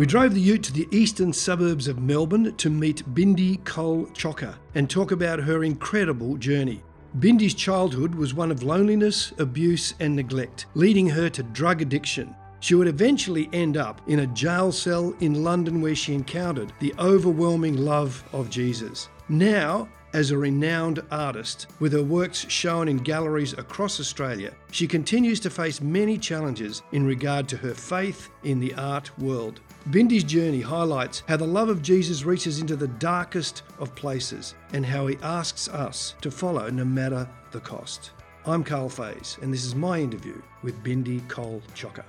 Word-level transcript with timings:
We 0.00 0.06
drove 0.06 0.32
the 0.32 0.40
ute 0.40 0.62
to 0.62 0.72
the 0.72 0.88
eastern 0.90 1.30
suburbs 1.30 1.86
of 1.86 2.00
Melbourne 2.00 2.56
to 2.56 2.70
meet 2.70 3.04
Bindi 3.14 3.62
Cole 3.66 4.06
Chocka 4.14 4.54
and 4.74 4.88
talk 4.88 5.12
about 5.12 5.40
her 5.40 5.62
incredible 5.62 6.38
journey. 6.38 6.82
Bindi's 7.18 7.52
childhood 7.52 8.14
was 8.14 8.32
one 8.32 8.50
of 8.50 8.62
loneliness, 8.62 9.34
abuse, 9.36 9.92
and 10.00 10.16
neglect, 10.16 10.64
leading 10.72 11.06
her 11.10 11.28
to 11.28 11.42
drug 11.42 11.82
addiction. 11.82 12.34
She 12.60 12.74
would 12.74 12.86
eventually 12.86 13.50
end 13.52 13.76
up 13.76 14.00
in 14.06 14.20
a 14.20 14.26
jail 14.28 14.72
cell 14.72 15.14
in 15.20 15.44
London 15.44 15.82
where 15.82 15.94
she 15.94 16.14
encountered 16.14 16.72
the 16.80 16.94
overwhelming 16.98 17.76
love 17.76 18.24
of 18.32 18.48
Jesus. 18.48 19.10
Now, 19.28 19.86
as 20.14 20.30
a 20.30 20.38
renowned 20.38 21.02
artist, 21.10 21.66
with 21.78 21.92
her 21.92 22.02
works 22.02 22.48
shown 22.48 22.88
in 22.88 22.96
galleries 22.96 23.52
across 23.52 24.00
Australia, 24.00 24.54
she 24.72 24.88
continues 24.88 25.40
to 25.40 25.50
face 25.50 25.82
many 25.82 26.16
challenges 26.16 26.80
in 26.92 27.04
regard 27.04 27.48
to 27.48 27.58
her 27.58 27.74
faith 27.74 28.30
in 28.44 28.60
the 28.60 28.72
art 28.76 29.16
world. 29.18 29.60
Bindi's 29.88 30.24
journey 30.24 30.60
highlights 30.60 31.22
how 31.26 31.38
the 31.38 31.46
love 31.46 31.70
of 31.70 31.80
Jesus 31.80 32.22
reaches 32.22 32.60
into 32.60 32.76
the 32.76 32.86
darkest 32.86 33.62
of 33.78 33.94
places 33.96 34.54
and 34.74 34.84
how 34.84 35.06
he 35.06 35.16
asks 35.22 35.68
us 35.68 36.14
to 36.20 36.30
follow 36.30 36.68
no 36.68 36.84
matter 36.84 37.26
the 37.50 37.60
cost. 37.60 38.10
I'm 38.44 38.62
Karl 38.62 38.90
Faase, 38.90 39.40
and 39.42 39.52
this 39.52 39.64
is 39.64 39.74
my 39.74 39.98
interview 39.98 40.40
with 40.62 40.82
Bindi 40.84 41.26
Cole 41.28 41.62
Chocka. 41.74 42.04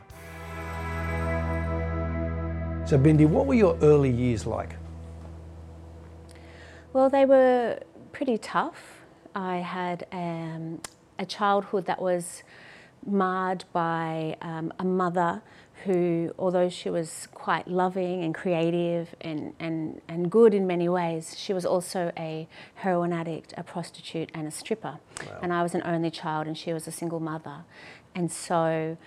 So, 2.87 2.97
Bindi, 2.97 3.25
what 3.25 3.45
were 3.45 3.53
your 3.53 3.77
early 3.81 4.11
years 4.11 4.45
like? 4.45 4.75
Well, 6.91 7.09
they 7.09 7.23
were 7.23 7.79
pretty 8.11 8.37
tough. 8.37 9.01
I 9.33 9.57
had 9.57 10.05
um, 10.11 10.81
a 11.17 11.25
childhood 11.25 11.85
that 11.85 12.01
was 12.01 12.43
marred 13.05 13.63
by 13.71 14.35
um, 14.41 14.73
a 14.77 14.83
mother 14.83 15.41
who, 15.85 16.33
although 16.37 16.69
she 16.69 16.89
was 16.89 17.27
quite 17.33 17.67
loving 17.67 18.23
and 18.23 18.35
creative 18.35 19.15
and, 19.21 19.53
and, 19.59 20.01
and 20.07 20.31
good 20.31 20.53
in 20.53 20.67
many 20.67 20.87
ways, 20.87 21.35
she 21.37 21.53
was 21.53 21.65
also 21.65 22.11
a 22.17 22.47
heroin 22.75 23.13
addict, 23.13 23.53
a 23.57 23.63
prostitute, 23.63 24.29
and 24.33 24.47
a 24.47 24.51
stripper. 24.51 24.99
Wow. 25.25 25.39
And 25.41 25.53
I 25.53 25.63
was 25.63 25.73
an 25.73 25.81
only 25.85 26.11
child, 26.11 26.47
and 26.47 26.57
she 26.57 26.73
was 26.73 26.87
a 26.87 26.91
single 26.91 27.19
mother. 27.19 27.63
And 28.13 28.31
so, 28.31 28.97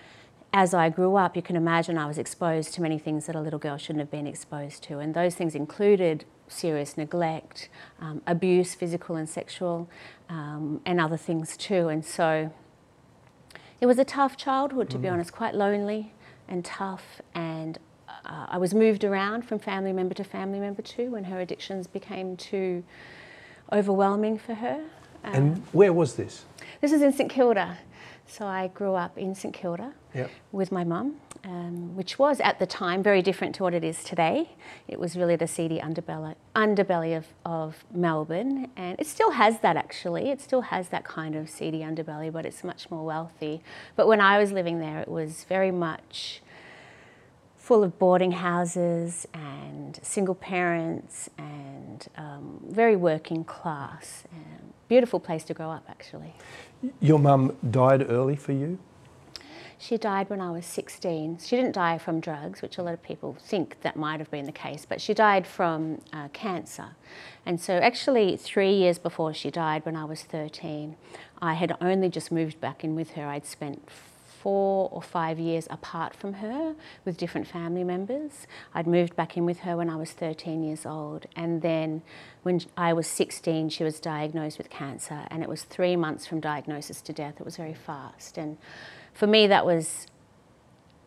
as 0.53 0.75
I 0.75 0.89
grew 0.89 1.17
up, 1.17 1.37
you 1.37 1.43
can 1.43 1.57
imagine 1.57 1.99
I 1.99 2.07
was 2.07 2.19
exposed 2.19 2.75
to 2.75 2.83
many 2.83 2.99
things 2.99 3.27
that 3.27 3.37
a 3.37 3.41
little 3.41 3.59
girl 3.59 3.77
shouldn't 3.77 4.01
have 4.01 4.11
been 4.11 4.27
exposed 4.27 4.83
to. 4.85 4.99
And 4.99 5.15
those 5.15 5.35
things 5.35 5.55
included 5.55 6.25
serious 6.49 6.97
neglect, 6.97 7.69
um, 8.01 8.23
abuse, 8.27 8.75
physical 8.75 9.17
and 9.17 9.29
sexual, 9.29 9.89
um, 10.29 10.81
and 10.85 11.01
other 11.01 11.17
things 11.17 11.57
too. 11.57 11.89
And 11.89 12.05
so, 12.05 12.53
it 13.81 13.87
was 13.87 13.99
a 13.99 14.05
tough 14.05 14.37
childhood, 14.37 14.89
to 14.91 14.99
mm. 14.99 15.03
be 15.03 15.09
honest, 15.09 15.33
quite 15.33 15.55
lonely 15.55 16.14
and 16.49 16.65
tough. 16.65 17.21
And 17.35 17.79
uh, 18.09 18.47
I 18.49 18.59
was 18.59 18.75
moved 18.75 19.05
around 19.05 19.43
from 19.43 19.59
family 19.59 19.93
member 19.93 20.15
to 20.15 20.25
family 20.25 20.61
member 20.61 20.83
too 20.83 21.11
when 21.11 21.25
her 21.25 21.41
addictions 21.41 21.87
became 21.87 22.37
too 22.37 22.85
overwhelming 23.73 24.39
for 24.39 24.55
her. 24.55 24.85
and 25.23 25.63
where 25.73 25.93
was 25.93 26.17
this? 26.17 26.45
This 26.81 26.93
is 26.93 27.03
in 27.03 27.13
St 27.13 27.31
Kilda. 27.31 27.79
So 28.27 28.47
I 28.47 28.69
grew 28.69 28.95
up 28.95 29.19
in 29.19 29.35
St 29.35 29.55
Kilda 29.55 29.93
yep. 30.15 30.31
with 30.53 30.73
my 30.73 30.85
mum, 30.85 31.17
um, 31.45 31.95
which 31.95 32.19
was 32.19 32.41
at 32.41 32.59
the 32.59 32.67
time 32.67 33.03
very 33.03 33.21
different 33.21 33.55
to 33.57 33.63
what 33.63 33.75
it 33.75 33.85
is 33.85 34.03
today. 34.03 34.51
It 34.89 34.99
was 34.99 35.17
really 35.17 35.37
the 35.37 35.47
seedy 35.47 35.79
underbelly, 35.79 36.35
underbelly 36.57 37.17
of, 37.17 37.27
of 37.45 37.85
Melbourne, 37.93 38.71
and 38.77 38.99
it 38.99 39.07
still 39.07 39.33
has 39.33 39.61
that 39.61 39.77
actually. 39.77 40.31
It 40.31 40.41
still 40.41 40.63
has 40.63 40.89
that 40.89 41.05
kind 41.05 41.37
of 41.37 41.51
seedy 41.51 41.81
underbelly, 41.81 42.33
but 42.33 42.47
it's 42.47 42.65
much 42.65 42.91
more 42.91 43.05
wealthy. 43.05 43.63
But 43.95 44.07
when 44.07 44.21
I 44.21 44.39
was 44.39 44.53
living 44.53 44.81
there, 44.81 45.01
it 45.01 45.09
was 45.09 45.45
very 45.45 45.71
much 45.71 46.41
full 47.57 47.83
of 47.83 47.99
boarding 47.99 48.33
houses 48.33 49.27
and 49.33 49.99
single 50.03 50.35
parents 50.35 51.31
and 51.39 52.07
um, 52.17 52.61
very 52.69 52.97
working 52.97 53.43
class. 53.45 54.25
beautiful 54.87 55.19
place 55.19 55.45
to 55.45 55.55
grow 55.55 55.71
up, 55.71 55.85
actually. 55.89 56.35
Your 57.01 57.19
mum 57.19 57.57
died 57.71 58.11
early 58.11 58.37
for 58.37 58.53
you? 58.53 58.79
She 59.85 59.99
died 59.99 60.31
when 60.31 60.41
I 60.41 60.51
was 60.51 60.65
16. 60.65 61.41
She 61.45 61.57
didn't 61.57 61.73
die 61.73 61.99
from 61.99 62.19
drugs, 62.19 62.63
which 62.63 62.79
a 62.79 62.83
lot 62.83 62.95
of 62.95 63.03
people 63.03 63.37
think 63.39 63.83
that 63.83 63.97
might 63.97 64.19
have 64.19 64.31
been 64.31 64.47
the 64.47 64.51
case, 64.53 64.87
but 64.89 64.99
she 64.99 65.13
died 65.13 65.47
from 65.47 66.01
uh, 66.11 66.29
cancer. 66.29 66.97
And 67.45 67.61
so, 67.61 67.75
actually, 67.75 68.39
three 68.39 68.73
years 68.73 68.99
before 68.99 69.35
she 69.35 69.51
died, 69.51 69.85
when 69.85 69.95
I 69.95 70.07
was 70.07 70.23
13, 70.23 70.97
I 71.43 71.53
had 71.53 71.77
only 71.83 72.09
just 72.09 72.33
moved 72.33 72.63
back 72.63 72.83
in 72.83 72.95
with 72.95 73.11
her. 73.11 73.27
I'd 73.27 73.45
spent 73.45 73.91
four 73.91 74.89
or 74.91 75.03
five 75.03 75.39
years 75.39 75.67
apart 75.69 76.15
from 76.15 76.35
her 76.35 76.75
with 77.05 77.19
different 77.19 77.47
family 77.47 77.85
members. 77.85 78.47
I'd 78.75 78.87
moved 78.87 79.15
back 79.17 79.37
in 79.37 79.45
with 79.45 79.61
her 79.61 79.77
when 79.77 79.91
I 79.91 79.97
was 79.97 80.13
13 80.13 80.63
years 80.65 80.87
old. 80.87 81.27
And 81.37 81.61
then 81.61 82.01
when 82.43 82.63
I 82.75 82.95
was 82.95 83.07
16, 83.07 83.69
she 83.69 83.85
was 83.85 84.01
diagnosed 84.01 84.57
with 84.57 84.71
cancer. 84.71 85.27
And 85.31 85.43
it 85.43 85.49
was 85.49 85.63
three 85.63 85.95
months 85.97 86.27
from 86.27 86.41
diagnosis 86.41 87.03
to 87.03 87.13
death. 87.13 87.35
It 87.39 87.45
was 87.45 87.59
very 87.59 87.75
fast. 87.75 88.39
And 88.39 88.57
for 89.15 89.27
me, 89.27 89.47
that 89.47 89.65
was 89.65 90.07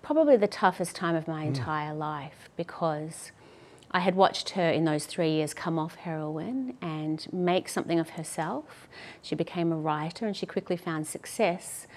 probably 0.01 0.37
the 0.37 0.47
toughest 0.47 0.95
time 0.95 1.15
of 1.15 1.27
my 1.27 1.43
mm. 1.43 1.47
entire 1.47 1.93
life 1.93 2.49
because 2.55 3.31
I 3.91 3.99
had 3.99 4.15
watched 4.15 4.51
her 4.51 4.69
in 4.69 4.85
those 4.85 5.05
three 5.05 5.31
years 5.31 5.53
come 5.53 5.77
off 5.77 5.95
heroin 5.95 6.77
and 6.81 7.27
make 7.31 7.67
something 7.67 7.99
of 7.99 8.11
herself. 8.11 8.87
She 9.21 9.35
became 9.35 9.71
a 9.71 9.75
writer 9.75 10.25
and 10.25 10.35
she 10.35 10.45
quickly 10.45 10.77
found 10.77 11.07
success. 11.07 11.87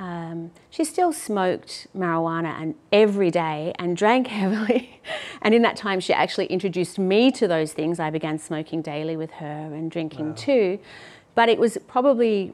Um, 0.00 0.50
she 0.70 0.82
still 0.84 1.12
smoked 1.12 1.86
marijuana 1.96 2.60
and 2.60 2.74
every 2.90 3.30
day 3.30 3.72
and 3.78 3.96
drank 4.02 4.26
heavily. 4.26 5.00
and 5.40 5.54
in 5.54 5.62
that 5.62 5.76
time, 5.76 6.00
she 6.00 6.12
actually 6.12 6.46
introduced 6.46 6.98
me 6.98 7.30
to 7.32 7.46
those 7.46 7.72
things. 7.72 8.00
I 8.00 8.10
began 8.10 8.38
smoking 8.38 8.82
daily 8.82 9.16
with 9.16 9.32
her 9.32 9.70
and 9.72 9.90
drinking 9.90 10.30
wow. 10.30 10.34
too. 10.36 10.78
But 11.36 11.48
it 11.48 11.58
was 11.58 11.78
probably 11.86 12.52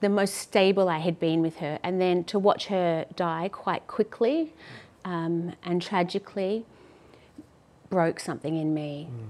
the 0.00 0.08
most 0.08 0.34
stable 0.34 0.88
I 0.88 0.98
had 0.98 1.18
been 1.20 1.42
with 1.42 1.56
her. 1.56 1.78
And 1.82 2.00
then 2.00 2.24
to 2.24 2.38
watch 2.38 2.66
her 2.66 3.06
die 3.14 3.48
quite 3.52 3.86
quickly 3.86 4.52
um, 5.04 5.54
and 5.62 5.80
tragically 5.80 6.64
broke 7.90 8.20
something 8.20 8.56
in 8.56 8.74
me. 8.74 9.08
Mm. 9.10 9.28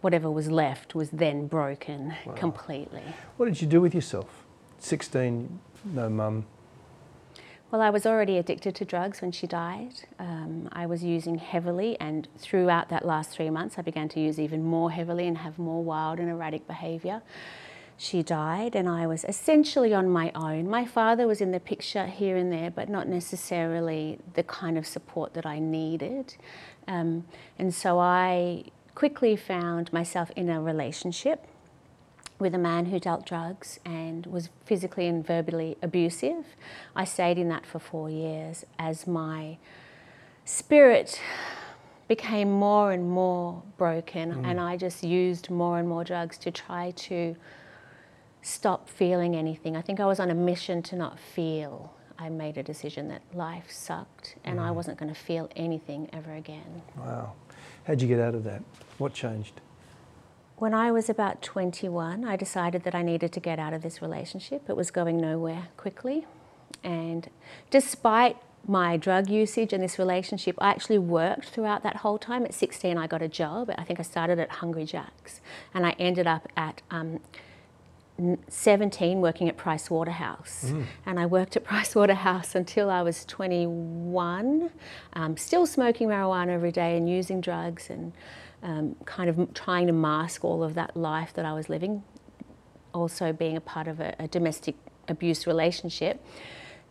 Whatever 0.00 0.30
was 0.30 0.50
left 0.50 0.94
was 0.94 1.10
then 1.10 1.46
broken 1.48 2.14
wow. 2.24 2.34
completely. 2.34 3.02
What 3.36 3.46
did 3.46 3.60
you 3.60 3.66
do 3.66 3.80
with 3.80 3.94
yourself? 3.94 4.44
16, 4.78 5.58
no 5.84 6.08
mum. 6.08 6.46
Well, 7.70 7.82
I 7.82 7.90
was 7.90 8.06
already 8.06 8.38
addicted 8.38 8.74
to 8.76 8.84
drugs 8.86 9.20
when 9.20 9.30
she 9.32 9.46
died. 9.46 9.92
Um, 10.18 10.70
I 10.72 10.86
was 10.86 11.04
using 11.04 11.36
heavily, 11.36 12.00
and 12.00 12.26
throughout 12.38 12.88
that 12.88 13.04
last 13.04 13.30
three 13.30 13.50
months, 13.50 13.76
I 13.76 13.82
began 13.82 14.08
to 14.10 14.20
use 14.20 14.38
even 14.38 14.64
more 14.64 14.90
heavily 14.90 15.26
and 15.26 15.36
have 15.36 15.58
more 15.58 15.84
wild 15.84 16.18
and 16.18 16.30
erratic 16.30 16.66
behaviour 16.66 17.20
she 18.00 18.22
died, 18.22 18.76
and 18.76 18.88
I 18.88 19.08
was 19.08 19.24
essentially 19.24 19.92
on 19.92 20.08
my 20.08 20.30
own. 20.32 20.70
My 20.70 20.84
father 20.84 21.26
was 21.26 21.40
in 21.40 21.50
the 21.50 21.58
picture 21.58 22.06
here 22.06 22.36
and 22.36 22.52
there, 22.52 22.70
but 22.70 22.88
not 22.88 23.08
necessarily 23.08 24.20
the 24.34 24.44
kind 24.44 24.78
of 24.78 24.86
support 24.86 25.34
that 25.34 25.44
I 25.44 25.58
needed. 25.58 26.36
Um, 26.86 27.24
and 27.58 27.74
so 27.74 27.98
I 27.98 28.66
quickly 28.94 29.34
found 29.34 29.92
myself 29.92 30.30
in 30.36 30.48
a 30.48 30.62
relationship 30.62 31.44
with 32.38 32.54
a 32.54 32.58
man 32.58 32.86
who 32.86 33.00
dealt 33.00 33.26
drugs 33.26 33.80
and 33.84 34.26
was 34.26 34.48
physically 34.64 35.08
and 35.08 35.26
verbally 35.26 35.76
abusive. 35.82 36.56
I 36.94 37.04
stayed 37.04 37.36
in 37.36 37.48
that 37.48 37.66
for 37.66 37.80
four 37.80 38.08
years 38.08 38.64
as 38.78 39.08
my 39.08 39.58
spirit 40.44 41.20
became 42.06 42.50
more 42.50 42.92
and 42.92 43.10
more 43.10 43.60
broken, 43.76 44.34
mm. 44.34 44.46
and 44.46 44.60
I 44.60 44.76
just 44.76 45.02
used 45.02 45.50
more 45.50 45.80
and 45.80 45.88
more 45.88 46.04
drugs 46.04 46.38
to 46.38 46.52
try 46.52 46.92
to 46.92 47.34
stop 48.48 48.88
feeling 48.88 49.36
anything. 49.36 49.76
I 49.76 49.82
think 49.82 50.00
I 50.00 50.06
was 50.06 50.18
on 50.18 50.30
a 50.30 50.34
mission 50.34 50.82
to 50.84 50.96
not 50.96 51.18
feel. 51.18 51.94
I 52.18 52.28
made 52.28 52.58
a 52.58 52.62
decision 52.62 53.08
that 53.08 53.22
life 53.32 53.70
sucked 53.70 54.36
and 54.44 54.58
mm. 54.58 54.62
I 54.62 54.70
wasn't 54.72 54.98
going 54.98 55.12
to 55.12 55.18
feel 55.18 55.48
anything 55.54 56.08
ever 56.12 56.34
again. 56.34 56.82
Wow. 56.96 57.34
How'd 57.86 58.02
you 58.02 58.08
get 58.08 58.18
out 58.18 58.34
of 58.34 58.44
that? 58.44 58.62
What 58.98 59.14
changed? 59.14 59.60
When 60.56 60.74
I 60.74 60.90
was 60.90 61.08
about 61.08 61.40
21, 61.42 62.24
I 62.24 62.34
decided 62.34 62.82
that 62.82 62.94
I 62.94 63.02
needed 63.02 63.32
to 63.32 63.40
get 63.40 63.60
out 63.60 63.72
of 63.72 63.82
this 63.82 64.02
relationship. 64.02 64.68
It 64.68 64.76
was 64.76 64.90
going 64.90 65.20
nowhere 65.20 65.68
quickly. 65.76 66.26
And 66.82 67.28
despite 67.70 68.36
my 68.66 68.96
drug 68.96 69.30
usage 69.30 69.72
and 69.72 69.82
this 69.82 69.98
relationship, 69.98 70.56
I 70.58 70.70
actually 70.70 70.98
worked 70.98 71.50
throughout 71.50 71.84
that 71.84 71.96
whole 71.96 72.18
time. 72.18 72.44
At 72.44 72.54
16, 72.54 72.98
I 72.98 73.06
got 73.06 73.22
a 73.22 73.28
job. 73.28 73.70
I 73.78 73.84
think 73.84 74.00
I 74.00 74.02
started 74.02 74.40
at 74.40 74.50
Hungry 74.50 74.84
Jack's 74.84 75.40
and 75.72 75.86
I 75.86 75.90
ended 75.98 76.26
up 76.26 76.48
at 76.56 76.82
um, 76.90 77.20
17 78.48 79.20
working 79.20 79.48
at 79.48 79.56
Price 79.56 79.90
Waterhouse. 79.90 80.66
Mm. 80.66 80.86
And 81.06 81.20
I 81.20 81.26
worked 81.26 81.56
at 81.56 81.64
Price 81.72 81.94
Waterhouse 81.94 82.54
until 82.54 82.90
I 82.90 83.02
was 83.02 83.24
21, 83.24 84.70
um, 85.12 85.36
still 85.36 85.66
smoking 85.66 86.08
marijuana 86.08 86.48
every 86.48 86.72
day 86.72 86.96
and 86.96 87.08
using 87.08 87.40
drugs 87.40 87.90
and 87.90 88.12
um, 88.62 88.96
kind 89.04 89.30
of 89.30 89.54
trying 89.54 89.86
to 89.86 89.92
mask 89.92 90.44
all 90.44 90.64
of 90.64 90.74
that 90.74 90.96
life 90.96 91.32
that 91.34 91.44
I 91.44 91.52
was 91.52 91.68
living, 91.68 92.02
also 92.92 93.32
being 93.32 93.56
a 93.56 93.60
part 93.60 93.86
of 93.86 94.00
a, 94.00 94.16
a 94.18 94.26
domestic 94.26 94.74
abuse 95.06 95.46
relationship. 95.46 96.24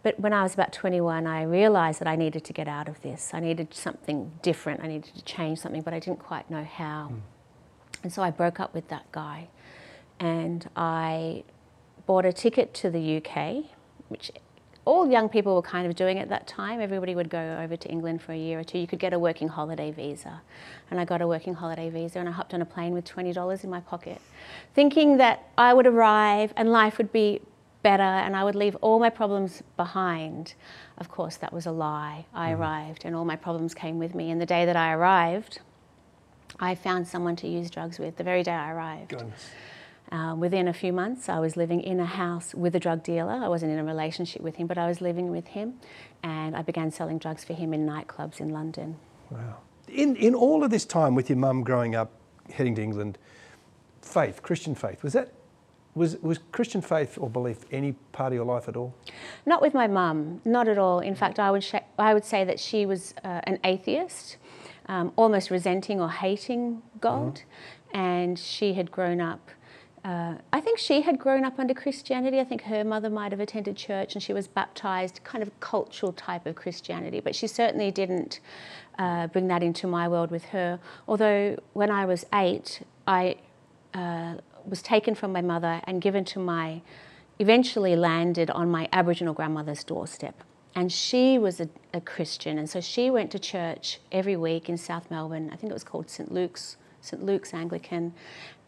But 0.04 0.18
when 0.20 0.32
I 0.32 0.44
was 0.44 0.54
about 0.54 0.72
21, 0.72 1.28
I 1.28 1.44
realised 1.44 2.00
that 2.00 2.08
I 2.08 2.16
needed 2.16 2.46
to 2.46 2.54
get 2.54 2.70
out 2.70 2.88
of 2.88 3.02
this. 3.02 3.32
I 3.34 3.42
needed 3.42 3.74
something 3.74 4.32
different. 4.42 4.82
I 4.82 4.88
needed 4.88 5.14
to 5.16 5.24
change 5.26 5.60
something, 5.60 5.82
but 5.82 5.94
I 5.94 6.00
didn't 6.00 6.20
quite 6.20 6.50
know 6.50 6.64
how. 6.64 7.10
Mm. 7.12 7.20
And 8.04 8.14
so 8.14 8.22
I 8.22 8.32
broke 8.32 8.60
up 8.60 8.74
with 8.74 8.88
that 8.88 9.12
guy 9.12 9.50
and 10.19 10.69
I 10.75 11.44
bought 12.06 12.25
a 12.25 12.34
ticket 12.34 12.74
to 12.75 12.90
the 12.90 13.18
UK, 13.18 13.66
which 14.10 14.31
all 14.88 15.12
young 15.12 15.28
people 15.28 15.54
were 15.54 15.62
kind 15.62 15.86
of 15.86 15.96
doing 15.96 16.18
at 16.18 16.30
that 16.30 16.48
time. 16.48 16.80
Everybody 16.80 17.14
would 17.14 17.30
go 17.30 17.60
over 17.62 17.75
to 17.75 17.90
England 17.90 18.22
for 18.22 18.31
a 18.31 18.38
year 18.38 18.60
or 18.60 18.64
two. 18.64 18.78
You 18.78 18.88
could 18.88 19.00
get 19.00 19.12
a 19.12 19.19
working 19.19 19.50
holiday 19.50 19.92
visa. 19.92 20.42
And 20.90 21.00
I 21.00 21.04
got 21.04 21.22
a 21.22 21.28
working 21.28 21.54
holiday 21.54 21.90
visa 21.90 22.19
and 22.19 22.30
I 22.30 22.31
hopped 22.31 22.54
on 22.54 22.62
a 22.62 22.66
plane 22.66 22.94
with 22.94 23.04
$20 23.04 23.64
in 23.66 23.69
my 23.69 23.81
pocket, 23.81 24.22
thinking 24.74 25.18
that 25.18 25.50
I 25.58 25.74
would 25.74 25.88
arrive 25.88 26.54
and 26.56 26.72
life 26.72 26.98
would 26.98 27.12
be 27.12 27.42
better 27.84 28.02
and 28.02 28.34
I 28.34 28.46
would 28.46 28.56
leave 28.56 28.75
all 28.78 28.98
my 28.98 29.10
problems 29.10 29.62
behind. 29.75 30.54
Of 31.00 31.10
course, 31.10 31.36
that 31.38 31.52
was 31.52 31.66
a 31.66 31.72
lie. 31.72 32.25
I 32.34 32.52
mm. 32.52 32.58
arrived 32.58 33.04
and 33.04 33.14
all 33.14 33.25
my 33.25 33.36
problems 33.36 33.74
came 33.74 34.00
with 34.00 34.16
me. 34.16 34.31
And 34.31 34.40
the 34.40 34.46
day 34.46 34.66
that 34.66 34.78
I 34.78 34.94
arrived, 34.94 35.60
I 36.62 36.75
found 36.75 37.06
someone 37.06 37.36
to 37.38 37.48
use 37.48 37.69
drugs 37.69 38.00
with 38.00 38.16
the 38.16 38.24
very 38.24 38.42
day 38.42 38.52
I 38.54 38.72
arrived. 38.72 39.10
Goodness. 39.10 39.50
Uh, 40.12 40.36
within 40.38 40.68
a 40.68 40.74
few 40.74 40.94
months, 40.94 41.27
I 41.27 41.39
was 41.39 41.57
living 41.57 41.81
in 41.81 42.00
a 42.00 42.06
house 42.06 42.56
with 42.56 42.75
a 42.75 42.80
drug 42.80 43.04
dealer. 43.04 43.33
I 43.33 43.50
wasn't 43.50 43.74
in 43.74 43.80
a 43.80 43.83
relationship 43.83 44.42
with 44.42 44.56
him, 44.56 44.65
but 44.65 44.77
I 44.77 44.88
was 44.88 45.01
living 45.01 45.31
with 45.31 45.48
him, 45.48 45.80
and 46.24 46.56
I 46.56 46.62
began 46.62 46.92
selling 46.92 47.18
drugs 47.18 47.44
for 47.44 47.54
him 47.54 47.74
in 47.74 47.86
nightclubs 47.86 48.39
in 48.39 48.50
London. 48.50 48.98
Wow. 49.30 49.57
In, 49.89 50.15
in 50.15 50.33
all 50.33 50.63
of 50.63 50.71
this 50.71 50.86
time 50.86 51.13
with 51.13 51.30
your 51.30 51.38
mum 51.38 51.63
growing 51.63 51.94
up, 51.94 52.12
heading 52.54 52.75
to 52.75 52.83
England, 52.83 53.18
faith, 54.01 54.42
Christian 54.42 54.75
faith, 54.75 55.04
was 55.04 55.13
that 55.13 55.33
was, 55.98 56.15
was 56.21 56.39
Christian 56.51 56.81
faith 56.81 57.18
or 57.19 57.30
belief 57.30 57.65
any 57.71 57.94
part 58.12 58.31
of 58.31 58.36
your 58.36 58.45
life 58.45 58.69
at 58.69 58.77
all? 58.77 58.94
Not 59.45 59.62
with 59.62 59.74
my 59.74 59.88
mum, 59.88 60.42
not 60.45 60.68
at 60.68 60.77
all. 60.77 61.00
In 61.00 61.15
fact, 61.15 61.39
I 61.39 61.50
would, 61.50 61.63
sh- 61.63 61.74
I 61.98 62.13
would 62.13 62.24
say 62.24 62.45
that 62.45 62.59
she 62.59 62.86
was 62.86 63.15
uh, 63.24 63.42
an 63.45 63.59
atheist, 63.63 64.38
um, 64.88 65.12
almost 65.15 65.50
resenting 65.50 66.00
or 66.00 66.09
hating 66.09 66.83
God, 67.01 67.36
mm-hmm. 67.36 67.98
and 67.98 68.39
she 68.39 68.74
had 68.74 68.92
grown 68.92 69.19
up 69.19 69.50
uh, 70.07 70.36
I 70.54 70.62
think 70.62 70.80
she 70.80 71.01
had 71.01 71.19
grown 71.19 71.44
up 71.44 71.59
under 71.59 71.74
Christianity. 71.74 72.39
I 72.39 72.45
think 72.45 72.62
her 72.62 72.86
mother 72.86 73.09
might 73.09 73.33
have 73.33 73.42
attended 73.42 73.75
church 73.75 74.13
and 74.13 74.24
she 74.24 74.31
was 74.31 74.48
baptized, 74.48 75.19
kind 75.25 75.42
of 75.42 75.59
cultural 75.59 76.13
type 76.13 76.45
of 76.45 76.56
Christianity, 76.56 77.19
but 77.19 77.36
she 77.36 77.45
certainly 77.45 77.92
didn't 77.92 78.39
uh, 78.98 79.27
bring 79.27 79.50
that 79.50 79.62
into 79.62 79.86
my 79.86 80.07
world 80.07 80.31
with 80.31 80.45
her. 80.45 80.80
Although 81.09 81.57
when 81.74 81.92
I 81.92 82.06
was 82.06 82.25
eight, 82.33 82.83
I 83.06 83.36
uh, 83.94 84.36
was 84.65 84.81
taken 84.81 85.13
from 85.13 85.33
my 85.33 85.42
mother 85.42 85.81
and 85.83 86.01
given 86.01 86.24
to 86.25 86.39
my, 86.39 86.81
eventually 87.39 87.98
landed 87.98 88.50
on 88.51 88.71
my 88.71 88.88
Aboriginal 88.94 89.33
grandmother's 89.33 89.83
doorstep. 89.83 90.42
And 90.74 90.89
she 90.89 91.38
was 91.38 91.59
a, 91.59 91.68
a 91.94 92.00
Christian, 92.00 92.57
and 92.57 92.69
so 92.69 92.80
she 92.80 93.09
went 93.09 93.31
to 93.31 93.39
church 93.39 94.00
every 94.12 94.38
week 94.38 94.69
in 94.69 94.77
South 94.77 95.12
Melbourne. 95.12 95.50
I 95.51 95.57
think 95.57 95.69
it 95.71 95.74
was 95.74 95.83
called 95.83 96.09
St. 96.09 96.31
Luke's 96.31 96.77
St 97.07 97.24
Luke's 97.24 97.54
Anglican, 97.54 98.13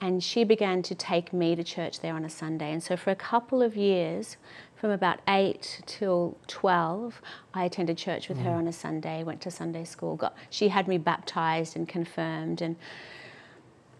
and 0.02 0.24
she 0.24 0.44
began 0.44 0.82
to 0.84 0.96
take 0.96 1.34
me 1.34 1.56
to 1.56 1.64
church 1.64 2.00
there 2.00 2.14
on 2.14 2.24
a 2.24 2.30
Sunday. 2.30 2.72
And 2.72 2.82
so 2.82 2.96
for 2.96 3.12
a 3.12 3.16
couple 3.16 3.62
of 3.62 3.76
years, 3.76 4.38
from 4.76 4.92
about 4.92 5.20
8 5.28 5.82
till 5.86 6.38
12, 6.48 7.22
I 7.54 7.66
attended 7.66 7.98
church 7.98 8.30
with 8.30 8.38
mm. 8.38 8.44
her 8.44 8.52
on 8.52 8.68
a 8.68 8.72
Sunday, 8.72 9.24
went 9.24 9.42
to 9.42 9.52
Sunday 9.52 9.84
school. 9.84 10.16
Got, 10.16 10.36
she 10.50 10.70
had 10.70 10.88
me 10.88 10.98
baptized 10.98 11.76
and 11.76 11.88
confirmed. 11.88 12.62
And 12.62 12.78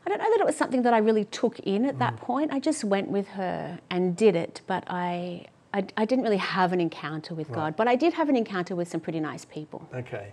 I 0.06 0.10
don't 0.10 0.20
know 0.20 0.30
that 0.32 0.40
it 0.40 0.46
was 0.46 0.56
something 0.56 0.84
that 0.84 0.94
I 0.94 1.00
really 1.00 1.26
took 1.26 1.60
in 1.60 1.86
at 1.86 1.96
mm. 1.96 2.00
that 2.00 2.16
point. 2.16 2.54
I 2.54 2.60
just 2.60 2.86
went 2.86 3.10
with 3.10 3.28
her 3.30 3.80
and 3.90 4.16
did 4.16 4.38
it, 4.38 4.62
but 4.68 4.86
I, 4.88 5.48
I, 5.74 5.86
I 5.98 6.06
didn't 6.06 6.24
really 6.24 6.38
have 6.38 6.72
an 6.72 6.80
encounter 6.80 7.36
with 7.36 7.50
right. 7.50 7.56
God. 7.56 7.76
But 7.76 7.90
I 7.90 7.96
did 7.96 8.14
have 8.14 8.30
an 8.30 8.38
encounter 8.38 8.74
with 8.74 8.88
some 8.88 9.02
pretty 9.02 9.20
nice 9.20 9.44
people. 9.44 9.86
Okay. 9.94 10.32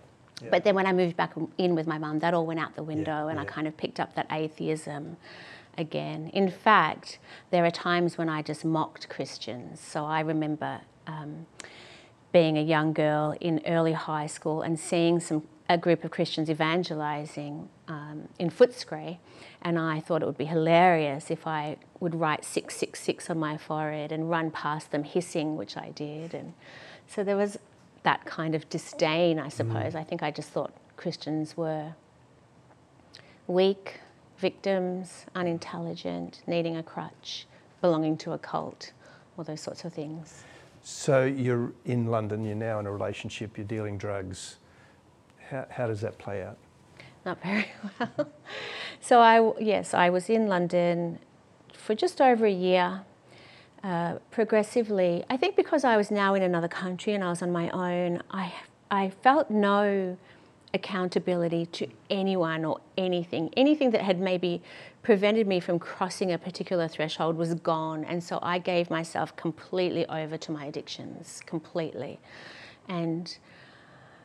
But 0.51 0.65
then 0.65 0.75
when 0.75 0.87
I 0.87 0.93
moved 0.93 1.17
back 1.17 1.33
in 1.57 1.75
with 1.75 1.87
my 1.87 1.99
mum, 1.99 2.19
that 2.19 2.35
all 2.35 2.47
went 2.47 2.61
out 2.61 2.77
the 2.77 2.83
window, 2.83 3.25
yeah, 3.25 3.29
and 3.29 3.37
yeah. 3.37 3.43
I 3.43 3.45
kind 3.45 3.67
of 3.67 3.77
picked 3.77 3.99
up 3.99 4.15
that 4.17 4.27
atheism 4.31 5.17
again. 5.79 6.31
In 6.35 6.51
fact, 6.51 7.19
there 7.51 7.65
are 7.65 7.71
times 7.71 8.19
when 8.19 8.29
I 8.29 8.43
just 8.43 8.65
mocked 8.65 9.09
Christians. 9.09 9.81
So 9.81 10.05
I 10.05 10.21
remember 10.21 10.81
um, 11.07 11.47
being 12.33 12.59
a 12.59 12.63
young 12.63 12.93
girl 12.93 13.35
in 13.41 13.63
early 13.67 13.93
high 13.93 14.27
school 14.27 14.63
and 14.63 14.79
seeing 14.79 15.21
some 15.21 15.43
a 15.69 15.77
group 15.77 16.05
of 16.05 16.11
Christians 16.11 16.49
evangelizing 16.49 17.69
um, 17.89 18.29
in 18.39 18.51
Footscray, 18.51 19.19
and 19.63 19.79
I 19.79 20.01
thought 20.01 20.23
it 20.23 20.27
would 20.27 20.39
be 20.39 20.45
hilarious 20.45 21.31
if 21.31 21.47
I 21.47 21.77
would 21.99 22.15
write 22.15 22.45
666 22.45 23.31
on 23.31 23.39
my 23.39 23.57
forehead 23.57 24.13
and 24.13 24.31
run 24.31 24.51
past 24.51 24.93
them 24.93 25.03
hissing, 25.03 25.57
which 25.57 25.77
I 25.77 25.91
did. 25.91 26.35
And 26.35 26.55
so 27.09 27.25
there 27.25 27.37
was 27.37 27.59
that 28.07 28.25
kind 28.25 28.55
of 28.55 28.69
disdain, 28.71 29.41
I 29.41 29.49
suppose. 29.49 29.95
Mm. 29.95 29.97
I 29.97 30.05
think 30.05 30.23
I 30.23 30.31
just 30.31 30.51
thought 30.51 30.73
Christians 30.97 31.57
were 31.57 31.93
weak, 33.49 33.99
victims, 34.39 35.27
unintelligent, 35.35 36.41
needing 36.47 36.77
a 36.77 36.85
crutch, 36.85 37.49
belonging 37.81 38.17
to 38.19 38.31
a 38.33 38.39
cult, 38.39 38.93
all 39.37 39.43
those 39.43 39.61
sorts 39.61 39.85
of 39.85 39.93
things. 39.93 40.45
So 40.85 41.25
you're 41.25 41.73
in 41.85 42.07
London, 42.07 42.45
you're 42.45 42.55
now 42.55 42.79
in 42.79 42.87
a 42.87 42.93
relationship, 42.93 43.59
you're 43.59 43.67
dealing 43.67 43.99
drugs. 43.99 44.59
How, 45.51 45.67
how 45.69 45.89
does 45.89 46.01
that 46.03 46.17
play 46.17 46.45
out? 46.45 46.59
Not 47.25 47.43
very 47.43 47.67
well. 47.99 48.31
so 49.01 49.19
I, 49.19 49.53
yes, 49.61 49.95
I 49.95 50.11
was 50.11 50.31
in 50.31 50.47
London 50.47 51.19
for 51.73 51.97
just 51.97 52.21
over 52.21 52.47
a 52.47 52.53
year 52.53 53.03
uh, 53.83 54.19
progressively, 54.31 55.25
I 55.31 55.37
think 55.37 55.57
because 55.57 55.85
I 55.85 55.97
was 55.97 56.11
now 56.11 56.35
in 56.35 56.43
another 56.43 56.69
country 56.69 57.13
and 57.13 57.23
I 57.23 57.31
was 57.31 57.43
on 57.43 57.53
my 57.53 57.71
own, 57.71 58.23
I, 58.31 58.53
I 58.91 59.11
felt 59.11 59.51
no 59.51 60.17
accountability 60.75 61.67
to 61.67 61.89
anyone 62.11 62.65
or 62.65 62.81
anything. 62.97 63.51
Anything 63.57 63.91
that 63.91 64.03
had 64.03 64.21
maybe 64.21 64.63
prevented 65.03 65.47
me 65.47 65.61
from 65.61 65.79
crossing 65.79 66.33
a 66.33 66.39
particular 66.39 66.89
threshold 66.89 67.37
was 67.37 67.55
gone. 67.55 68.05
And 68.05 68.23
so 68.23 68.39
I 68.43 68.59
gave 68.59 68.91
myself 68.91 69.37
completely 69.37 70.07
over 70.07 70.37
to 70.37 70.53
my 70.53 70.67
addictions, 70.67 71.43
completely. 71.47 72.19
And 72.89 73.37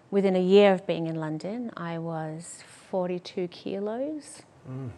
within 0.10 0.36
a 0.36 0.42
year 0.42 0.74
of 0.74 0.86
being 0.86 1.08
in 1.08 1.16
London, 1.16 1.72
I 1.78 1.98
was 1.98 2.64
42 2.90 3.48
kilos. 3.48 4.42
Mm. 4.70 4.90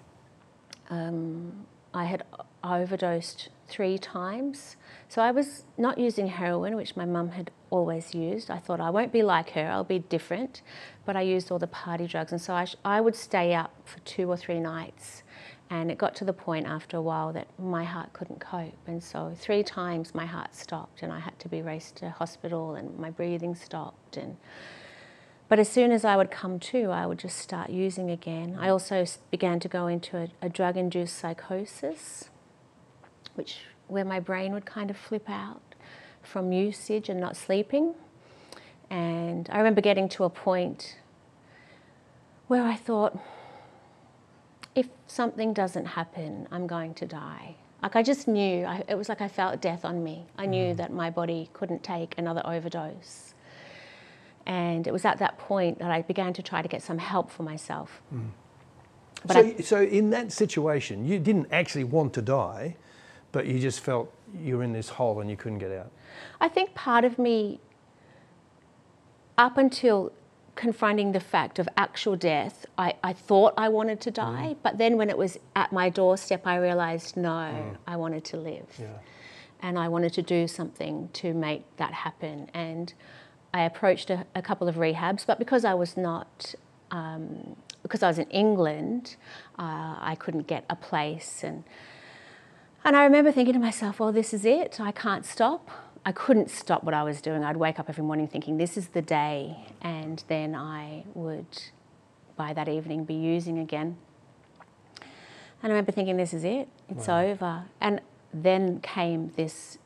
Um, 0.89 1.65
I 1.93 2.05
had 2.05 2.23
overdosed 2.63 3.49
three 3.67 3.97
times. 3.97 4.77
So 5.09 5.21
I 5.21 5.31
was 5.31 5.65
not 5.77 5.97
using 5.97 6.27
heroin, 6.27 6.75
which 6.75 6.95
my 6.95 7.05
mum 7.05 7.29
had 7.29 7.51
always 7.69 8.13
used. 8.13 8.49
I 8.49 8.57
thought 8.57 8.79
I 8.79 8.89
won't 8.89 9.11
be 9.11 9.23
like 9.23 9.51
her, 9.51 9.67
I'll 9.67 9.83
be 9.83 9.99
different. 9.99 10.61
But 11.05 11.15
I 11.15 11.21
used 11.21 11.51
all 11.51 11.59
the 11.59 11.67
party 11.67 12.07
drugs. 12.07 12.31
And 12.31 12.41
so 12.41 12.53
I, 12.53 12.67
I 12.85 13.01
would 13.01 13.15
stay 13.15 13.53
up 13.53 13.73
for 13.85 13.99
two 13.99 14.29
or 14.29 14.37
three 14.37 14.59
nights. 14.59 15.23
And 15.69 15.89
it 15.89 15.97
got 15.97 16.15
to 16.15 16.25
the 16.25 16.33
point 16.33 16.67
after 16.67 16.97
a 16.97 17.01
while 17.01 17.33
that 17.33 17.47
my 17.59 17.83
heart 17.83 18.13
couldn't 18.13 18.39
cope. 18.39 18.77
And 18.85 19.03
so 19.03 19.33
three 19.35 19.63
times 19.63 20.13
my 20.13 20.25
heart 20.25 20.55
stopped 20.55 21.01
and 21.01 21.11
I 21.11 21.19
had 21.19 21.37
to 21.39 21.49
be 21.49 21.61
raced 21.61 21.95
to 21.97 22.09
hospital 22.11 22.75
and 22.75 22.97
my 22.97 23.09
breathing 23.09 23.55
stopped. 23.55 24.17
And 24.17 24.37
but 25.53 25.59
as 25.59 25.69
soon 25.69 25.91
as 25.91 26.03
I 26.03 26.17
would 26.17 26.31
come 26.31 26.57
to, 26.71 26.89
I 26.89 27.05
would 27.05 27.19
just 27.19 27.37
start 27.37 27.69
using 27.69 28.09
again. 28.09 28.57
I 28.59 28.69
also 28.69 29.05
began 29.29 29.59
to 29.59 29.67
go 29.67 29.85
into 29.85 30.17
a, 30.17 30.27
a 30.41 30.49
drug 30.49 30.77
induced 30.77 31.15
psychosis, 31.15 32.31
which 33.35 33.59
where 33.87 34.03
my 34.03 34.19
brain 34.19 34.53
would 34.53 34.65
kind 34.65 34.89
of 34.89 34.97
flip 34.97 35.29
out 35.29 35.61
from 36.23 36.51
usage 36.51 37.07
and 37.07 37.19
not 37.19 37.37
sleeping. 37.37 37.93
And 38.89 39.47
I 39.51 39.59
remember 39.59 39.79
getting 39.79 40.09
to 40.09 40.23
a 40.23 40.29
point 40.31 40.97
where 42.47 42.63
I 42.63 42.75
thought, 42.75 43.15
if 44.73 44.87
something 45.05 45.53
doesn't 45.53 45.85
happen, 45.85 46.47
I'm 46.49 46.65
going 46.65 46.95
to 46.95 47.05
die. 47.05 47.57
Like 47.83 47.95
I 47.95 48.01
just 48.01 48.27
knew, 48.27 48.65
I, 48.65 48.81
it 48.87 48.95
was 48.95 49.07
like 49.07 49.21
I 49.21 49.27
felt 49.27 49.61
death 49.61 49.85
on 49.85 50.03
me. 50.03 50.25
I 50.35 50.47
knew 50.47 50.73
mm. 50.73 50.77
that 50.77 50.91
my 50.91 51.11
body 51.11 51.51
couldn't 51.53 51.83
take 51.83 52.17
another 52.17 52.41
overdose. 52.43 53.35
And 54.45 54.87
it 54.87 54.91
was 54.91 55.05
at 55.05 55.19
that 55.19 55.37
point 55.37 55.79
that 55.79 55.91
I 55.91 56.01
began 56.01 56.33
to 56.33 56.43
try 56.43 56.61
to 56.61 56.67
get 56.67 56.81
some 56.81 56.97
help 56.97 57.31
for 57.31 57.43
myself. 57.43 58.01
Mm. 58.13 58.29
so, 59.31 59.39
I, 59.39 59.61
so 59.61 59.81
in 59.81 60.09
that 60.09 60.31
situation, 60.31 61.05
you 61.05 61.19
didn't 61.19 61.47
actually 61.51 61.85
want 61.85 62.13
to 62.13 62.21
die 62.21 62.75
but 63.33 63.47
you 63.47 63.59
just 63.59 63.81
felt 63.81 64.13
you 64.39 64.57
were 64.57 64.63
in 64.63 64.71
this 64.71 64.87
hole 64.87 65.19
and 65.19 65.29
you 65.29 65.35
couldn't 65.35 65.57
get 65.57 65.71
out? 65.71 65.91
I 66.39 66.47
think 66.47 66.73
part 66.73 67.03
of 67.03 67.19
me, 67.19 67.59
up 69.37 69.57
until 69.57 70.13
confronting 70.55 71.11
the 71.11 71.19
fact 71.19 71.59
of 71.59 71.67
actual 71.75 72.15
death, 72.15 72.65
I, 72.77 72.93
I 73.03 73.11
thought 73.11 73.55
I 73.57 73.69
wanted 73.69 73.99
to 74.01 74.11
die, 74.11 74.53
mm. 74.53 74.57
but 74.63 74.77
then 74.77 74.97
when 74.97 75.09
it 75.09 75.17
was 75.17 75.37
at 75.55 75.73
my 75.73 75.89
doorstep, 75.89 76.45
I 76.45 76.57
realised 76.57 77.17
no, 77.17 77.29
mm. 77.29 77.75
I 77.87 77.97
wanted 77.97 78.23
to 78.25 78.37
live. 78.37 78.67
Yeah. 78.79 78.85
And 79.61 79.79
I 79.79 79.87
wanted 79.87 80.13
to 80.13 80.21
do 80.21 80.47
something 80.47 81.09
to 81.13 81.33
make 81.33 81.63
that 81.77 81.93
happen. 81.93 82.51
And 82.53 82.93
I 83.53 83.61
approached 83.63 84.09
a, 84.09 84.25
a 84.33 84.41
couple 84.41 84.67
of 84.67 84.75
rehabs, 84.75 85.25
but 85.25 85.37
because 85.37 85.63
I 85.63 85.73
was 85.73 85.95
not, 85.95 86.55
um, 86.91 87.55
because 87.83 88.01
I 88.01 88.07
was 88.07 88.17
in 88.17 88.29
England, 88.29 89.15
uh, 89.59 89.95
I 89.99 90.15
couldn't 90.19 90.47
get 90.47 90.65
a 90.69 90.75
place. 90.75 91.43
And 91.43 91.63
and 92.85 92.97
I 92.97 93.03
remember 93.05 93.31
thinking 93.31 93.53
to 93.53 93.59
myself, 93.59 93.99
well, 93.99 94.11
this 94.11 94.33
is 94.33 94.43
it. 94.43 94.79
I 94.81 94.91
can't 94.91 95.25
stop. 95.25 95.69
I 96.05 96.11
couldn't 96.11 96.49
stop 96.49 96.83
what 96.83 96.93
I 96.93 97.03
was 97.03 97.21
doing. 97.21 97.43
I'd 97.43 97.55
wake 97.55 97.79
up 97.79 97.87
every 97.87 98.03
morning 98.03 98.27
thinking, 98.27 98.57
this 98.57 98.75
is 98.75 98.87
the 98.89 99.01
day. 99.01 99.55
And 99.81 100.21
then 100.27 100.53
I 100.53 101.05
would, 101.13 101.45
by 102.35 102.51
that 102.51 102.67
evening, 102.67 103.05
be 103.05 103.13
using 103.13 103.57
again. 103.57 103.95
And 104.99 105.71
I 105.71 105.75
remember 105.75 105.93
thinking, 105.93 106.17
this 106.17 106.33
is 106.33 106.43
it, 106.43 106.67
it's 106.89 107.07
wow. 107.07 107.21
over. 107.21 107.63
And 107.79 108.01
then 108.33 108.81
came 108.81 109.31
this 109.37 109.77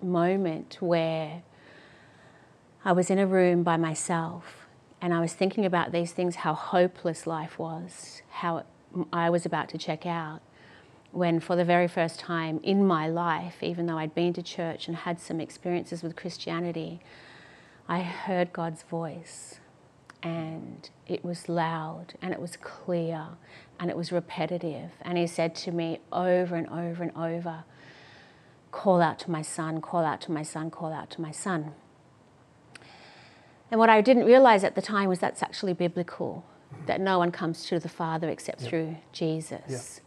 moment 0.00 0.76
where 0.80 1.42
I 2.86 2.92
was 2.92 3.08
in 3.08 3.18
a 3.18 3.26
room 3.26 3.62
by 3.62 3.78
myself 3.78 4.66
and 5.00 5.14
I 5.14 5.20
was 5.20 5.32
thinking 5.32 5.64
about 5.64 5.90
these 5.90 6.12
things 6.12 6.36
how 6.36 6.52
hopeless 6.52 7.26
life 7.26 7.58
was, 7.58 8.20
how 8.28 8.64
I 9.10 9.30
was 9.30 9.46
about 9.46 9.70
to 9.70 9.78
check 9.78 10.04
out 10.04 10.42
when 11.10 11.40
for 11.40 11.56
the 11.56 11.64
very 11.64 11.88
first 11.88 12.18
time 12.20 12.60
in 12.62 12.86
my 12.86 13.08
life, 13.08 13.62
even 13.62 13.86
though 13.86 13.96
I'd 13.96 14.14
been 14.14 14.34
to 14.34 14.42
church 14.42 14.86
and 14.86 14.96
had 14.98 15.18
some 15.18 15.40
experiences 15.40 16.02
with 16.02 16.14
Christianity, 16.14 17.00
I 17.88 18.02
heard 18.02 18.52
God's 18.52 18.82
voice. 18.82 19.60
And 20.22 20.88
it 21.06 21.24
was 21.24 21.48
loud 21.48 22.14
and 22.20 22.34
it 22.34 22.40
was 22.40 22.56
clear 22.56 23.28
and 23.80 23.90
it 23.90 23.96
was 23.96 24.12
repetitive. 24.12 24.90
And 25.00 25.16
He 25.16 25.26
said 25.26 25.54
to 25.56 25.70
me 25.70 26.00
over 26.12 26.54
and 26.54 26.68
over 26.68 27.02
and 27.02 27.16
over, 27.16 27.64
Call 28.72 29.00
out 29.00 29.20
to 29.20 29.30
my 29.30 29.42
son, 29.42 29.80
call 29.80 30.04
out 30.04 30.20
to 30.22 30.32
my 30.32 30.42
son, 30.42 30.70
call 30.70 30.92
out 30.92 31.08
to 31.10 31.20
my 31.20 31.30
son. 31.30 31.72
And 33.70 33.80
what 33.80 33.90
I 33.90 34.00
didn't 34.00 34.24
realize 34.24 34.62
at 34.64 34.74
the 34.74 34.82
time 34.82 35.08
was 35.08 35.18
that's 35.18 35.42
actually 35.42 35.72
biblical, 35.72 36.44
that 36.86 37.00
no 37.00 37.18
one 37.18 37.30
comes 37.30 37.64
to 37.66 37.78
the 37.78 37.88
Father 37.88 38.28
except 38.28 38.60
through 38.60 38.96
Jesus. 39.12 40.00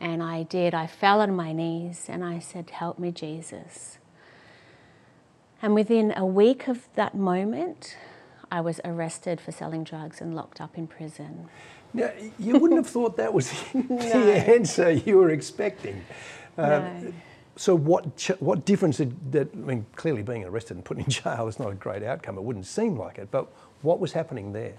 And 0.00 0.22
I 0.22 0.42
did. 0.44 0.74
I 0.74 0.86
fell 0.86 1.20
on 1.20 1.34
my 1.34 1.52
knees 1.52 2.06
and 2.08 2.24
I 2.24 2.38
said, 2.38 2.70
Help 2.70 2.98
me, 2.98 3.10
Jesus. 3.10 3.98
And 5.62 5.74
within 5.74 6.12
a 6.16 6.26
week 6.26 6.68
of 6.68 6.88
that 6.94 7.14
moment, 7.14 7.96
I 8.50 8.60
was 8.60 8.80
arrested 8.84 9.40
for 9.40 9.50
selling 9.50 9.82
drugs 9.82 10.20
and 10.20 10.34
locked 10.34 10.60
up 10.60 10.76
in 10.76 10.86
prison. 10.86 11.48
Now, 11.92 12.10
you 12.38 12.58
wouldn't 12.58 12.78
have 12.78 12.88
thought 12.88 13.16
that 13.16 13.32
was 13.32 13.52
no. 13.74 13.96
the 13.96 14.48
answer 14.48 14.90
you 14.90 15.16
were 15.16 15.30
expecting. 15.30 16.04
Uh, 16.58 16.68
no. 16.68 17.12
So, 17.56 17.76
what 17.76 18.16
ch- 18.16 18.40
what 18.40 18.64
difference 18.64 18.96
did 18.96 19.32
that? 19.32 19.48
I 19.52 19.56
mean, 19.56 19.86
clearly 19.94 20.22
being 20.22 20.44
arrested 20.44 20.76
and 20.76 20.84
put 20.84 20.98
in 20.98 21.04
jail 21.08 21.46
is 21.48 21.58
not 21.58 21.70
a 21.70 21.74
great 21.74 22.02
outcome. 22.02 22.36
It 22.36 22.42
wouldn't 22.42 22.66
seem 22.66 22.96
like 22.96 23.18
it, 23.18 23.30
but 23.30 23.48
what 23.82 24.00
was 24.00 24.12
happening 24.12 24.52
there? 24.52 24.74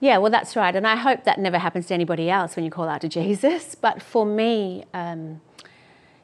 Yeah, 0.00 0.18
well, 0.18 0.30
that's 0.30 0.54
right. 0.54 0.74
And 0.74 0.86
I 0.86 0.94
hope 0.94 1.24
that 1.24 1.40
never 1.40 1.58
happens 1.58 1.86
to 1.86 1.94
anybody 1.94 2.30
else 2.30 2.54
when 2.54 2.64
you 2.64 2.70
call 2.70 2.88
out 2.88 3.00
to 3.00 3.08
Jesus. 3.20 3.74
But 3.74 4.00
for 4.02 4.24
me, 4.24 4.84
um, 4.94 5.40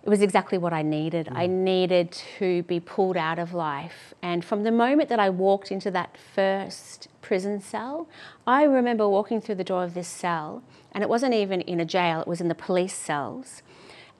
it 0.05 0.11
was 0.11 0.21
exactly 0.21 0.59
what 0.59 0.73
I 0.73 0.83
needed. 0.83 1.27
Mm. 1.27 1.37
I 1.37 1.47
needed 1.47 2.13
to 2.39 2.63
be 2.65 2.79
pulled 2.79 3.17
out 3.17 3.39
of 3.39 3.55
life. 3.55 4.15
And 4.23 4.45
from 4.45 4.63
the 4.63 4.71
moment 4.71 5.09
that 5.09 5.19
I 5.19 5.31
walked 5.31 5.73
into 5.73 5.91
that 5.93 6.17
first 6.35 7.09
prison 7.23 7.61
cell, 7.61 8.07
I 8.47 8.65
remember 8.65 9.09
walking 9.09 9.41
through 9.41 9.55
the 9.57 9.65
door 9.65 9.83
of 9.83 9.95
this 9.95 10.09
cell, 10.09 10.63
and 10.93 11.03
it 11.03 11.09
wasn't 11.09 11.35
even 11.35 11.63
in 11.63 11.81
a 11.81 11.85
jail, 11.87 12.21
it 12.21 12.29
was 12.29 12.41
in 12.41 12.49
the 12.49 12.55
police 12.55 12.95
cells. 12.95 13.63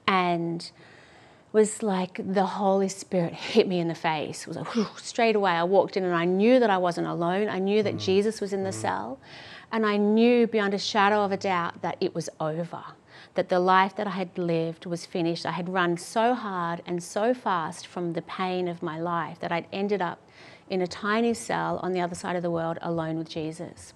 And 0.07 0.71
was 1.55 1.81
like 1.81 2.19
the 2.33 2.45
Holy 2.45 2.89
Spirit 2.89 3.31
hit 3.33 3.65
me 3.65 3.79
in 3.79 3.87
the 3.87 3.95
face. 3.95 4.41
It 4.41 4.47
was 4.47 4.57
like 4.57 4.75
whew, 4.75 4.87
straight 4.97 5.37
away. 5.37 5.51
I 5.51 5.63
walked 5.63 5.95
in 5.95 6.03
and 6.03 6.13
I 6.13 6.25
knew 6.25 6.59
that 6.59 6.69
I 6.69 6.77
wasn't 6.77 7.07
alone. 7.07 7.47
I 7.47 7.59
knew 7.59 7.81
that 7.81 7.95
mm. 7.95 7.99
Jesus 7.99 8.41
was 8.41 8.51
in 8.51 8.65
the 8.65 8.71
mm. 8.71 8.81
cell. 8.81 9.19
And 9.71 9.85
I 9.85 9.95
knew 9.95 10.47
beyond 10.47 10.73
a 10.73 10.77
shadow 10.77 11.23
of 11.23 11.31
a 11.31 11.37
doubt 11.37 11.81
that 11.81 11.95
it 12.01 12.13
was 12.13 12.29
over, 12.41 12.83
that 13.35 13.47
the 13.47 13.61
life 13.61 13.95
that 13.95 14.05
I 14.05 14.09
had 14.11 14.37
lived 14.37 14.85
was 14.85 15.05
finished. 15.05 15.45
I 15.45 15.51
had 15.51 15.69
run 15.69 15.95
so 15.95 16.33
hard 16.33 16.81
and 16.85 17.01
so 17.01 17.33
fast 17.33 17.87
from 17.87 18.11
the 18.11 18.21
pain 18.21 18.67
of 18.67 18.83
my 18.83 18.99
life 18.99 19.39
that 19.39 19.53
I'd 19.53 19.67
ended 19.71 20.01
up 20.01 20.19
in 20.69 20.81
a 20.81 20.87
tiny 20.87 21.33
cell 21.33 21.79
on 21.81 21.93
the 21.93 22.01
other 22.01 22.15
side 22.15 22.35
of 22.35 22.43
the 22.43 22.51
world 22.51 22.79
alone 22.81 23.17
with 23.17 23.29
Jesus. 23.29 23.93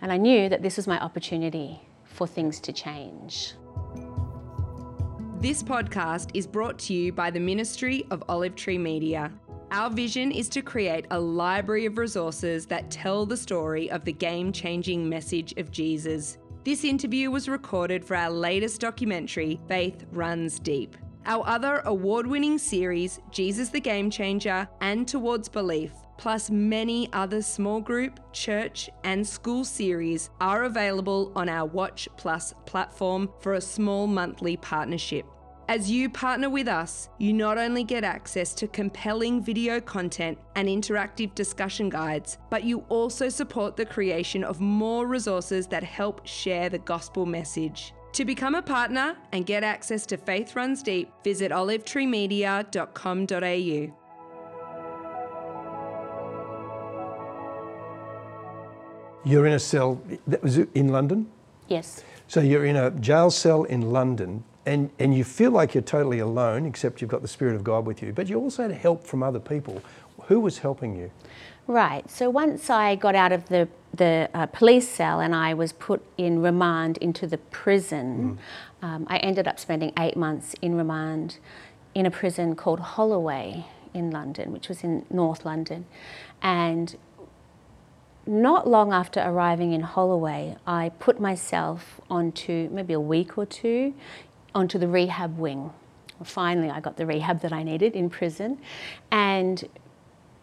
And 0.00 0.12
I 0.12 0.18
knew 0.18 0.48
that 0.48 0.62
this 0.62 0.76
was 0.76 0.86
my 0.86 1.00
opportunity 1.00 1.82
for 2.04 2.28
things 2.28 2.60
to 2.60 2.72
change. 2.72 3.54
This 5.42 5.60
podcast 5.60 6.30
is 6.34 6.46
brought 6.46 6.78
to 6.78 6.94
you 6.94 7.12
by 7.12 7.28
the 7.28 7.40
Ministry 7.40 8.06
of 8.12 8.22
Olive 8.28 8.54
Tree 8.54 8.78
Media. 8.78 9.32
Our 9.72 9.90
vision 9.90 10.30
is 10.30 10.48
to 10.50 10.62
create 10.62 11.04
a 11.10 11.18
library 11.18 11.84
of 11.84 11.98
resources 11.98 12.64
that 12.66 12.92
tell 12.92 13.26
the 13.26 13.36
story 13.36 13.90
of 13.90 14.04
the 14.04 14.12
game 14.12 14.52
changing 14.52 15.08
message 15.08 15.52
of 15.56 15.72
Jesus. 15.72 16.38
This 16.62 16.84
interview 16.84 17.32
was 17.32 17.48
recorded 17.48 18.04
for 18.04 18.14
our 18.14 18.30
latest 18.30 18.80
documentary, 18.80 19.58
Faith 19.66 20.06
Runs 20.12 20.60
Deep. 20.60 20.96
Our 21.24 21.46
other 21.46 21.82
award 21.84 22.26
winning 22.26 22.58
series, 22.58 23.20
Jesus 23.30 23.68
the 23.68 23.80
Game 23.80 24.10
Changer 24.10 24.68
and 24.80 25.06
Towards 25.06 25.48
Belief, 25.48 25.92
plus 26.18 26.50
many 26.50 27.08
other 27.12 27.42
small 27.42 27.80
group, 27.80 28.18
church, 28.32 28.90
and 29.04 29.24
school 29.24 29.64
series 29.64 30.30
are 30.40 30.64
available 30.64 31.30
on 31.36 31.48
our 31.48 31.66
Watch 31.66 32.08
Plus 32.16 32.54
platform 32.66 33.30
for 33.38 33.54
a 33.54 33.60
small 33.60 34.08
monthly 34.08 34.56
partnership. 34.56 35.24
As 35.68 35.88
you 35.88 36.10
partner 36.10 36.50
with 36.50 36.66
us, 36.66 37.08
you 37.18 37.32
not 37.32 37.56
only 37.56 37.84
get 37.84 38.02
access 38.02 38.52
to 38.54 38.66
compelling 38.66 39.40
video 39.40 39.80
content 39.80 40.38
and 40.56 40.66
interactive 40.66 41.36
discussion 41.36 41.88
guides, 41.88 42.38
but 42.50 42.64
you 42.64 42.80
also 42.88 43.28
support 43.28 43.76
the 43.76 43.86
creation 43.86 44.42
of 44.42 44.60
more 44.60 45.06
resources 45.06 45.68
that 45.68 45.84
help 45.84 46.26
share 46.26 46.68
the 46.68 46.80
gospel 46.80 47.26
message. 47.26 47.94
To 48.12 48.24
become 48.26 48.54
a 48.54 48.62
partner 48.62 49.16
and 49.32 49.46
get 49.46 49.64
access 49.64 50.04
to 50.06 50.18
Faith 50.18 50.54
Runs 50.54 50.82
Deep, 50.82 51.10
visit 51.24 51.50
olivetreemedia.com.au. 51.50 53.98
You're 59.24 59.46
in 59.46 59.52
a 59.54 59.58
cell, 59.58 60.02
that 60.26 60.42
was 60.42 60.58
in 60.58 60.88
London? 60.88 61.30
Yes. 61.68 62.04
So 62.28 62.40
you're 62.40 62.66
in 62.66 62.76
a 62.76 62.90
jail 62.90 63.30
cell 63.30 63.64
in 63.64 63.92
London 63.92 64.44
and, 64.66 64.90
and 64.98 65.14
you 65.14 65.24
feel 65.24 65.50
like 65.50 65.74
you're 65.74 65.82
totally 65.82 66.18
alone, 66.18 66.66
except 66.66 67.00
you've 67.00 67.10
got 67.10 67.22
the 67.22 67.28
Spirit 67.28 67.56
of 67.56 67.64
God 67.64 67.86
with 67.86 68.02
you, 68.02 68.12
but 68.12 68.28
you 68.28 68.38
also 68.38 68.62
had 68.62 68.72
help 68.72 69.04
from 69.04 69.22
other 69.22 69.40
people. 69.40 69.82
Who 70.24 70.40
was 70.40 70.58
helping 70.58 70.96
you? 70.96 71.10
Right. 71.66 72.10
So 72.10 72.28
once 72.28 72.70
I 72.70 72.96
got 72.96 73.14
out 73.14 73.32
of 73.32 73.48
the, 73.48 73.68
the 73.94 74.28
uh, 74.34 74.46
police 74.46 74.88
cell 74.88 75.20
and 75.20 75.34
I 75.34 75.54
was 75.54 75.72
put 75.72 76.02
in 76.18 76.42
remand 76.42 76.98
into 76.98 77.26
the 77.26 77.38
prison, 77.38 78.38
mm. 78.82 78.86
um, 78.86 79.06
I 79.08 79.18
ended 79.18 79.46
up 79.46 79.60
spending 79.60 79.92
eight 79.98 80.16
months 80.16 80.54
in 80.60 80.74
remand 80.74 81.38
in 81.94 82.04
a 82.04 82.10
prison 82.10 82.56
called 82.56 82.80
Holloway 82.80 83.66
in 83.94 84.10
London, 84.10 84.52
which 84.52 84.68
was 84.68 84.82
in 84.82 85.06
North 85.08 85.44
London. 85.44 85.86
And 86.42 86.96
not 88.26 88.68
long 88.68 88.92
after 88.92 89.20
arriving 89.20 89.72
in 89.72 89.82
Holloway, 89.82 90.56
I 90.66 90.90
put 90.98 91.20
myself 91.20 92.00
onto 92.10 92.68
maybe 92.72 92.92
a 92.92 93.00
week 93.00 93.36
or 93.38 93.46
two 93.46 93.94
onto 94.54 94.78
the 94.78 94.88
rehab 94.88 95.38
wing. 95.38 95.72
Finally, 96.24 96.70
I 96.70 96.80
got 96.80 96.96
the 96.96 97.06
rehab 97.06 97.40
that 97.40 97.52
I 97.52 97.62
needed 97.62 97.94
in 97.94 98.08
prison. 98.10 98.58
And 99.10 99.68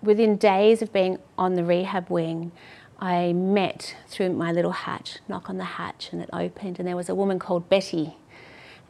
within 0.02 0.38
days 0.38 0.82
of 0.82 0.92
being 0.94 1.20
on 1.38 1.56
the 1.56 1.64
rehab 1.64 2.10
wing, 2.10 2.52
I 3.00 3.34
met 3.34 3.96
through 4.08 4.34
my 4.34 4.52
little 4.52 4.72
hatch, 4.72 5.20
knock 5.28 5.50
on 5.50 5.58
the 5.58 5.64
hatch, 5.64 6.10
and 6.12 6.22
it 6.22 6.30
opened, 6.34 6.80
and 6.80 6.88
there 6.88 6.96
was 6.96 7.10
a 7.10 7.16
woman 7.16 7.40
called 7.40 7.70
Betty 7.70 8.18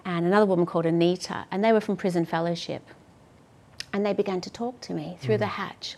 and 0.05 0.25
another 0.25 0.45
woman 0.45 0.65
called 0.65 0.85
Anita, 0.85 1.45
and 1.51 1.63
they 1.63 1.71
were 1.71 1.81
from 1.81 1.95
Prison 1.95 2.25
Fellowship. 2.25 2.83
And 3.93 4.05
they 4.05 4.13
began 4.13 4.41
to 4.41 4.49
talk 4.49 4.81
to 4.81 4.93
me 4.93 5.17
through 5.19 5.35
mm. 5.35 5.39
the 5.39 5.47
hatch, 5.47 5.95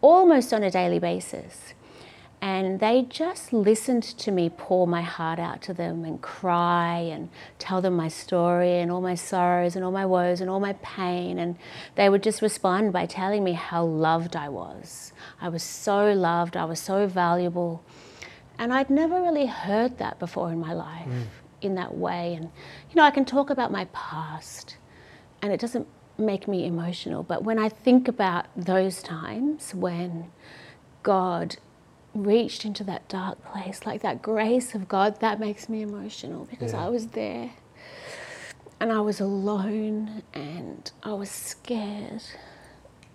almost 0.00 0.52
on 0.52 0.62
a 0.62 0.70
daily 0.70 0.98
basis. 0.98 1.74
And 2.40 2.78
they 2.78 3.02
just 3.02 3.52
listened 3.52 4.04
to 4.04 4.30
me 4.30 4.48
pour 4.48 4.86
my 4.86 5.02
heart 5.02 5.40
out 5.40 5.60
to 5.62 5.74
them 5.74 6.04
and 6.04 6.20
cry 6.20 6.98
and 6.98 7.30
tell 7.58 7.80
them 7.80 7.96
my 7.96 8.08
story 8.08 8.78
and 8.78 8.92
all 8.92 9.00
my 9.00 9.16
sorrows 9.16 9.74
and 9.74 9.84
all 9.84 9.90
my 9.90 10.06
woes 10.06 10.40
and 10.40 10.48
all 10.48 10.60
my 10.60 10.74
pain. 10.74 11.38
And 11.38 11.56
they 11.96 12.08
would 12.08 12.22
just 12.22 12.40
respond 12.40 12.92
by 12.92 13.06
telling 13.06 13.42
me 13.42 13.52
how 13.54 13.84
loved 13.84 14.36
I 14.36 14.48
was. 14.48 15.12
I 15.40 15.48
was 15.48 15.64
so 15.64 16.12
loved, 16.12 16.56
I 16.56 16.64
was 16.64 16.78
so 16.78 17.08
valuable. 17.08 17.82
And 18.56 18.72
I'd 18.72 18.90
never 18.90 19.20
really 19.20 19.46
heard 19.46 19.98
that 19.98 20.18
before 20.18 20.52
in 20.52 20.60
my 20.60 20.72
life 20.72 21.08
mm. 21.08 21.26
in 21.60 21.74
that 21.74 21.96
way. 21.96 22.34
And, 22.34 22.44
you 22.44 22.96
know, 22.96 23.02
I 23.02 23.10
can 23.10 23.24
talk 23.24 23.50
about 23.50 23.72
my 23.72 23.86
past 23.92 24.76
and 25.42 25.52
it 25.52 25.60
doesn't 25.60 25.86
make 26.18 26.46
me 26.48 26.66
emotional. 26.66 27.22
But 27.22 27.44
when 27.44 27.58
I 27.58 27.68
think 27.68 28.08
about 28.08 28.46
those 28.56 29.02
times 29.02 29.74
when 29.74 30.30
God 31.02 31.56
reached 32.14 32.64
into 32.64 32.84
that 32.84 33.08
dark 33.08 33.42
place, 33.52 33.86
like 33.86 34.02
that 34.02 34.22
grace 34.22 34.74
of 34.74 34.88
God, 34.88 35.20
that 35.20 35.38
makes 35.38 35.68
me 35.68 35.82
emotional 35.82 36.46
because 36.46 36.72
yeah. 36.72 36.86
I 36.86 36.88
was 36.88 37.08
there 37.08 37.52
and 38.80 38.92
I 38.92 39.00
was 39.00 39.20
alone 39.20 40.22
and 40.34 40.90
I 41.02 41.12
was 41.12 41.30
scared. 41.30 42.22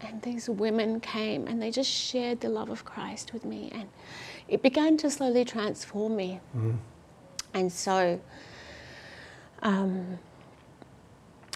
And 0.01 0.21
these 0.21 0.49
women 0.49 0.99
came 0.99 1.47
and 1.47 1.61
they 1.61 1.71
just 1.71 1.89
shared 1.89 2.41
the 2.41 2.49
love 2.49 2.69
of 2.69 2.83
Christ 2.83 3.31
with 3.33 3.45
me, 3.45 3.69
and 3.73 3.87
it 4.49 4.61
began 4.61 4.97
to 4.97 5.09
slowly 5.09 5.45
transform 5.45 6.17
me. 6.17 6.41
Mm. 6.55 6.77
And 7.53 7.71
so, 7.71 8.19
um, 9.61 10.19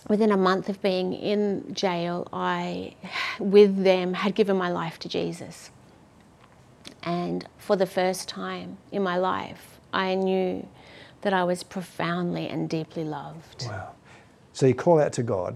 within 0.08 0.32
a 0.32 0.38
month 0.38 0.70
of 0.70 0.82
being 0.82 1.12
in 1.12 1.74
jail, 1.74 2.26
I, 2.32 2.96
with 3.40 3.84
them, 3.84 4.14
had 4.14 4.34
given 4.34 4.56
my 4.56 4.70
life 4.70 4.98
to 5.00 5.10
Jesus. 5.10 5.72
And 7.04 7.48
for 7.58 7.76
the 7.76 7.86
first 7.86 8.28
time 8.28 8.78
in 8.92 9.04
my 9.04 9.18
life, 9.18 9.80
I 9.94 10.16
knew 10.16 10.68
that 11.22 11.34
I 11.34 11.44
was 11.44 11.64
profoundly 11.64 12.48
and 12.48 12.70
deeply 12.70 13.04
loved. 13.04 13.66
Wow. 13.68 13.94
So 14.54 14.66
you 14.66 14.74
call 14.74 15.00
out 15.00 15.14
to 15.14 15.24
God. 15.24 15.56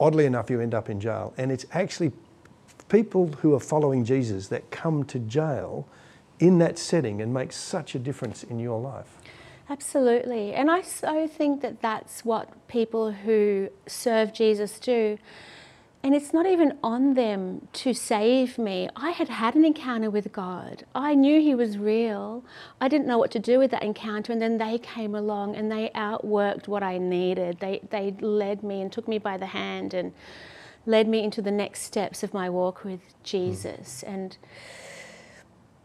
Oddly 0.00 0.26
enough, 0.26 0.50
you 0.50 0.60
end 0.60 0.74
up 0.74 0.88
in 0.88 1.00
jail. 1.00 1.34
And 1.36 1.50
it's 1.50 1.66
actually 1.72 2.12
people 2.88 3.28
who 3.28 3.54
are 3.54 3.60
following 3.60 4.04
Jesus 4.04 4.48
that 4.48 4.70
come 4.70 5.04
to 5.04 5.18
jail 5.18 5.86
in 6.38 6.58
that 6.58 6.78
setting 6.78 7.20
and 7.20 7.34
make 7.34 7.52
such 7.52 7.94
a 7.94 7.98
difference 7.98 8.44
in 8.44 8.58
your 8.58 8.80
life. 8.80 9.16
Absolutely. 9.70 10.54
And 10.54 10.70
I 10.70 10.82
so 10.82 11.26
think 11.26 11.60
that 11.60 11.82
that's 11.82 12.24
what 12.24 12.68
people 12.68 13.12
who 13.12 13.68
serve 13.86 14.32
Jesus 14.32 14.78
do. 14.78 15.18
And 16.02 16.14
it's 16.14 16.32
not 16.32 16.46
even 16.46 16.78
on 16.82 17.14
them 17.14 17.66
to 17.72 17.92
save 17.92 18.56
me. 18.56 18.88
I 18.94 19.10
had 19.10 19.28
had 19.28 19.56
an 19.56 19.64
encounter 19.64 20.10
with 20.10 20.32
God. 20.32 20.84
I 20.94 21.14
knew 21.14 21.40
He 21.40 21.54
was 21.54 21.76
real. 21.76 22.44
I 22.80 22.88
didn't 22.88 23.06
know 23.06 23.18
what 23.18 23.32
to 23.32 23.40
do 23.40 23.58
with 23.58 23.72
that 23.72 23.82
encounter. 23.82 24.32
And 24.32 24.40
then 24.40 24.58
they 24.58 24.78
came 24.78 25.14
along 25.14 25.56
and 25.56 25.70
they 25.70 25.90
outworked 25.94 26.68
what 26.68 26.84
I 26.84 26.98
needed. 26.98 27.58
They, 27.58 27.80
they 27.90 28.12
led 28.20 28.62
me 28.62 28.80
and 28.80 28.92
took 28.92 29.08
me 29.08 29.18
by 29.18 29.36
the 29.36 29.46
hand 29.46 29.92
and 29.92 30.12
led 30.86 31.08
me 31.08 31.22
into 31.22 31.42
the 31.42 31.50
next 31.50 31.82
steps 31.82 32.22
of 32.22 32.32
my 32.32 32.48
walk 32.48 32.84
with 32.84 33.00
Jesus. 33.24 34.04
Mm. 34.06 34.14
And, 34.14 34.38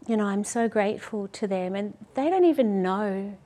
you 0.07 0.15
know, 0.15 0.25
I'm 0.25 0.43
so 0.43 0.69
grateful 0.69 1.27
to 1.29 1.47
them. 1.47 1.75
And 1.75 1.97
they 2.13 2.29
don't 2.29 2.45
even 2.45 2.83
know 2.83 3.37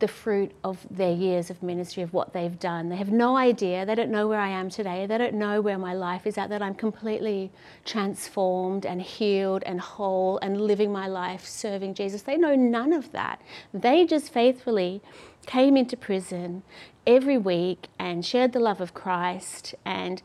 the 0.00 0.08
fruit 0.08 0.52
of 0.64 0.86
their 0.90 1.12
years 1.12 1.50
of 1.50 1.62
ministry, 1.62 2.02
of 2.02 2.12
what 2.12 2.32
they've 2.32 2.58
done. 2.58 2.88
They 2.88 2.96
have 2.96 3.12
no 3.12 3.36
idea. 3.36 3.86
They 3.86 3.94
don't 3.94 4.10
know 4.10 4.26
where 4.26 4.40
I 4.40 4.48
am 4.48 4.68
today. 4.68 5.06
They 5.06 5.18
don't 5.18 5.34
know 5.34 5.60
where 5.60 5.78
my 5.78 5.94
life 5.94 6.26
is 6.26 6.36
at, 6.36 6.50
that 6.50 6.62
I'm 6.62 6.74
completely 6.74 7.50
transformed 7.84 8.84
and 8.84 9.00
healed 9.00 9.62
and 9.64 9.80
whole 9.80 10.38
and 10.38 10.60
living 10.60 10.92
my 10.92 11.06
life 11.06 11.46
serving 11.46 11.94
Jesus. 11.94 12.22
They 12.22 12.36
know 12.36 12.54
none 12.56 12.92
of 12.92 13.12
that. 13.12 13.40
They 13.72 14.06
just 14.06 14.32
faithfully 14.32 15.00
came 15.46 15.76
into 15.76 15.96
prison 15.96 16.62
every 17.06 17.38
week 17.38 17.88
and 17.98 18.24
shared 18.24 18.52
the 18.52 18.60
love 18.60 18.80
of 18.80 18.94
Christ 18.94 19.74
and 19.84 20.22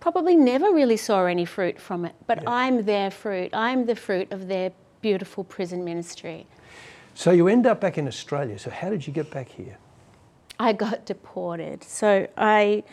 probably 0.00 0.36
never 0.36 0.70
really 0.70 0.96
saw 0.96 1.24
any 1.24 1.44
fruit 1.44 1.80
from 1.80 2.04
it. 2.04 2.14
But 2.26 2.42
yeah. 2.42 2.50
I'm 2.50 2.84
their 2.84 3.10
fruit. 3.10 3.50
I'm 3.52 3.86
the 3.86 3.96
fruit 3.96 4.30
of 4.30 4.48
their 4.48 4.72
beautiful 5.00 5.44
prison 5.44 5.84
ministry. 5.84 6.46
So 7.16 7.30
you 7.30 7.48
end 7.48 7.66
up 7.66 7.80
back 7.80 7.96
in 7.96 8.06
Australia. 8.06 8.58
So 8.58 8.68
how 8.68 8.90
did 8.90 9.06
you 9.06 9.12
get 9.12 9.30
back 9.30 9.48
here? 9.48 9.78
I 10.60 10.74
got 10.74 11.06
deported. 11.06 11.82
So 11.82 12.28
I 12.36 12.84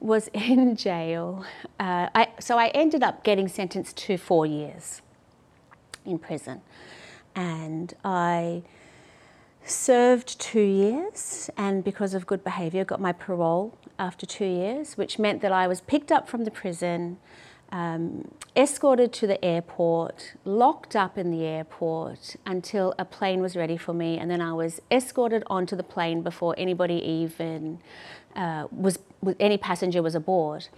was 0.00 0.28
in 0.32 0.76
jail. 0.76 1.44
Uh, 1.78 2.08
I, 2.14 2.28
so 2.40 2.56
I 2.56 2.68
ended 2.68 3.02
up 3.02 3.22
getting 3.22 3.48
sentenced 3.48 3.98
to 3.98 4.16
four 4.16 4.46
years 4.46 5.02
in 6.06 6.18
prison. 6.18 6.62
And 7.34 7.92
I 8.02 8.62
served 9.62 10.40
two 10.40 10.62
years, 10.62 11.50
and 11.58 11.84
because 11.84 12.14
of 12.14 12.26
good 12.26 12.42
behaviour, 12.42 12.82
got 12.82 12.98
my 12.98 13.12
parole 13.12 13.76
after 13.98 14.24
two 14.24 14.46
years, 14.46 14.96
which 14.96 15.18
meant 15.18 15.42
that 15.42 15.52
I 15.52 15.66
was 15.66 15.82
picked 15.82 16.10
up 16.10 16.30
from 16.30 16.44
the 16.44 16.50
prison 16.50 17.18
um, 17.72 18.30
escorted 18.54 19.12
to 19.14 19.26
the 19.26 19.44
airport, 19.44 20.34
locked 20.44 20.94
up 20.94 21.18
in 21.18 21.30
the 21.30 21.44
airport 21.44 22.36
until 22.46 22.94
a 22.98 23.04
plane 23.04 23.40
was 23.40 23.56
ready 23.56 23.76
for 23.76 23.92
me, 23.92 24.18
and 24.18 24.30
then 24.30 24.40
I 24.40 24.52
was 24.52 24.80
escorted 24.90 25.42
onto 25.48 25.76
the 25.76 25.82
plane 25.82 26.22
before 26.22 26.54
anybody 26.56 26.94
even 26.94 27.80
uh, 28.34 28.68
was, 28.70 28.98
any 29.40 29.58
passenger 29.58 30.02
was 30.02 30.14
aboard. 30.14 30.68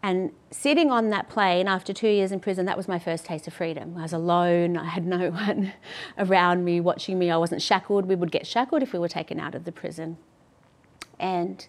And 0.00 0.30
sitting 0.52 0.92
on 0.92 1.10
that 1.10 1.28
plane 1.28 1.66
after 1.66 1.92
two 1.92 2.08
years 2.08 2.30
in 2.30 2.38
prison, 2.38 2.66
that 2.66 2.76
was 2.76 2.86
my 2.86 3.00
first 3.00 3.24
taste 3.24 3.48
of 3.48 3.54
freedom. 3.54 3.96
I 3.98 4.02
was 4.02 4.12
alone, 4.12 4.76
I 4.76 4.84
had 4.84 5.06
no 5.18 5.30
one 5.30 5.72
around 6.16 6.64
me 6.64 6.80
watching 6.80 7.18
me, 7.18 7.30
I 7.30 7.36
wasn't 7.36 7.62
shackled. 7.62 8.06
We 8.06 8.14
would 8.14 8.30
get 8.30 8.46
shackled 8.46 8.82
if 8.82 8.92
we 8.92 8.98
were 8.98 9.08
taken 9.08 9.40
out 9.40 9.54
of 9.54 9.64
the 9.64 9.72
prison. 9.72 10.18
And 11.18 11.66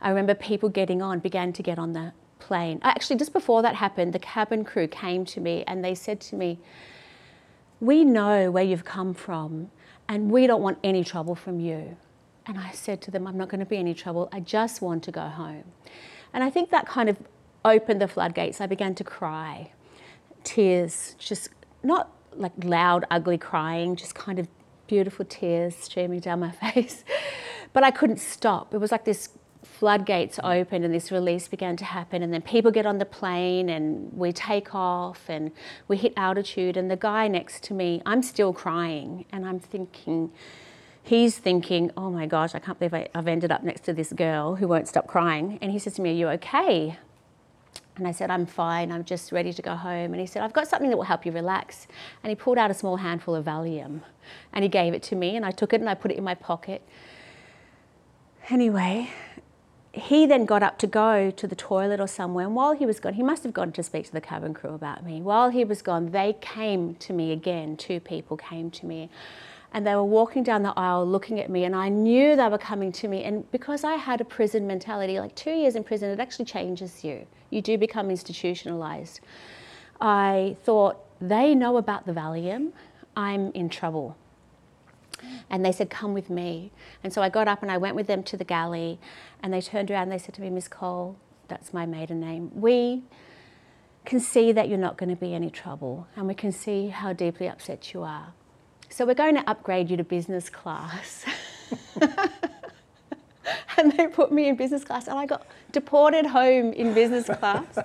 I 0.00 0.08
remember 0.08 0.34
people 0.34 0.70
getting 0.70 1.02
on, 1.02 1.18
began 1.18 1.52
to 1.52 1.62
get 1.62 1.78
on 1.78 1.92
the 1.92 2.12
plane. 2.46 2.78
Uh, 2.82 2.88
actually, 2.88 3.16
just 3.16 3.32
before 3.32 3.62
that 3.62 3.74
happened, 3.74 4.12
the 4.12 4.18
cabin 4.18 4.64
crew 4.64 4.86
came 4.86 5.24
to 5.24 5.40
me 5.40 5.64
and 5.66 5.84
they 5.84 5.94
said 5.94 6.20
to 6.20 6.36
me, 6.36 6.58
We 7.80 8.04
know 8.04 8.50
where 8.50 8.64
you've 8.64 8.84
come 8.84 9.14
from 9.14 9.70
and 10.08 10.30
we 10.30 10.46
don't 10.46 10.62
want 10.62 10.78
any 10.84 11.02
trouble 11.02 11.34
from 11.34 11.58
you. 11.60 11.96
And 12.46 12.58
I 12.58 12.70
said 12.70 13.00
to 13.02 13.10
them, 13.10 13.26
I'm 13.26 13.36
not 13.36 13.48
going 13.48 13.58
to 13.60 13.66
be 13.66 13.76
any 13.76 13.94
trouble. 13.94 14.28
I 14.32 14.38
just 14.40 14.80
want 14.80 15.02
to 15.04 15.10
go 15.10 15.22
home. 15.22 15.64
And 16.32 16.44
I 16.44 16.50
think 16.50 16.70
that 16.70 16.86
kind 16.86 17.08
of 17.08 17.16
opened 17.64 18.00
the 18.00 18.06
floodgates. 18.06 18.60
I 18.60 18.66
began 18.66 18.94
to 18.94 19.04
cry. 19.04 19.72
Tears, 20.44 21.16
just 21.18 21.48
not 21.82 22.12
like 22.36 22.52
loud, 22.62 23.04
ugly 23.10 23.38
crying, 23.38 23.96
just 23.96 24.14
kind 24.14 24.38
of 24.38 24.46
beautiful 24.86 25.24
tears 25.24 25.74
streaming 25.74 26.20
down 26.20 26.38
my 26.38 26.50
face. 26.72 27.04
But 27.72 27.82
I 27.82 27.90
couldn't 27.90 28.20
stop. 28.20 28.72
It 28.72 28.78
was 28.78 28.92
like 28.92 29.04
this 29.04 29.30
floodgates 29.66 30.40
opened 30.42 30.84
and 30.84 30.94
this 30.94 31.12
release 31.12 31.48
began 31.48 31.76
to 31.76 31.84
happen 31.84 32.22
and 32.22 32.32
then 32.32 32.40
people 32.40 32.70
get 32.70 32.86
on 32.86 32.98
the 32.98 33.04
plane 33.04 33.68
and 33.68 34.10
we 34.12 34.32
take 34.32 34.74
off 34.74 35.28
and 35.28 35.50
we 35.86 35.96
hit 35.96 36.12
altitude 36.16 36.76
and 36.76 36.90
the 36.90 36.96
guy 36.96 37.28
next 37.28 37.62
to 37.62 37.74
me 37.74 38.00
i'm 38.06 38.22
still 38.22 38.52
crying 38.52 39.26
and 39.30 39.44
i'm 39.44 39.58
thinking 39.58 40.30
he's 41.02 41.36
thinking 41.36 41.90
oh 41.96 42.10
my 42.10 42.26
gosh 42.26 42.54
i 42.54 42.58
can't 42.58 42.78
believe 42.78 42.94
I, 42.94 43.08
have 43.14 43.28
ended 43.28 43.52
up 43.52 43.62
next 43.62 43.82
to 43.82 43.92
this 43.92 44.12
girl 44.12 44.56
who 44.56 44.66
won't 44.66 44.88
stop 44.88 45.06
crying 45.06 45.58
and 45.60 45.70
he 45.70 45.78
says 45.78 45.94
to 45.94 46.02
me 46.02 46.10
are 46.10 46.14
you 46.14 46.28
okay 46.28 46.98
and 47.96 48.06
I 48.06 48.12
said, 48.12 48.30
I'm 48.30 48.44
fine, 48.44 48.92
I'm 48.92 49.04
just 49.04 49.32
ready 49.32 49.54
to 49.54 49.62
go 49.62 49.74
home. 49.74 50.12
And 50.12 50.20
he 50.20 50.26
said, 50.26 50.42
I've 50.42 50.52
got 50.52 50.68
something 50.68 50.90
that 50.90 50.98
will 50.98 51.04
help 51.04 51.24
you 51.24 51.32
relax. 51.32 51.86
And 52.22 52.28
he 52.28 52.34
pulled 52.34 52.58
out 52.58 52.70
a 52.70 52.74
small 52.74 52.96
handful 52.96 53.34
of 53.34 53.46
Valium 53.46 54.02
and 54.52 54.62
he 54.62 54.68
gave 54.68 54.92
it 54.92 55.02
to 55.04 55.16
me, 55.16 55.34
and 55.34 55.46
I 55.46 55.50
took 55.50 55.72
it 55.72 55.80
and 55.80 55.88
I 55.88 55.94
put 55.94 56.10
it 56.10 56.18
in 56.18 56.24
my 56.24 56.34
pocket. 56.34 56.86
Anyway, 58.50 59.10
he 59.96 60.26
then 60.26 60.44
got 60.44 60.62
up 60.62 60.78
to 60.78 60.86
go 60.86 61.30
to 61.30 61.46
the 61.46 61.56
toilet 61.56 62.00
or 62.00 62.06
somewhere, 62.06 62.44
and 62.44 62.54
while 62.54 62.72
he 62.72 62.84
was 62.84 63.00
gone, 63.00 63.14
he 63.14 63.22
must 63.22 63.42
have 63.44 63.54
gone 63.54 63.72
to 63.72 63.82
speak 63.82 64.04
to 64.06 64.12
the 64.12 64.20
cabin 64.20 64.52
crew 64.52 64.74
about 64.74 65.04
me. 65.04 65.22
While 65.22 65.48
he 65.48 65.64
was 65.64 65.80
gone, 65.80 66.10
they 66.10 66.36
came 66.40 66.94
to 66.96 67.12
me 67.12 67.32
again. 67.32 67.76
Two 67.76 67.98
people 68.00 68.36
came 68.36 68.70
to 68.72 68.84
me, 68.84 69.08
and 69.72 69.86
they 69.86 69.94
were 69.94 70.04
walking 70.04 70.42
down 70.42 70.62
the 70.62 70.74
aisle 70.76 71.06
looking 71.06 71.40
at 71.40 71.48
me, 71.48 71.64
and 71.64 71.74
I 71.74 71.88
knew 71.88 72.36
they 72.36 72.48
were 72.48 72.58
coming 72.58 72.92
to 72.92 73.08
me. 73.08 73.24
And 73.24 73.50
because 73.50 73.84
I 73.84 73.94
had 73.94 74.20
a 74.20 74.24
prison 74.24 74.66
mentality, 74.66 75.18
like 75.18 75.34
two 75.34 75.52
years 75.52 75.76
in 75.76 75.82
prison, 75.82 76.10
it 76.10 76.20
actually 76.20 76.44
changes 76.44 77.02
you. 77.02 77.26
You 77.48 77.62
do 77.62 77.78
become 77.78 78.10
institutionalized. 78.10 79.20
I 80.00 80.56
thought, 80.62 81.02
they 81.20 81.54
know 81.54 81.78
about 81.78 82.04
the 82.04 82.12
Valium, 82.12 82.72
I'm 83.16 83.50
in 83.52 83.70
trouble. 83.70 84.14
And 85.50 85.64
they 85.64 85.72
said, 85.72 85.90
Come 85.90 86.14
with 86.14 86.30
me. 86.30 86.72
And 87.02 87.12
so 87.12 87.22
I 87.22 87.28
got 87.28 87.48
up 87.48 87.62
and 87.62 87.70
I 87.70 87.78
went 87.78 87.96
with 87.96 88.06
them 88.06 88.22
to 88.24 88.36
the 88.36 88.44
galley. 88.44 88.98
And 89.42 89.52
they 89.52 89.60
turned 89.60 89.90
around 89.90 90.04
and 90.04 90.12
they 90.12 90.18
said 90.18 90.34
to 90.34 90.42
me, 90.42 90.50
Miss 90.50 90.68
Cole, 90.68 91.16
that's 91.48 91.72
my 91.72 91.86
maiden 91.86 92.20
name. 92.20 92.50
We 92.54 93.02
can 94.04 94.20
see 94.20 94.52
that 94.52 94.68
you're 94.68 94.78
not 94.78 94.96
going 94.96 95.10
to 95.10 95.16
be 95.16 95.34
any 95.34 95.50
trouble. 95.50 96.06
And 96.16 96.26
we 96.26 96.34
can 96.34 96.52
see 96.52 96.88
how 96.88 97.12
deeply 97.12 97.48
upset 97.48 97.92
you 97.92 98.02
are. 98.02 98.32
So 98.88 99.04
we're 99.04 99.14
going 99.14 99.34
to 99.34 99.48
upgrade 99.50 99.90
you 99.90 99.96
to 99.96 100.04
business 100.04 100.48
class. 100.48 101.24
and 103.76 103.92
they 103.92 104.06
put 104.06 104.32
me 104.32 104.48
in 104.48 104.56
business 104.56 104.84
class. 104.84 105.08
And 105.08 105.18
I 105.18 105.26
got 105.26 105.46
deported 105.72 106.26
home 106.26 106.72
in 106.72 106.94
business 106.94 107.26
class. 107.26 107.78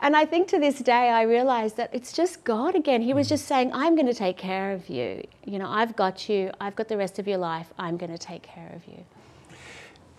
And 0.00 0.14
I 0.14 0.26
think 0.26 0.48
to 0.48 0.58
this 0.58 0.78
day, 0.78 1.10
I 1.10 1.22
realize 1.22 1.72
that 1.74 1.90
it's 1.92 2.12
just 2.12 2.44
God 2.44 2.74
again. 2.74 3.00
He 3.00 3.14
was 3.14 3.26
mm. 3.26 3.30
just 3.30 3.46
saying, 3.46 3.72
I'm 3.72 3.94
going 3.94 4.06
to 4.06 4.14
take 4.14 4.36
care 4.36 4.72
of 4.72 4.88
you. 4.88 5.26
You 5.44 5.58
know, 5.58 5.68
I've 5.68 5.96
got 5.96 6.28
you. 6.28 6.50
I've 6.60 6.76
got 6.76 6.88
the 6.88 6.96
rest 6.96 7.18
of 7.18 7.26
your 7.26 7.38
life. 7.38 7.72
I'm 7.78 7.96
going 7.96 8.12
to 8.12 8.18
take 8.18 8.42
care 8.42 8.72
of 8.74 8.86
you. 8.86 9.04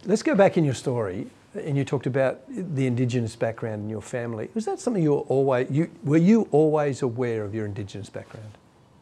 Let's 0.06 0.24
go 0.24 0.36
back 0.36 0.58
in 0.58 0.66
your 0.66 0.74
story. 0.74 1.28
And 1.54 1.78
you 1.78 1.86
talked 1.86 2.08
about 2.08 2.42
the 2.50 2.86
Indigenous 2.88 3.36
background 3.36 3.84
in 3.84 3.90
your 3.90 4.02
family. 4.02 4.50
Was 4.54 4.66
that 4.66 4.80
something 4.80 5.02
you 5.02 5.13
were 5.13 5.22
always, 5.22 5.70
you, 5.72 5.90
were 6.04 6.18
you 6.18 6.48
always 6.52 7.02
aware 7.02 7.44
of 7.44 7.54
your 7.54 7.66
Indigenous 7.66 8.10
background? 8.10 8.58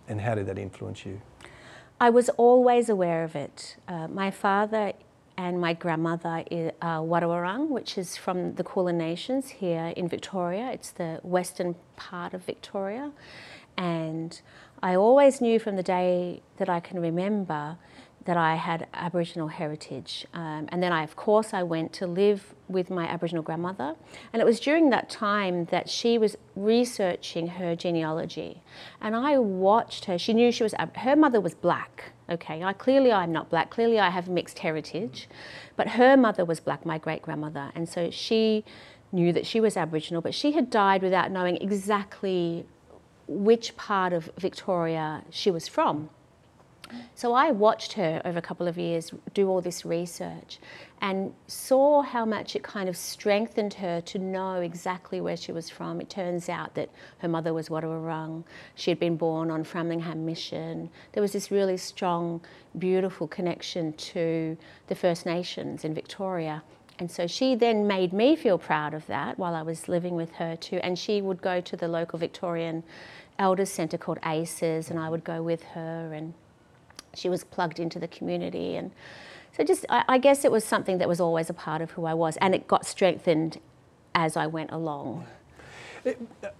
And 0.07 0.21
how 0.21 0.35
did 0.35 0.45
that 0.47 0.57
influence 0.57 1.05
you? 1.05 1.21
I 1.99 2.09
was 2.09 2.29
always 2.29 2.89
aware 2.89 3.23
of 3.23 3.35
it. 3.35 3.77
Uh, 3.87 4.07
my 4.07 4.29
father 4.29 4.93
and 5.37 5.59
my 5.59 5.73
grandmother 5.73 6.43
is 6.49 6.71
uh, 6.81 7.01
which 7.01 7.97
is 7.97 8.15
from 8.15 8.55
the 8.55 8.63
Kulin 8.63 8.97
Nations 8.97 9.49
here 9.49 9.93
in 9.95 10.07
Victoria. 10.07 10.71
It's 10.71 10.91
the 10.91 11.19
western 11.23 11.75
part 11.95 12.33
of 12.33 12.43
Victoria. 12.43 13.11
And 13.77 14.39
I 14.81 14.95
always 14.95 15.41
knew 15.41 15.59
from 15.59 15.75
the 15.75 15.83
day 15.83 16.41
that 16.57 16.69
I 16.69 16.79
can 16.79 16.99
remember 16.99 17.77
that 18.25 18.37
I 18.37 18.55
had 18.55 18.87
Aboriginal 18.93 19.49
heritage. 19.49 20.25
Um, 20.33 20.67
and 20.69 20.81
then 20.81 20.91
I, 20.91 21.03
of 21.03 21.15
course, 21.15 21.53
I 21.53 21.61
went 21.61 21.93
to 21.93 22.07
live 22.07 22.55
with 22.67 22.89
my 22.89 23.05
Aboriginal 23.05 23.43
grandmother. 23.43 23.95
And 24.33 24.41
it 24.41 24.45
was 24.45 24.59
during 24.59 24.89
that 24.89 25.09
time 25.09 25.65
that 25.65 25.89
she 25.89 26.17
was 26.17 26.35
researching 26.55 27.47
her 27.49 27.75
genealogy. 27.75 28.63
And 28.99 29.15
I 29.15 29.37
watched 29.37 30.05
her. 30.05 30.17
She 30.17 30.33
knew 30.33 30.51
she 30.51 30.63
was, 30.63 30.73
her 30.95 31.15
mother 31.15 31.39
was 31.39 31.53
black. 31.53 32.13
Okay, 32.29 32.63
I, 32.63 32.73
clearly 32.73 33.11
I'm 33.11 33.31
not 33.31 33.49
black. 33.49 33.69
Clearly 33.69 33.99
I 33.99 34.09
have 34.09 34.27
mixed 34.27 34.59
heritage. 34.59 35.29
But 35.75 35.89
her 35.89 36.17
mother 36.17 36.43
was 36.45 36.59
black, 36.59 36.85
my 36.85 36.97
great 36.97 37.21
grandmother. 37.21 37.71
And 37.75 37.87
so 37.87 38.09
she 38.09 38.63
knew 39.11 39.31
that 39.31 39.45
she 39.45 39.59
was 39.59 39.77
Aboriginal, 39.77 40.21
but 40.21 40.33
she 40.33 40.53
had 40.53 40.69
died 40.69 41.01
without 41.01 41.31
knowing 41.31 41.57
exactly 41.57 42.65
which 43.27 43.75
part 43.77 44.13
of 44.13 44.31
Victoria 44.37 45.23
she 45.29 45.51
was 45.51 45.67
from. 45.67 46.09
So 47.13 47.33
I 47.33 47.51
watched 47.51 47.93
her 47.93 48.21
over 48.25 48.37
a 48.37 48.41
couple 48.41 48.67
of 48.67 48.77
years 48.77 49.11
do 49.33 49.49
all 49.49 49.61
this 49.61 49.85
research 49.85 50.59
and 51.01 51.33
saw 51.47 52.01
how 52.01 52.25
much 52.25 52.55
it 52.55 52.63
kind 52.63 52.89
of 52.89 52.97
strengthened 52.97 53.75
her 53.75 54.01
to 54.01 54.19
know 54.19 54.55
exactly 54.55 55.21
where 55.21 55.37
she 55.37 55.51
was 55.51 55.69
from. 55.69 56.01
It 56.01 56.09
turns 56.09 56.49
out 56.49 56.73
that 56.75 56.89
her 57.19 57.27
mother 57.27 57.53
was 57.53 57.69
Wadawurrung. 57.69 58.43
She 58.75 58.91
had 58.91 58.99
been 58.99 59.17
born 59.17 59.51
on 59.51 59.63
Framlingham 59.63 60.25
Mission. 60.25 60.89
There 61.13 61.21
was 61.21 61.33
this 61.33 61.51
really 61.51 61.77
strong, 61.77 62.41
beautiful 62.77 63.27
connection 63.27 63.93
to 63.93 64.57
the 64.87 64.95
First 64.95 65.25
Nations 65.25 65.85
in 65.85 65.93
Victoria. 65.93 66.63
And 66.97 67.11
so 67.11 67.27
she 67.27 67.55
then 67.55 67.87
made 67.87 68.13
me 68.13 68.35
feel 68.35 68.57
proud 68.57 68.93
of 68.93 69.05
that 69.07 69.37
while 69.37 69.53
I 69.53 69.61
was 69.61 69.89
living 69.89 70.15
with 70.15 70.31
her 70.33 70.55
too. 70.55 70.79
And 70.81 70.97
she 70.97 71.21
would 71.21 71.41
go 71.41 71.59
to 71.59 71.75
the 71.75 71.87
local 71.87 72.17
Victorian 72.17 72.83
Elders 73.37 73.69
Centre 73.69 73.97
called 73.97 74.19
ACES, 74.23 74.89
and 74.89 74.97
I 74.97 75.09
would 75.09 75.25
go 75.25 75.43
with 75.43 75.63
her 75.63 76.13
and 76.13 76.33
she 77.17 77.29
was 77.29 77.43
plugged 77.43 77.79
into 77.79 77.99
the 77.99 78.07
community 78.07 78.75
and 78.75 78.91
so 79.55 79.63
just 79.63 79.85
I, 79.89 80.03
I, 80.09 80.17
guess 80.17 80.43
it 80.43 80.51
was 80.51 80.65
something 80.65 80.97
that 80.97 81.07
was 81.07 81.21
always 81.21 81.49
a 81.49 81.53
part 81.53 81.81
of 81.81 81.91
who 81.91 82.05
I 82.05 82.13
was 82.13 82.37
and 82.37 82.53
it 82.53 82.67
got 82.67 82.85
strengthened 82.85 83.59
as 84.13 84.37
I 84.37 84.47
went 84.47 84.71
along. 84.71 85.25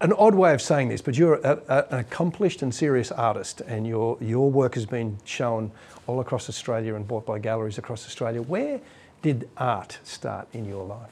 An 0.02 0.12
odd 0.14 0.34
way 0.34 0.54
of 0.54 0.62
saying 0.62 0.90
this, 0.90 1.02
but 1.02 1.18
you're 1.18 1.36
a, 1.36 1.62
a, 1.68 1.94
an 1.94 2.00
accomplished 2.00 2.64
and 2.64 2.74
serious 2.74 3.12
artist, 3.12 3.62
and 3.62 3.86
your 3.86 4.18
your 4.20 4.50
work 4.50 4.74
has 4.74 4.88
been 4.88 5.20
shown 5.24 5.72
all 6.08 6.20
across 6.20 6.50
Australia 6.50 6.96
and 6.96 7.08
bought 7.08 7.28
by 7.28 7.38
galleries 7.38 7.78
across 7.78 8.08
Australia. 8.08 8.42
Where 8.42 8.82
did 9.22 9.48
art 9.58 10.00
start 10.04 10.48
in 10.54 10.66
your 10.66 10.84
life? 10.84 11.12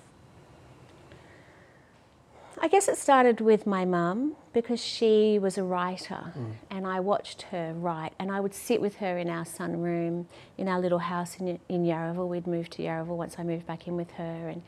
I 2.64 2.70
guess 2.70 2.88
it 2.88 2.98
started 2.98 3.42
with 3.42 3.68
my 3.68 3.84
mum 3.84 4.38
because 4.54 4.82
she 4.82 5.38
was 5.38 5.58
a 5.58 5.64
writer 5.66 6.32
mm. 6.34 6.54
and 6.72 6.88
I 6.88 7.02
watched 7.02 7.42
her 7.52 7.74
write 7.74 8.14
and 8.18 8.32
I 8.32 8.40
would 8.40 8.54
sit 8.54 8.80
with 8.80 8.96
her 8.98 9.18
in 9.18 9.30
our 9.30 9.44
sunroom 9.44 10.28
in 10.58 10.70
our 10.70 10.80
little 10.80 11.00
house 11.00 11.36
in, 11.42 11.60
in 11.68 11.84
Yarraville. 11.84 12.30
We'd 12.30 12.48
moved 12.48 12.72
to 12.74 12.82
Yarraville 12.82 13.18
once 13.18 13.36
I 13.38 13.44
moved 13.44 13.68
back 13.68 13.86
in 13.86 13.98
with 13.98 14.12
her 14.12 14.48
and 14.48 14.62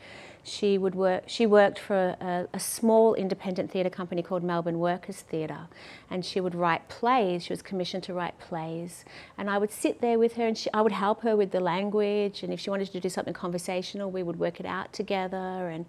she 0.43 0.77
would 0.77 0.93
work 0.93 1.23
she 1.27 1.45
worked 1.45 1.79
for 1.79 2.17
a, 2.19 2.49
a 2.53 2.59
small 2.59 3.13
independent 3.13 3.71
theatre 3.71 3.89
company 3.89 4.21
called 4.21 4.43
Melbourne 4.43 4.79
Workers 4.79 5.21
Theatre 5.21 5.69
and 6.09 6.25
she 6.25 6.41
would 6.41 6.53
write 6.53 6.89
plays 6.89 7.45
she 7.45 7.53
was 7.53 7.61
commissioned 7.61 8.03
to 8.03 8.13
write 8.13 8.37
plays 8.39 9.05
and 9.37 9.49
I 9.49 9.57
would 9.57 9.71
sit 9.71 10.01
there 10.01 10.19
with 10.19 10.33
her 10.33 10.45
and 10.45 10.57
she, 10.57 10.69
I 10.73 10.81
would 10.81 10.91
help 10.91 11.21
her 11.21 11.37
with 11.37 11.51
the 11.51 11.61
language 11.61 12.43
and 12.43 12.51
if 12.51 12.59
she 12.59 12.69
wanted 12.69 12.91
to 12.91 12.99
do 12.99 13.07
something 13.07 13.33
conversational 13.33 14.11
we 14.11 14.21
would 14.21 14.37
work 14.37 14.59
it 14.59 14.65
out 14.65 14.91
together 14.91 15.69
and 15.69 15.85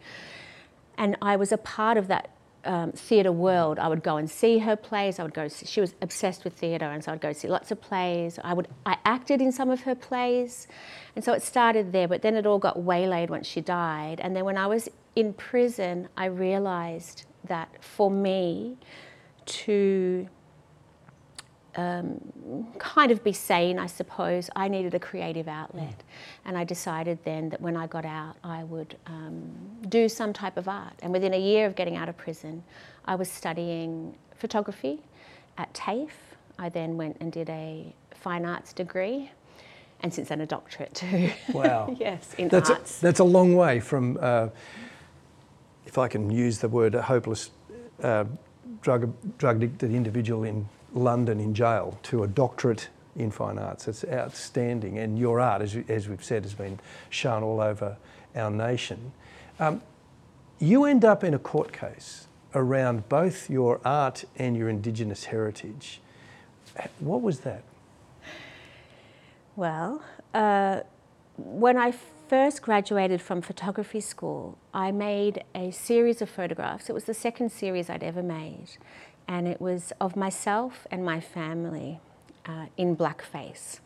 and 0.98 1.16
I 1.20 1.36
was 1.36 1.52
a 1.52 1.58
part 1.58 1.96
of 1.96 2.08
that 2.08 2.30
um, 2.64 2.92
theatre 2.92 3.32
world. 3.32 3.78
I 3.78 3.88
would 3.88 4.02
go 4.02 4.16
and 4.16 4.28
see 4.28 4.58
her 4.58 4.76
plays. 4.76 5.18
I 5.18 5.22
would 5.22 5.34
go. 5.34 5.48
She 5.48 5.80
was 5.80 5.94
obsessed 6.02 6.44
with 6.44 6.54
theatre, 6.54 6.86
and 6.86 7.02
so 7.02 7.12
I'd 7.12 7.20
go 7.20 7.32
see 7.32 7.48
lots 7.48 7.70
of 7.70 7.80
plays. 7.80 8.38
I 8.42 8.52
would. 8.54 8.68
I 8.84 8.98
acted 9.04 9.40
in 9.40 9.52
some 9.52 9.70
of 9.70 9.82
her 9.82 9.94
plays, 9.94 10.66
and 11.14 11.24
so 11.24 11.32
it 11.32 11.42
started 11.42 11.92
there. 11.92 12.08
But 12.08 12.22
then 12.22 12.34
it 12.34 12.46
all 12.46 12.58
got 12.58 12.82
waylaid 12.82 13.30
once 13.30 13.46
she 13.46 13.60
died. 13.60 14.20
And 14.20 14.34
then 14.34 14.44
when 14.44 14.58
I 14.58 14.66
was 14.66 14.88
in 15.14 15.32
prison, 15.32 16.08
I 16.16 16.26
realised 16.26 17.24
that 17.44 17.82
for 17.82 18.10
me 18.10 18.76
to 19.46 20.28
um, 21.76 22.66
kind 22.78 23.10
of 23.10 23.22
be 23.22 23.32
sane, 23.32 23.78
I 23.78 23.86
suppose, 23.86 24.48
I 24.56 24.68
needed 24.68 24.94
a 24.94 24.98
creative 24.98 25.46
outlet. 25.46 26.02
And 26.44 26.56
I 26.56 26.64
decided 26.64 27.18
then 27.24 27.50
that 27.50 27.60
when 27.60 27.76
I 27.76 27.86
got 27.86 28.04
out, 28.04 28.36
I 28.42 28.64
would 28.64 28.96
um, 29.06 29.50
do 29.88 30.08
some 30.08 30.32
type 30.32 30.56
of 30.56 30.68
art. 30.68 30.94
And 31.02 31.12
within 31.12 31.34
a 31.34 31.38
year 31.38 31.66
of 31.66 31.76
getting 31.76 31.96
out 31.96 32.08
of 32.08 32.16
prison, 32.16 32.64
I 33.04 33.14
was 33.14 33.30
studying 33.30 34.16
photography 34.34 35.02
at 35.58 35.72
TAFE. 35.74 36.10
I 36.58 36.70
then 36.70 36.96
went 36.96 37.18
and 37.20 37.30
did 37.30 37.50
a 37.50 37.94
fine 38.14 38.46
arts 38.46 38.72
degree. 38.72 39.30
And 40.00 40.12
since 40.12 40.28
then, 40.28 40.40
a 40.40 40.46
doctorate 40.46 40.94
too. 40.94 41.30
Wow. 41.52 41.94
yes, 41.98 42.34
in 42.38 42.48
that's 42.48 42.70
arts. 42.70 42.98
A, 42.98 43.02
that's 43.02 43.20
a 43.20 43.24
long 43.24 43.54
way 43.54 43.80
from, 43.80 44.18
uh, 44.20 44.48
if 45.86 45.98
I 45.98 46.08
can 46.08 46.30
use 46.30 46.58
the 46.58 46.68
word, 46.68 46.94
a 46.94 47.02
hopeless 47.02 47.50
uh, 48.02 48.24
drug, 48.82 49.12
drug 49.38 49.56
addicted 49.56 49.92
individual 49.92 50.44
in 50.44 50.68
London 50.96 51.38
in 51.38 51.54
jail 51.54 51.98
to 52.04 52.22
a 52.22 52.26
doctorate 52.26 52.88
in 53.14 53.30
fine 53.30 53.58
arts. 53.58 53.86
It's 53.88 54.04
outstanding. 54.04 54.98
And 54.98 55.18
your 55.18 55.40
art, 55.40 55.62
as, 55.62 55.76
as 55.88 56.08
we've 56.08 56.24
said, 56.24 56.42
has 56.44 56.54
been 56.54 56.78
shown 57.10 57.42
all 57.42 57.60
over 57.60 57.96
our 58.34 58.50
nation. 58.50 59.12
Um, 59.58 59.82
you 60.58 60.84
end 60.84 61.04
up 61.04 61.22
in 61.22 61.34
a 61.34 61.38
court 61.38 61.72
case 61.72 62.26
around 62.54 63.08
both 63.08 63.50
your 63.50 63.80
art 63.84 64.24
and 64.36 64.56
your 64.56 64.68
Indigenous 64.68 65.26
heritage. 65.26 66.00
What 66.98 67.22
was 67.22 67.40
that? 67.40 67.62
Well, 69.54 70.02
uh, 70.34 70.80
when 71.36 71.78
I 71.78 71.94
first 72.28 72.60
graduated 72.60 73.22
from 73.22 73.40
photography 73.40 74.00
school, 74.00 74.58
I 74.74 74.92
made 74.92 75.44
a 75.54 75.70
series 75.70 76.20
of 76.20 76.28
photographs. 76.28 76.90
It 76.90 76.92
was 76.92 77.04
the 77.04 77.14
second 77.14 77.50
series 77.50 77.88
I'd 77.88 78.02
ever 78.02 78.22
made 78.22 78.68
and 79.28 79.48
it 79.48 79.60
was 79.60 79.92
of 80.00 80.16
myself 80.16 80.86
and 80.90 81.04
my 81.04 81.20
family 81.20 82.00
uh, 82.46 82.66
in 82.76 82.96
blackface. 82.96 83.80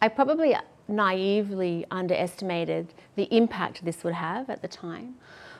I 0.00 0.08
probably 0.08 0.56
naively 0.88 1.84
underestimated 1.90 2.92
the 3.16 3.24
impact 3.34 3.84
this 3.84 4.04
would 4.04 4.14
have 4.14 4.48
at 4.50 4.62
the 4.62 4.68
time. 4.68 5.16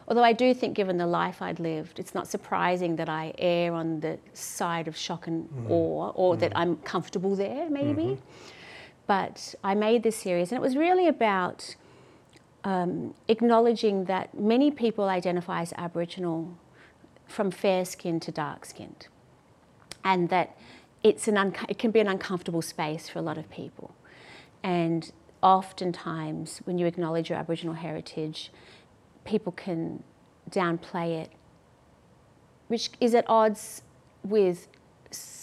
Although 0.08 0.22
I 0.22 0.32
do 0.32 0.54
think, 0.54 0.74
given 0.74 0.98
the 0.98 1.06
life 1.06 1.42
I'd 1.42 1.58
lived, 1.58 1.98
it's 1.98 2.14
not 2.14 2.28
surprising 2.28 2.96
that 2.96 3.08
I 3.08 3.34
err 3.38 3.72
on 3.72 4.00
the 4.00 4.18
side 4.34 4.86
of 4.86 4.96
shock 4.96 5.26
and 5.26 5.48
mm. 5.48 5.70
awe, 5.70 6.10
or 6.10 6.36
mm. 6.36 6.40
that 6.40 6.52
I'm 6.54 6.76
comfortable 6.78 7.34
there, 7.34 7.68
maybe. 7.68 8.02
Mm-hmm. 8.02 8.20
But 9.08 9.54
I 9.64 9.74
made 9.74 10.02
this 10.04 10.16
series, 10.16 10.52
and 10.52 10.58
it 10.58 10.62
was 10.62 10.76
really 10.76 11.08
about 11.08 11.74
um, 12.62 13.14
acknowledging 13.26 14.04
that 14.04 14.38
many 14.38 14.70
people 14.70 15.08
identify 15.08 15.62
as 15.62 15.72
Aboriginal 15.76 16.56
from 17.26 17.50
fair 17.50 17.84
skinned 17.84 18.22
to 18.22 18.32
dark 18.32 18.64
skinned. 18.64 19.08
And 20.04 20.28
that 20.28 20.56
it's 21.02 21.28
an 21.28 21.54
it 21.68 21.78
can 21.78 21.90
be 21.90 22.00
an 22.00 22.08
uncomfortable 22.08 22.62
space 22.62 23.08
for 23.08 23.18
a 23.18 23.22
lot 23.22 23.38
of 23.38 23.50
people. 23.50 23.94
And 24.62 25.10
oftentimes, 25.42 26.60
when 26.64 26.78
you 26.78 26.86
acknowledge 26.86 27.28
your 27.30 27.38
Aboriginal 27.38 27.74
heritage, 27.74 28.50
people 29.24 29.52
can 29.52 30.02
downplay 30.50 31.22
it, 31.22 31.30
which 32.68 32.90
is 33.00 33.14
at 33.14 33.24
odds 33.28 33.82
with 34.24 34.68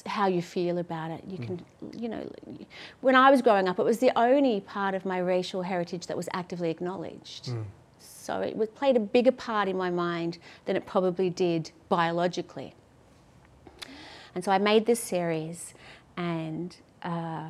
how 0.06 0.28
you 0.28 0.41
feel 0.41 0.78
about 0.78 1.12
it. 1.12 1.24
You 1.28 1.38
can, 1.38 1.62
mm. 1.84 2.02
you 2.02 2.10
know, 2.10 2.30
when 3.02 3.15
I 3.15 3.32
was 3.32 3.41
growing 3.41 3.67
up, 3.67 3.80
it 3.80 3.84
was 3.84 4.00
the 4.00 4.12
only 4.17 4.62
part 4.62 4.96
of 4.96 5.06
my 5.06 5.19
racial 5.19 5.62
heritage 5.62 6.08
that 6.08 6.17
was 6.17 6.28
actively 6.34 6.69
acknowledged. 6.69 7.46
Mm. 7.46 7.65
So 8.06 8.42
it 8.42 8.76
played 8.76 8.96
a 8.96 9.00
bigger 9.00 9.32
part 9.32 9.68
in 9.68 9.78
my 9.78 9.89
mind 9.89 10.38
than 10.66 10.76
it 10.76 10.86
probably 10.86 11.30
did 11.30 11.72
biologically. 11.89 12.74
And 14.36 14.44
so 14.44 14.52
I 14.52 14.58
made 14.58 14.86
this 14.86 15.00
series 15.00 15.74
and 16.18 16.76
uh, 17.04 17.50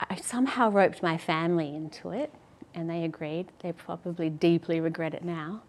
I 0.00 0.16
somehow 0.22 0.70
roped 0.70 1.02
my 1.02 1.16
family 1.16 1.74
into 1.74 2.10
it 2.10 2.32
and 2.74 2.88
they 2.90 3.04
agreed. 3.04 3.46
They 3.60 3.72
probably 3.72 4.28
deeply 4.28 4.80
regret 4.80 5.14
it 5.14 5.24
now. 5.24 5.62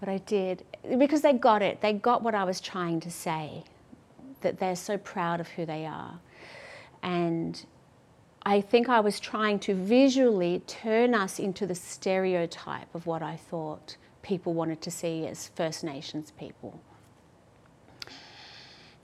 But 0.00 0.08
I 0.08 0.18
did 0.18 0.64
because 0.98 1.22
they 1.22 1.32
got 1.32 1.62
it. 1.62 1.80
They 1.80 1.92
got 1.92 2.22
what 2.22 2.34
I 2.34 2.44
was 2.44 2.60
trying 2.60 3.00
to 3.00 3.10
say 3.10 3.64
that 4.40 4.58
they're 4.58 4.76
so 4.76 4.98
proud 4.98 5.40
of 5.40 5.48
who 5.48 5.64
they 5.64 5.86
are. 5.86 6.18
And 7.02 7.64
I 8.46 8.60
think 8.60 8.88
I 8.88 9.00
was 9.00 9.18
trying 9.18 9.58
to 9.60 9.74
visually 9.74 10.62
turn 10.68 11.16
us 11.16 11.40
into 11.40 11.66
the 11.66 11.74
stereotype 11.74 12.94
of 12.94 13.04
what 13.04 13.20
I 13.20 13.34
thought 13.34 13.96
people 14.22 14.54
wanted 14.54 14.80
to 14.82 14.90
see 14.90 15.26
as 15.26 15.48
First 15.56 15.82
Nations 15.82 16.30
people. 16.38 16.80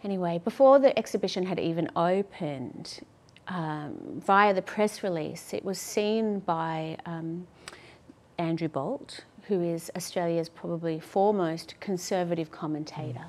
Anyway, 0.04 0.40
before 0.44 0.78
the 0.78 0.96
exhibition 0.96 1.44
had 1.44 1.58
even 1.58 1.90
opened, 1.96 3.00
um, 3.48 4.22
via 4.24 4.54
the 4.54 4.62
press 4.62 5.02
release, 5.02 5.52
it 5.52 5.64
was 5.64 5.80
seen 5.80 6.38
by 6.38 6.96
um, 7.04 7.44
Andrew 8.38 8.68
Bolt, 8.68 9.24
who 9.48 9.60
is 9.60 9.90
Australia's 9.96 10.48
probably 10.48 11.00
foremost 11.00 11.74
conservative 11.80 12.52
commentator, 12.52 13.26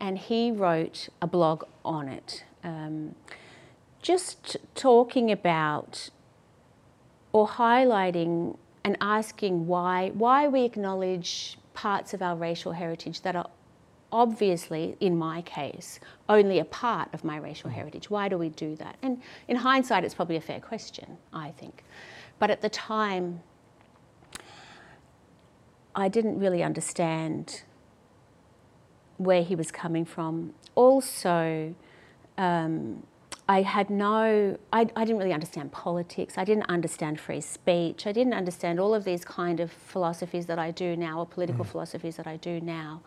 and 0.00 0.18
he 0.18 0.50
wrote 0.50 1.08
a 1.22 1.26
blog 1.28 1.62
on 1.84 2.08
it. 2.08 2.42
Um, 2.64 3.14
just 4.06 4.56
talking 4.76 5.32
about 5.32 6.10
or 7.32 7.48
highlighting 7.48 8.56
and 8.84 8.96
asking 9.00 9.66
why 9.66 10.10
why 10.10 10.46
we 10.46 10.62
acknowledge 10.62 11.58
parts 11.74 12.14
of 12.14 12.22
our 12.22 12.36
racial 12.36 12.70
heritage 12.70 13.22
that 13.22 13.34
are 13.34 13.50
obviously 14.12 14.96
in 15.00 15.18
my 15.18 15.42
case 15.42 15.98
only 16.28 16.60
a 16.60 16.64
part 16.64 17.12
of 17.12 17.24
my 17.24 17.36
racial 17.36 17.68
heritage. 17.68 18.08
Why 18.08 18.28
do 18.28 18.38
we 18.38 18.48
do 18.48 18.76
that? 18.76 18.96
And 19.02 19.20
in 19.48 19.56
hindsight 19.56 20.04
it's 20.04 20.14
probably 20.14 20.36
a 20.36 20.40
fair 20.40 20.60
question 20.60 21.18
i 21.32 21.50
think. 21.50 21.82
But 22.38 22.48
at 22.52 22.60
the 22.60 22.70
time 22.70 23.40
i 25.96 26.06
didn't 26.06 26.38
really 26.38 26.62
understand 26.62 27.64
where 29.16 29.42
he 29.42 29.56
was 29.56 29.72
coming 29.72 30.04
from. 30.04 30.54
Also 30.76 31.74
um, 32.38 33.02
I 33.48 33.62
had 33.62 33.90
no, 33.90 34.58
I, 34.72 34.80
I, 34.96 35.04
didn't 35.04 35.18
really 35.18 35.32
understand 35.32 35.70
politics. 35.70 36.36
I 36.36 36.44
didn't 36.44 36.68
understand 36.68 37.20
free 37.20 37.40
speech. 37.40 38.04
I 38.06 38.10
didn't 38.10 38.34
understand 38.34 38.80
all 38.80 38.92
of 38.92 39.04
these 39.04 39.24
kind 39.24 39.60
of 39.60 39.70
philosophies 39.70 40.46
that 40.46 40.58
I 40.58 40.72
do 40.72 40.96
now, 40.96 41.20
or 41.20 41.26
political 41.26 41.64
mm. 41.64 41.68
philosophies 41.68 42.16
that 42.16 42.26
I 42.26 42.36
do 42.36 42.60
now. 42.60 43.02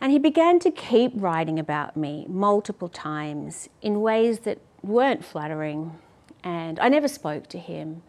And 0.00 0.12
he 0.12 0.20
began 0.20 0.60
to 0.60 0.70
keep 0.70 1.12
writing 1.14 1.58
about 1.58 1.96
me 1.96 2.26
multiple 2.28 2.88
times 2.88 3.68
in 3.82 4.00
ways 4.00 4.40
that 4.40 4.58
weren't 4.82 5.24
flattering. 5.24 5.98
And 6.44 6.78
I 6.78 6.88
never 6.88 7.08
spoke 7.08 7.48
to 7.48 7.58
him. 7.58 8.02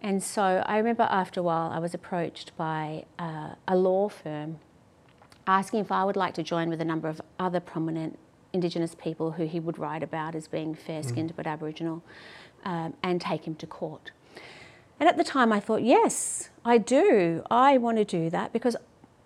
And 0.00 0.22
so 0.22 0.62
I 0.64 0.78
remember 0.78 1.02
after 1.04 1.40
a 1.40 1.42
while, 1.42 1.70
I 1.70 1.78
was 1.78 1.92
approached 1.92 2.56
by 2.56 3.04
uh, 3.18 3.54
a 3.68 3.76
law 3.76 4.08
firm 4.08 4.60
asking 5.46 5.80
if 5.80 5.92
I 5.92 6.04
would 6.04 6.16
like 6.16 6.32
to 6.34 6.42
join 6.42 6.70
with 6.70 6.80
a 6.80 6.84
number 6.84 7.08
of 7.08 7.20
other 7.38 7.60
prominent 7.60 8.18
Indigenous 8.54 8.94
people 8.94 9.32
who 9.32 9.46
he 9.46 9.60
would 9.60 9.78
write 9.78 10.02
about 10.02 10.34
as 10.34 10.48
being 10.48 10.74
fair 10.74 11.02
skinned 11.02 11.32
mm. 11.32 11.36
but 11.36 11.46
Aboriginal 11.46 12.02
um, 12.64 12.94
and 13.02 13.20
take 13.20 13.46
him 13.46 13.54
to 13.56 13.66
court. 13.66 14.12
And 14.98 15.08
at 15.08 15.16
the 15.16 15.24
time, 15.24 15.52
I 15.52 15.60
thought, 15.60 15.82
yes, 15.82 16.50
I 16.64 16.78
do. 16.78 17.42
I 17.50 17.76
want 17.78 17.98
to 17.98 18.04
do 18.04 18.30
that 18.30 18.52
because 18.52 18.76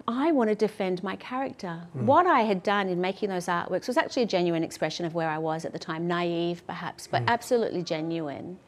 I 0.09 0.33
want 0.33 0.49
to 0.49 0.57
defend 0.57 1.03
my 1.03 1.14
character. 1.17 1.83
Mm. 1.95 2.05
What 2.05 2.27
I 2.27 2.41
had 2.41 2.62
done 2.62 2.88
in 2.88 3.01
making 3.01 3.29
those 3.29 3.47
artworks 3.47 3.87
was 3.87 3.99
actually 3.99 4.23
a 4.23 4.27
genuine 4.27 4.64
expression 4.64 5.05
of 5.05 5.14
where 5.14 5.29
I 5.29 5.38
was 5.38 5.67
at 5.67 5.73
the 5.73 5.79
time, 5.79 6.09
naive 6.09 6.67
perhaps, 6.67 7.07
but 7.07 7.23
mm. 7.23 7.29
absolutely 7.29 7.83
genuine. 7.83 8.59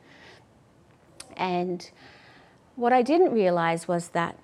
And 1.37 1.91
what 2.77 2.93
I 2.93 3.01
didn't 3.01 3.33
realise 3.33 3.89
was 3.89 4.09
that 4.11 4.37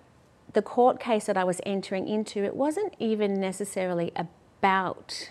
the 0.55 0.63
court 0.63 0.99
case 0.99 1.27
that 1.27 1.37
I 1.37 1.45
was 1.45 1.61
entering 1.67 2.09
into, 2.09 2.43
it 2.43 2.57
wasn't 2.57 2.95
even 2.99 3.39
necessarily 3.39 4.11
about 4.17 5.31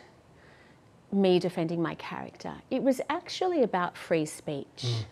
me 1.15 1.39
defending 1.39 1.81
my 1.81 1.95
character. 1.95 2.53
It 2.69 2.83
was 2.83 3.01
actually 3.09 3.63
about 3.63 3.97
free 3.97 4.25
speech. 4.25 4.83
Mm. 4.83 5.05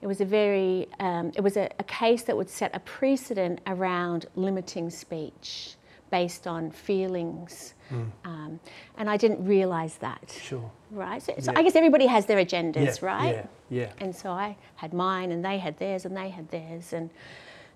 It 0.00 0.06
was 0.06 0.20
a 0.20 0.24
very, 0.24 0.88
um, 1.00 1.32
it 1.34 1.40
was 1.40 1.56
a, 1.56 1.68
a, 1.78 1.84
case 1.84 2.22
that 2.22 2.36
would 2.36 2.48
set 2.48 2.74
a 2.74 2.78
precedent 2.80 3.60
around 3.66 4.26
limiting 4.36 4.90
speech 4.90 5.74
based 6.10 6.46
on 6.46 6.70
feelings. 6.70 7.74
Mm. 7.90 8.10
Um, 8.24 8.60
and 8.96 9.10
I 9.10 9.16
didn't 9.16 9.44
realise 9.44 9.94
that. 9.96 10.38
Sure. 10.40 10.70
Right? 10.90 11.20
So, 11.22 11.34
so 11.40 11.52
yeah. 11.52 11.58
I 11.58 11.62
guess 11.62 11.74
everybody 11.74 12.06
has 12.06 12.26
their 12.26 12.38
agendas, 12.38 13.00
yeah, 13.00 13.06
right? 13.06 13.34
Yeah, 13.34 13.46
yeah. 13.70 13.92
And 13.98 14.14
so 14.14 14.30
I 14.30 14.56
had 14.76 14.92
mine 14.92 15.32
and 15.32 15.44
they 15.44 15.58
had 15.58 15.78
theirs 15.78 16.04
and 16.04 16.16
they 16.16 16.28
had 16.28 16.48
theirs. 16.50 16.92
And 16.92 17.10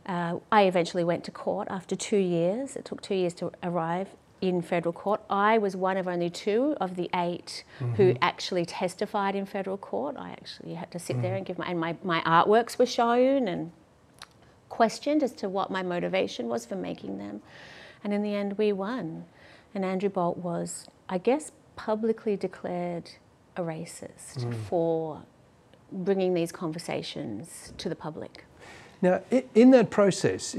uh, 0.07 0.39
I 0.53 0.63
eventually 0.63 1.05
went 1.05 1.25
to 1.25 1.31
court 1.33 1.69
after 1.71 1.97
two 1.97 2.17
years. 2.17 2.77
It 2.77 2.85
took 2.85 3.03
two 3.03 3.17
years 3.17 3.35
to 3.35 3.51
arrive 3.65 4.09
in 4.43 4.61
federal 4.61 4.93
court. 4.93 5.23
I 5.31 5.57
was 5.57 5.75
one 5.77 5.97
of 5.97 6.09
only 6.09 6.29
two 6.29 6.77
of 6.81 6.97
the 6.97 7.09
8 7.15 7.65
mm-hmm. 7.81 7.95
who 7.95 8.17
actually 8.21 8.67
testified 8.67 9.35
in 9.35 9.47
federal 9.47 9.79
court. 9.79 10.17
I 10.19 10.33
actually 10.33 10.75
had 10.75 10.91
to 10.91 10.99
sit 10.99 11.15
mm-hmm. 11.15 11.23
there 11.23 11.37
and 11.37 11.47
give 11.47 11.59
my, 11.59 11.67
and 11.67 11.81
my, 11.81 11.97
my 12.03 12.21
artworks 12.23 12.77
were 12.79 12.87
shown 12.87 13.49
and 13.49 13.71
questioned 14.69 15.23
as 15.23 15.33
to 15.35 15.49
what 15.49 15.71
my 15.71 15.83
motivation 15.83 16.49
was 16.49 16.67
for 16.67 16.75
making 16.75 17.19
them. 17.19 17.41
And 18.03 18.13
in 18.13 18.23
the 18.23 18.35
end, 18.35 18.59
we 18.59 18.73
won. 18.73 19.25
And 19.75 19.85
Andrew 19.85 20.11
Bolt 20.11 20.39
was, 20.39 20.89
I 21.09 21.19
guess, 21.19 21.53
publicly 21.77 22.37
declared 22.37 23.11
a 23.57 23.63
racist 23.63 24.39
mm. 24.39 24.55
for 24.65 25.23
bringing 25.93 26.35
these 26.35 26.51
conversations 26.51 27.73
to 27.79 27.89
the 27.89 27.95
public. 27.95 28.45
Now, 29.03 29.21
in 29.55 29.71
that 29.71 29.91
process, 29.91 30.57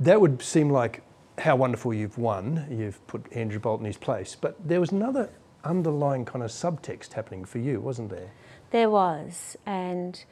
that 0.00 0.20
would 0.20 0.40
seem 0.40 0.70
like 0.70 1.02
how 1.38 1.56
wonderful 1.56 1.94
you've 1.94 2.18
won. 2.18 2.66
You've 2.70 3.04
put 3.06 3.32
Andrew 3.32 3.58
Bolt 3.58 3.80
in 3.80 3.86
his 3.86 3.96
place. 3.96 4.36
But 4.38 4.56
there 4.66 4.80
was 4.80 4.92
another 4.92 5.30
underlying 5.64 6.24
kind 6.24 6.44
of 6.44 6.50
subtext 6.50 7.12
happening 7.12 7.44
for 7.44 7.58
you, 7.58 7.80
wasn't 7.80 8.10
there? 8.10 8.30
There 8.70 8.90
was. 8.90 9.56
And 9.66 10.24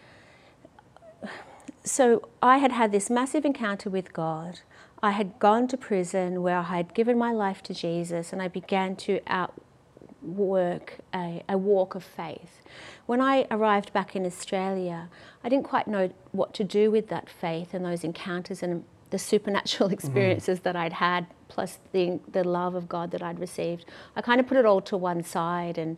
so 1.84 2.28
I 2.42 2.58
had 2.58 2.72
had 2.72 2.92
this 2.92 3.10
massive 3.10 3.44
encounter 3.44 3.90
with 3.90 4.12
God. 4.12 4.60
I 5.02 5.12
had 5.12 5.38
gone 5.38 5.68
to 5.68 5.76
prison 5.76 6.42
where 6.42 6.58
I 6.58 6.62
had 6.62 6.94
given 6.94 7.18
my 7.18 7.32
life 7.32 7.62
to 7.64 7.74
Jesus 7.74 8.32
and 8.32 8.40
I 8.40 8.48
began 8.48 8.96
to 8.96 9.20
outwork 9.26 10.98
a, 11.14 11.42
a 11.48 11.58
walk 11.58 11.94
of 11.94 12.02
faith. 12.02 12.62
When 13.04 13.20
I 13.20 13.46
arrived 13.50 13.92
back 13.92 14.16
in 14.16 14.24
Australia, 14.24 15.08
I 15.44 15.48
didn't 15.48 15.64
quite 15.64 15.86
know 15.86 16.10
what 16.32 16.54
to 16.54 16.64
do 16.64 16.90
with 16.90 17.08
that 17.08 17.28
faith 17.28 17.74
and 17.74 17.84
those 17.84 18.04
encounters 18.04 18.62
and 18.62 18.84
the 19.10 19.18
supernatural 19.18 19.90
experiences 19.96 20.60
mm. 20.60 20.62
that 20.64 20.76
I'd 20.76 20.94
had, 20.94 21.26
plus 21.48 21.78
the, 21.92 22.20
the 22.30 22.44
love 22.44 22.74
of 22.74 22.88
God 22.88 23.10
that 23.12 23.22
I'd 23.22 23.38
received, 23.38 23.84
I 24.14 24.22
kind 24.22 24.40
of 24.40 24.46
put 24.46 24.56
it 24.56 24.66
all 24.66 24.80
to 24.82 24.96
one 24.96 25.22
side 25.22 25.78
and 25.78 25.96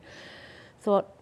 thought, 0.80 1.14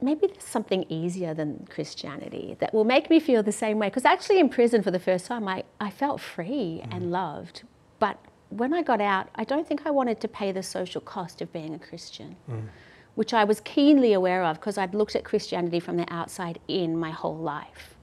maybe 0.00 0.26
there's 0.26 0.44
something 0.44 0.84
easier 0.88 1.34
than 1.34 1.66
Christianity 1.70 2.56
that 2.60 2.74
will 2.74 2.84
make 2.84 3.08
me 3.08 3.20
feel 3.20 3.42
the 3.42 3.52
same 3.52 3.78
way. 3.78 3.88
Because 3.88 4.04
actually, 4.04 4.38
in 4.38 4.48
prison 4.48 4.82
for 4.82 4.90
the 4.90 4.98
first 4.98 5.26
time, 5.26 5.48
I, 5.48 5.64
I 5.80 5.90
felt 5.90 6.20
free 6.20 6.82
mm. 6.84 6.94
and 6.94 7.10
loved. 7.10 7.62
But 7.98 8.18
when 8.50 8.74
I 8.74 8.82
got 8.82 9.00
out, 9.00 9.28
I 9.34 9.44
don't 9.44 9.66
think 9.66 9.86
I 9.86 9.90
wanted 9.90 10.20
to 10.20 10.28
pay 10.28 10.52
the 10.52 10.62
social 10.62 11.00
cost 11.00 11.40
of 11.40 11.52
being 11.52 11.74
a 11.74 11.78
Christian. 11.78 12.36
Mm. 12.50 12.68
Which 13.14 13.32
I 13.32 13.44
was 13.44 13.60
keenly 13.60 14.12
aware 14.12 14.42
of 14.42 14.58
because 14.58 14.76
I'd 14.76 14.92
looked 14.92 15.14
at 15.14 15.24
Christianity 15.24 15.78
from 15.78 15.96
the 15.96 16.12
outside 16.12 16.58
in 16.66 16.98
my 16.98 17.12
whole 17.12 17.36
life. 17.36 17.94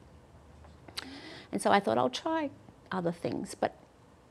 And 1.52 1.62
so 1.62 1.70
I 1.70 1.82
thought, 1.82 1.98
I'll 1.98 2.10
try 2.10 2.50
other 2.92 3.12
things, 3.12 3.56
but 3.56 3.76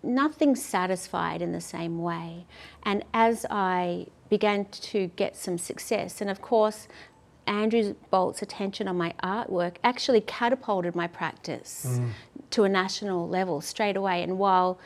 nothing 0.02 0.56
satisfied 0.56 1.42
in 1.42 1.52
the 1.52 1.60
same 1.60 2.00
way. 2.00 2.46
And 2.82 3.04
as 3.12 3.46
I 3.50 4.06
began 4.28 4.66
to 4.66 5.08
get 5.16 5.36
some 5.36 5.58
success, 5.58 6.20
and 6.20 6.30
of 6.30 6.40
course, 6.40 6.88
Andrew 7.46 7.94
Bolt's 8.10 8.42
attention 8.42 8.86
on 8.86 8.96
my 8.96 9.14
artwork 9.22 9.76
actually 9.82 10.20
catapulted 10.20 10.94
my 10.94 11.06
practice 11.06 11.98
mm. 11.98 12.10
to 12.50 12.64
a 12.64 12.68
national 12.68 13.28
level 13.28 13.60
straight 13.60 13.96
away. 13.96 14.22
And 14.22 14.38
while 14.38 14.78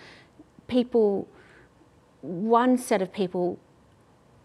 people, 0.66 1.28
one 2.22 2.78
set 2.78 3.02
of 3.02 3.12
people 3.12 3.58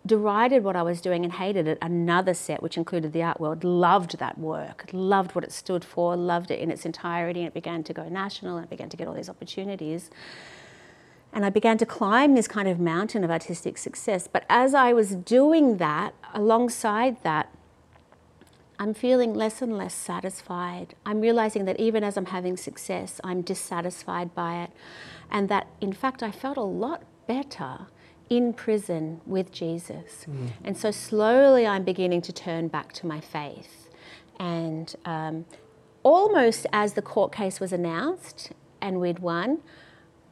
derided 0.10 0.64
what 0.64 0.76
I 0.76 0.82
was 0.82 1.00
doing 1.00 1.24
and 1.24 1.32
hated 1.32 1.68
it. 1.68 1.78
Another 1.82 2.34
set, 2.34 2.62
which 2.62 2.76
included 2.76 3.14
the 3.14 3.24
art 3.24 3.40
world, 3.40 3.64
loved 3.64 4.18
that 4.18 4.38
work, 4.38 4.90
loved 4.92 5.36
what 5.36 5.44
it 5.46 5.54
stood 5.54 5.86
for, 5.86 6.18
loved 6.18 6.52
it 6.52 6.60
in 6.60 6.70
its 6.72 6.84
entirety, 6.84 7.42
and 7.42 7.48
it 7.48 7.54
began 7.54 7.84
to 7.84 7.94
go 7.94 8.10
national 8.10 8.58
and 8.58 8.70
began 8.70 8.90
to 8.90 8.98
get 8.98 9.08
all 9.08 9.14
these 9.14 9.30
opportunities. 9.30 10.10
And 11.32 11.46
I 11.46 11.52
began 11.52 11.78
to 11.78 11.86
climb 11.86 12.34
this 12.34 12.48
kind 12.48 12.68
of 12.68 12.80
mountain 12.80 13.24
of 13.24 13.30
artistic 13.30 13.78
success. 13.78 14.28
But 14.28 14.46
as 14.50 14.74
I 14.74 14.94
was 14.94 15.16
doing 15.16 15.78
that, 15.78 16.16
alongside 16.34 17.22
that, 17.24 17.54
I'm 18.80 18.96
feeling 18.96 19.34
less 19.34 19.62
and 19.62 19.78
less 19.78 19.94
satisfied. 19.94 20.96
I'm 21.06 21.22
realizing 21.22 21.66
that 21.66 21.80
even 21.80 22.04
as 22.04 22.18
I'm 22.18 22.28
having 22.28 22.58
success, 22.58 23.22
I'm 23.24 23.42
dissatisfied 23.42 24.34
by 24.34 24.64
it. 24.64 24.72
And 25.30 25.50
that, 25.50 25.68
in 25.80 25.94
fact, 25.94 26.24
I 26.24 26.32
felt 26.32 26.58
a 26.58 26.62
lot 26.62 27.04
better 27.28 27.88
in 28.30 28.54
prison 28.54 29.22
with 29.26 29.52
Jesus. 29.52 30.26
Mm. 30.30 30.50
And 30.64 30.78
so 30.78 30.92
slowly 30.92 31.66
I'm 31.66 31.84
beginning 31.84 32.22
to 32.24 32.34
turn 32.34 32.68
back 32.68 32.94
to 32.94 33.08
my 33.08 33.20
faith. 33.20 33.90
And 34.40 34.96
um, 35.06 35.46
almost 36.04 36.66
as 36.72 36.94
the 36.94 37.02
court 37.02 37.32
case 37.32 37.60
was 37.60 37.74
announced 37.74 38.52
and 38.82 39.00
we'd 39.00 39.20
won, 39.20 39.60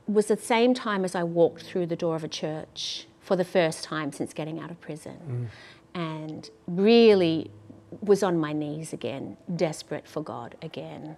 was 0.08 0.28
the 0.28 0.38
same 0.38 0.74
time 0.74 1.04
as 1.04 1.16
I 1.16 1.24
walked 1.24 1.64
through 1.64 1.88
the 1.88 1.96
door 1.96 2.16
of 2.16 2.24
a 2.24 2.30
church 2.30 3.08
for 3.20 3.36
the 3.36 3.44
first 3.44 3.84
time 3.84 4.12
since 4.12 4.34
getting 4.34 4.60
out 4.60 4.72
of 4.72 4.80
prison. 4.80 5.50
Mm. 5.96 6.00
And 6.00 6.50
really 6.68 7.52
was 8.02 8.22
on 8.22 8.38
my 8.38 8.54
knees 8.54 8.94
again, 8.94 9.38
desperate 9.56 10.08
for 10.08 10.22
God 10.22 10.56
again 10.62 11.18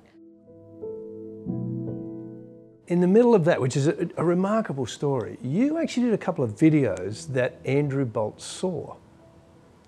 in 2.89 3.01
the 3.01 3.07
middle 3.07 3.35
of 3.35 3.45
that, 3.45 3.61
which 3.61 3.77
is 3.77 3.87
a, 3.87 4.09
a, 4.17 4.25
remarkable 4.25 4.87
story, 4.87 5.37
you 5.43 5.77
actually 5.77 6.07
did 6.07 6.13
a 6.13 6.17
couple 6.17 6.43
of 6.43 6.55
videos 6.55 7.31
that 7.33 7.59
Andrew 7.63 8.03
Bolt 8.03 8.41
saw. 8.41 8.95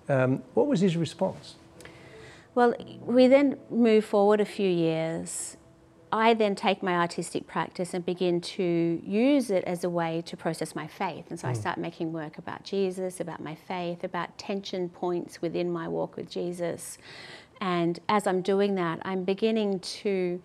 Um, 0.08 0.42
what 0.54 0.68
was 0.68 0.80
his 0.80 0.96
response? 0.96 1.56
Well, 2.54 2.74
we 3.00 3.26
then 3.26 3.58
move 3.70 4.04
forward 4.04 4.40
a 4.40 4.44
few 4.44 4.68
years. 4.68 5.56
I 6.12 6.34
then 6.34 6.54
take 6.54 6.82
my 6.82 6.94
artistic 6.94 7.46
practice 7.46 7.92
and 7.92 8.06
begin 8.06 8.40
to 8.40 9.02
use 9.04 9.50
it 9.50 9.64
as 9.64 9.82
a 9.82 9.90
way 9.90 10.22
to 10.26 10.36
process 10.36 10.76
my 10.76 10.86
faith. 10.86 11.24
And 11.30 11.40
so 11.40 11.48
mm. 11.48 11.50
I 11.50 11.54
start 11.54 11.78
making 11.78 12.12
work 12.12 12.38
about 12.38 12.62
Jesus, 12.62 13.18
about 13.18 13.42
my 13.42 13.56
faith, 13.56 14.04
about 14.04 14.36
tension 14.38 14.88
points 14.88 15.42
within 15.42 15.72
my 15.72 15.88
walk 15.88 16.16
with 16.16 16.30
Jesus, 16.30 16.98
And 17.62 17.98
as 18.08 18.26
I'm 18.26 18.42
doing 18.42 18.74
that, 18.74 19.00
I'm 19.04 19.24
beginning 19.24 19.80
to 20.02 20.42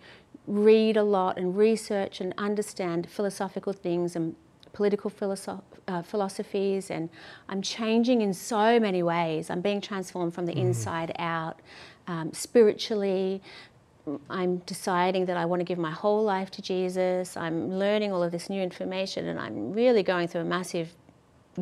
read 0.48 0.96
a 0.96 1.02
lot 1.02 1.36
and 1.36 1.56
research 1.56 2.20
and 2.20 2.32
understand 2.38 3.08
philosophical 3.08 3.72
things 3.72 4.16
and 4.16 4.34
political 4.72 5.10
philosoph- 5.10 5.62
uh, 5.86 6.02
philosophies, 6.02 6.90
and 6.90 7.10
I'm 7.48 7.62
changing 7.62 8.22
in 8.22 8.32
so 8.32 8.80
many 8.80 9.02
ways. 9.02 9.50
I'm 9.50 9.60
being 9.60 9.80
transformed 9.80 10.34
from 10.34 10.46
the 10.46 10.54
mm. 10.54 10.60
inside 10.60 11.12
out, 11.18 11.60
um, 12.06 12.32
spiritually. 12.32 13.42
I'm 14.30 14.58
deciding 14.58 15.26
that 15.26 15.36
I 15.36 15.44
want 15.44 15.60
to 15.60 15.64
give 15.64 15.78
my 15.78 15.90
whole 15.90 16.24
life 16.24 16.50
to 16.52 16.62
Jesus. 16.62 17.36
I'm 17.36 17.70
learning 17.70 18.12
all 18.12 18.22
of 18.22 18.32
this 18.32 18.48
new 18.48 18.62
information, 18.62 19.26
and 19.28 19.38
I'm 19.38 19.72
really 19.72 20.02
going 20.02 20.28
through 20.28 20.42
a 20.42 20.44
massive 20.44 20.94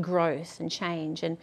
growth 0.00 0.60
and 0.60 0.70
change. 0.70 1.22
And 1.22 1.38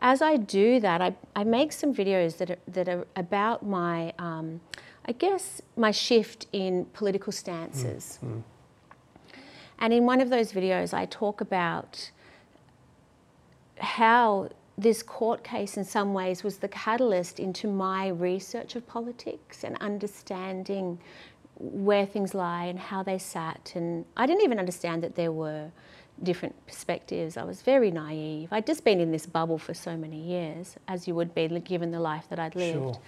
as 0.00 0.22
I 0.22 0.36
do 0.36 0.80
that, 0.80 1.02
I, 1.02 1.14
I 1.34 1.44
make 1.44 1.72
some 1.72 1.92
videos 1.92 2.38
that 2.38 2.50
are, 2.50 2.58
that 2.68 2.88
are 2.88 3.06
about 3.16 3.66
my, 3.66 4.12
um, 4.18 4.60
I 5.08 5.12
guess, 5.12 5.62
my 5.74 5.90
shift 5.90 6.46
in 6.52 6.84
political 6.92 7.32
stances. 7.32 8.18
Mm, 8.22 8.28
mm. 8.30 8.42
And 9.78 9.92
in 9.92 10.04
one 10.04 10.20
of 10.20 10.28
those 10.28 10.52
videos, 10.52 10.92
I 10.92 11.06
talk 11.06 11.40
about 11.40 12.10
how 13.78 14.50
this 14.76 15.02
court 15.02 15.42
case, 15.42 15.78
in 15.78 15.84
some 15.84 16.12
ways, 16.12 16.44
was 16.44 16.58
the 16.58 16.68
catalyst 16.68 17.40
into 17.40 17.68
my 17.68 18.08
research 18.08 18.76
of 18.76 18.86
politics 18.86 19.64
and 19.64 19.78
understanding 19.80 20.98
where 21.56 22.04
things 22.04 22.34
lie 22.34 22.66
and 22.66 22.78
how 22.78 23.02
they 23.02 23.18
sat. 23.18 23.72
And 23.74 24.04
I 24.16 24.26
didn't 24.26 24.44
even 24.44 24.58
understand 24.58 25.02
that 25.04 25.14
there 25.16 25.32
were 25.32 25.70
different 26.22 26.54
perspectives. 26.66 27.36
I 27.36 27.44
was 27.44 27.62
very 27.62 27.90
naive. 27.90 28.52
I'd 28.52 28.66
just 28.66 28.84
been 28.84 29.00
in 29.00 29.10
this 29.10 29.26
bubble 29.26 29.58
for 29.58 29.74
so 29.74 29.96
many 29.96 30.20
years, 30.20 30.76
as 30.86 31.08
you 31.08 31.14
would 31.14 31.34
be 31.34 31.48
given 31.60 31.92
the 31.92 32.00
life 32.00 32.26
that 32.28 32.38
I'd 32.38 32.54
lived. 32.54 32.78
Sure. 32.78 33.00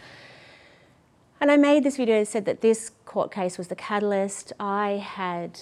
And 1.40 1.50
I 1.50 1.56
made 1.56 1.84
this 1.84 1.96
video 1.96 2.18
and 2.18 2.28
said 2.28 2.44
that 2.44 2.60
this 2.60 2.90
court 3.06 3.32
case 3.32 3.56
was 3.56 3.68
the 3.68 3.74
catalyst. 3.74 4.52
I 4.60 5.02
had 5.02 5.58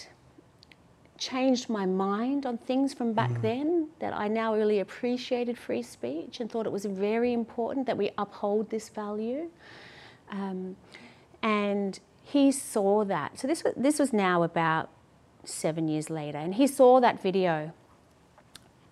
changed 1.16 1.68
my 1.68 1.86
mind 1.86 2.46
on 2.46 2.58
things 2.58 2.94
from 2.94 3.12
back 3.12 3.30
mm. 3.30 3.42
then 3.42 3.88
that 4.00 4.12
I 4.12 4.28
now 4.28 4.54
really 4.54 4.80
appreciated 4.80 5.56
free 5.56 5.82
speech 5.82 6.40
and 6.40 6.50
thought 6.50 6.66
it 6.66 6.72
was 6.72 6.84
very 6.84 7.32
important 7.32 7.86
that 7.86 7.96
we 7.96 8.10
uphold 8.18 8.70
this 8.70 8.88
value. 8.88 9.50
Um, 10.30 10.76
and 11.42 11.98
he 12.22 12.50
saw 12.52 13.04
that. 13.04 13.38
So 13.38 13.46
this 13.46 13.62
was, 13.64 13.74
this 13.76 13.98
was 13.98 14.12
now 14.12 14.42
about 14.42 14.90
seven 15.44 15.88
years 15.88 16.10
later, 16.10 16.38
and 16.38 16.54
he 16.54 16.66
saw 16.66 17.00
that 17.00 17.22
video. 17.22 17.72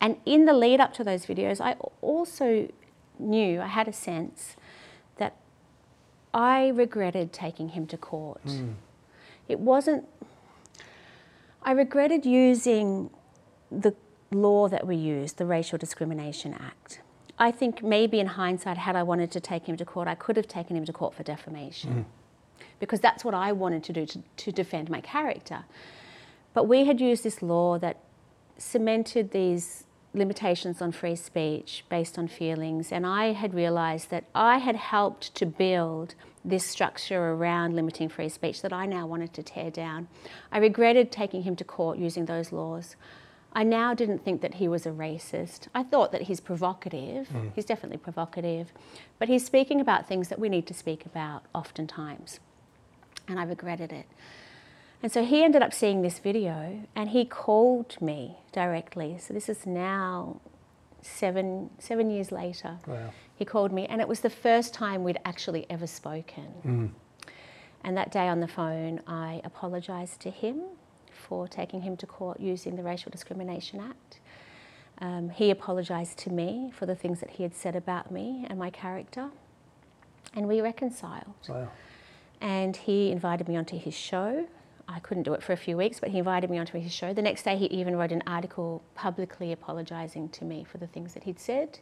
And 0.01 0.17
in 0.25 0.45
the 0.45 0.53
lead 0.53 0.81
up 0.81 0.95
to 0.95 1.05
those 1.05 1.27
videos, 1.27 1.61
I 1.61 1.75
also 2.01 2.69
knew, 3.19 3.61
I 3.61 3.67
had 3.67 3.89
a 3.89 3.93
sense 3.93 4.57
I 6.37 6.69
regretted 6.69 7.33
taking 7.33 7.71
him 7.71 7.87
to 7.87 7.97
court. 7.97 8.45
Mm. 8.45 8.75
It 9.49 9.59
wasn't 9.59 10.07
I 11.63 11.73
regretted 11.73 12.25
using 12.25 13.11
the 13.73 13.93
law 14.31 14.69
that 14.69 14.87
we 14.87 14.95
used, 14.95 15.37
the 15.37 15.47
Racial 15.47 15.79
Discrimination 15.79 16.55
Act. 16.55 17.01
I 17.39 17.51
think 17.51 17.83
maybe 17.83 18.21
in 18.21 18.29
hindsight, 18.29 18.79
had 18.79 18.95
I 18.95 19.03
wanted 19.03 19.33
to 19.33 19.41
take 19.41 19.67
him 19.67 19.77
to 19.79 19.85
court, 19.85 20.07
I 20.07 20.15
could 20.15 20.37
have 20.37 20.47
taken 20.47 20.77
him 20.77 20.85
to 20.85 20.93
court 20.93 21.15
for 21.15 21.25
defamation. 21.25 22.07
Mm. 22.59 22.65
Because 22.79 23.01
that's 23.01 23.25
what 23.25 23.35
I 23.35 23.51
wanted 23.51 23.83
to 23.85 23.93
do 23.93 24.07
to, 24.07 24.23
to 24.37 24.53
defend 24.53 24.89
my 24.91 25.01
character. 25.01 25.65
But 26.55 26.69
we 26.69 26.85
had 26.85 27.01
used 27.01 27.25
this 27.25 27.43
law 27.43 27.79
that 27.79 27.99
cemented 28.57 29.33
these 29.33 29.86
limitations 30.17 30.81
on 30.81 30.93
free 30.93 31.17
speech 31.17 31.85
based 31.89 32.19
on 32.19 32.27
feelings, 32.27 32.91
and 32.91 33.07
I 33.07 33.33
had 33.33 33.55
realised 33.55 34.11
that 34.11 34.25
I 34.35 34.59
had 34.59 34.77
helped 34.77 35.35
to 35.37 35.47
build 35.47 36.15
this 36.45 36.65
structure 36.65 37.33
around 37.33 37.75
limiting 37.75 38.09
free 38.09 38.29
speech 38.29 38.63
that 38.63 38.73
I 38.73 38.87
now 38.87 39.07
wanted 39.07 39.33
to 39.35 39.43
tear 39.43 39.71
down. 39.71 40.09
I 40.51 40.59
regretted 40.59 41.13
taking 41.13 41.43
him 41.43 41.57
to 41.57 41.65
court 41.65 41.99
using 41.99 42.27
those 42.27 42.53
laws. 42.53 42.97
I 43.53 43.63
now 43.63 43.95
didn't 43.95 44.25
think 44.25 44.43
that 44.43 44.55
he 44.55 44.69
was 44.69 44.87
a 44.87 44.91
racist. 44.91 45.69
I 45.75 45.83
thought 45.83 46.13
that 46.13 46.23
he's 46.23 46.41
provocative. 46.41 47.29
Mm. 47.29 47.53
He's 47.55 47.65
definitely 47.65 47.99
provocative. 47.99 48.73
But 49.19 49.29
he's 49.29 49.47
speaking 49.47 49.81
about 49.81 50.07
things 50.07 50.29
that 50.29 50.39
we 50.39 50.49
need 50.49 50.67
to 50.67 50.75
speak 50.75 51.07
about 51.07 51.43
oftentimes. 51.55 52.39
And 53.27 53.41
I 53.41 53.45
regretted 53.45 53.93
it. 53.93 54.07
And 55.03 55.13
so 55.13 55.25
he 55.25 55.45
ended 55.45 55.63
up 55.63 55.73
seeing 55.73 56.03
this 56.03 56.19
video 56.19 56.81
and 56.95 57.11
he 57.11 57.25
called 57.25 58.01
me 58.01 58.39
directly. 58.53 59.19
So 59.19 59.35
this 59.35 59.49
is 59.49 59.67
now 59.67 60.41
seven, 61.03 61.71
seven 61.79 62.11
years 62.11 62.33
later. 62.33 62.79
Wow. 62.87 63.11
He 63.35 63.45
called 63.45 63.73
me 63.73 63.87
and 63.87 64.01
it 64.01 64.09
was 64.09 64.21
the 64.21 64.31
first 64.31 64.75
time 64.75 65.05
we'd 65.05 65.21
actually 65.25 65.67
ever 65.71 65.87
spoken. 65.87 66.49
Mm. 66.65 66.91
And 67.85 67.97
that 67.97 68.11
day 68.11 68.27
on 68.27 68.41
the 68.41 68.49
phone, 68.49 69.01
I 69.07 69.41
apologised 69.45 70.21
to 70.21 70.31
him 70.31 70.63
for 71.13 71.47
taking 71.47 71.83
him 71.83 71.97
to 71.99 72.07
court 72.07 72.41
using 72.41 72.77
the 72.77 72.83
Racial 72.83 73.11
Discrimination 73.11 73.81
Act. 73.81 74.21
Um, 74.99 75.29
he 75.31 75.51
apologised 75.51 76.19
to 76.21 76.31
me 76.31 76.73
for 76.75 76.87
the 76.87 76.95
things 76.95 77.21
that 77.21 77.31
he 77.31 77.43
had 77.43 77.55
said 77.55 77.77
about 77.77 78.11
me 78.11 78.47
and 78.49 78.59
my 78.59 78.71
character, 78.71 79.29
and 80.35 80.49
we 80.49 80.61
reconciled. 80.61 81.35
Wow. 81.49 81.69
And 82.41 82.77
he 82.77 83.11
invited 83.11 83.49
me 83.49 83.57
onto 83.57 83.79
his 83.79 83.95
show 83.95 84.47
I 84.89 85.01
couldn't 85.01 85.25
do 85.25 85.35
it 85.35 85.43
for 85.43 85.53
a 85.53 85.57
few 85.57 85.77
weeks, 85.77 85.99
but 86.01 86.11
he 86.11 86.19
invited 86.19 86.51
me 86.51 86.59
onto 86.59 86.79
his 86.79 86.93
show. 86.93 87.13
The 87.13 87.23
next 87.23 87.43
day, 87.43 87.57
he 87.57 87.67
even 87.67 87.97
wrote 87.97 88.13
an 88.13 88.23
article 88.27 88.83
publicly 88.95 89.53
apologising 89.53 90.29
to 90.31 90.45
me 90.45 90.65
for 90.65 90.79
the 90.79 90.87
things 90.87 91.15
that 91.15 91.25
he'd 91.25 91.41
said. 91.41 91.81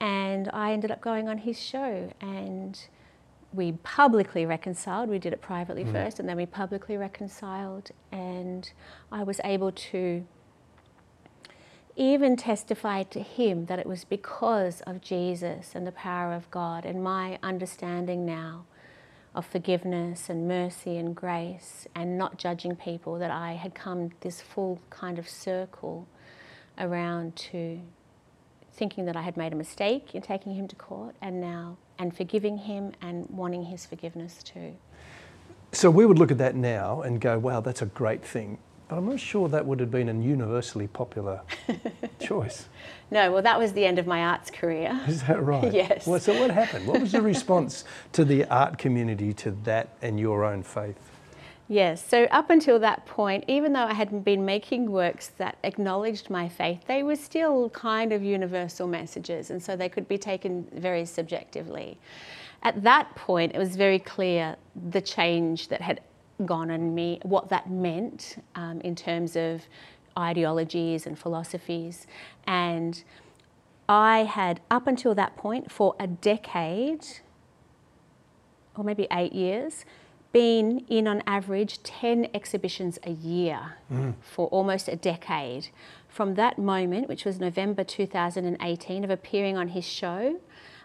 And 0.00 0.50
I 0.52 0.72
ended 0.72 0.90
up 0.90 1.00
going 1.00 1.28
on 1.28 1.38
his 1.38 1.60
show, 1.60 2.12
and 2.20 2.80
we 3.52 3.72
publicly 3.72 4.44
reconciled. 4.46 5.08
We 5.08 5.18
did 5.18 5.32
it 5.32 5.40
privately 5.40 5.84
mm. 5.84 5.92
first, 5.92 6.18
and 6.18 6.28
then 6.28 6.36
we 6.36 6.46
publicly 6.46 6.96
reconciled. 6.96 7.90
And 8.10 8.70
I 9.12 9.22
was 9.22 9.40
able 9.44 9.70
to 9.70 10.26
even 11.96 12.36
testify 12.36 13.02
to 13.02 13.20
him 13.20 13.66
that 13.66 13.78
it 13.78 13.86
was 13.86 14.04
because 14.04 14.80
of 14.82 15.00
Jesus 15.00 15.74
and 15.74 15.86
the 15.86 15.92
power 15.92 16.32
of 16.32 16.50
God 16.50 16.86
and 16.86 17.02
my 17.02 17.38
understanding 17.42 18.24
now 18.24 18.64
of 19.34 19.46
forgiveness 19.46 20.28
and 20.28 20.48
mercy 20.48 20.96
and 20.96 21.14
grace 21.14 21.86
and 21.94 22.18
not 22.18 22.36
judging 22.36 22.74
people 22.74 23.18
that 23.18 23.30
I 23.30 23.52
had 23.52 23.74
come 23.74 24.10
this 24.20 24.40
full 24.40 24.80
kind 24.90 25.18
of 25.18 25.28
circle 25.28 26.08
around 26.78 27.36
to 27.36 27.80
thinking 28.72 29.04
that 29.04 29.16
I 29.16 29.22
had 29.22 29.36
made 29.36 29.52
a 29.52 29.56
mistake 29.56 30.14
in 30.14 30.22
taking 30.22 30.54
him 30.54 30.66
to 30.68 30.76
court 30.76 31.14
and 31.20 31.40
now 31.40 31.76
and 31.98 32.16
forgiving 32.16 32.58
him 32.58 32.92
and 33.02 33.28
wanting 33.28 33.64
his 33.64 33.86
forgiveness 33.86 34.42
too. 34.42 34.74
So 35.72 35.90
we 35.90 36.06
would 36.06 36.18
look 36.18 36.32
at 36.32 36.38
that 36.38 36.56
now 36.56 37.02
and 37.02 37.20
go, 37.20 37.38
wow, 37.38 37.60
that's 37.60 37.82
a 37.82 37.86
great 37.86 38.24
thing. 38.24 38.58
But 38.90 38.98
I'm 38.98 39.08
not 39.08 39.20
sure 39.20 39.48
that 39.48 39.64
would 39.64 39.78
have 39.78 39.92
been 39.92 40.08
a 40.08 40.14
universally 40.14 40.88
popular 40.88 41.42
choice. 42.20 42.66
No, 43.12 43.30
well, 43.30 43.40
that 43.40 43.56
was 43.56 43.72
the 43.72 43.86
end 43.86 44.00
of 44.00 44.06
my 44.08 44.24
arts 44.24 44.50
career. 44.50 45.00
Is 45.06 45.22
that 45.22 45.40
right? 45.40 45.72
yes. 45.72 46.08
Well, 46.08 46.18
so 46.18 46.38
what 46.40 46.50
happened? 46.50 46.88
What 46.88 47.00
was 47.00 47.12
the 47.12 47.22
response 47.22 47.84
to 48.14 48.24
the 48.24 48.44
art 48.46 48.78
community 48.78 49.32
to 49.34 49.52
that 49.62 49.90
and 50.02 50.18
your 50.18 50.44
own 50.44 50.64
faith? 50.64 50.96
Yes, 51.68 52.04
so 52.04 52.24
up 52.32 52.50
until 52.50 52.80
that 52.80 53.06
point, 53.06 53.44
even 53.46 53.74
though 53.74 53.84
I 53.84 53.94
hadn't 53.94 54.22
been 54.22 54.44
making 54.44 54.90
works 54.90 55.28
that 55.38 55.56
acknowledged 55.62 56.28
my 56.28 56.48
faith, 56.48 56.80
they 56.88 57.04
were 57.04 57.14
still 57.14 57.70
kind 57.70 58.12
of 58.12 58.24
universal 58.24 58.88
messages, 58.88 59.52
and 59.52 59.62
so 59.62 59.76
they 59.76 59.88
could 59.88 60.08
be 60.08 60.18
taken 60.18 60.66
very 60.74 61.06
subjectively. 61.06 61.96
At 62.64 62.82
that 62.82 63.14
point, 63.14 63.52
it 63.54 63.58
was 63.58 63.76
very 63.76 64.00
clear 64.00 64.56
the 64.90 65.00
change 65.00 65.68
that 65.68 65.80
had 65.80 66.00
gone 66.46 66.70
on 66.70 66.94
me, 66.94 67.20
what 67.22 67.48
that 67.48 67.70
meant 67.70 68.42
um, 68.54 68.80
in 68.80 68.94
terms 68.94 69.36
of 69.36 69.62
ideologies 70.18 71.06
and 71.06 71.18
philosophies. 71.18 72.06
And 72.46 73.02
I 73.88 74.24
had, 74.24 74.60
up 74.70 74.86
until 74.86 75.14
that 75.14 75.36
point, 75.36 75.70
for 75.70 75.94
a 75.98 76.06
decade, 76.06 77.06
or 78.76 78.84
maybe 78.84 79.06
eight 79.10 79.32
years, 79.32 79.84
been 80.32 80.84
in 80.88 81.08
on 81.08 81.22
average 81.26 81.82
10 81.82 82.28
exhibitions 82.34 82.98
a 83.02 83.10
year 83.10 83.76
mm. 83.92 84.14
for 84.20 84.46
almost 84.48 84.88
a 84.88 84.96
decade. 84.96 85.68
From 86.08 86.34
that 86.34 86.58
moment, 86.58 87.08
which 87.08 87.24
was 87.24 87.40
November 87.40 87.82
2018, 87.82 89.04
of 89.04 89.10
appearing 89.10 89.56
on 89.56 89.68
his 89.68 89.84
show, 89.84 90.40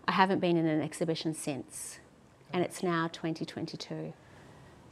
I 0.07 0.11
haven't 0.13 0.39
been 0.39 0.57
in 0.57 0.65
an 0.65 0.81
exhibition 0.81 1.33
since. 1.33 1.99
And 2.53 2.63
it's 2.63 2.81
now 2.81 3.07
2022. 3.07 4.13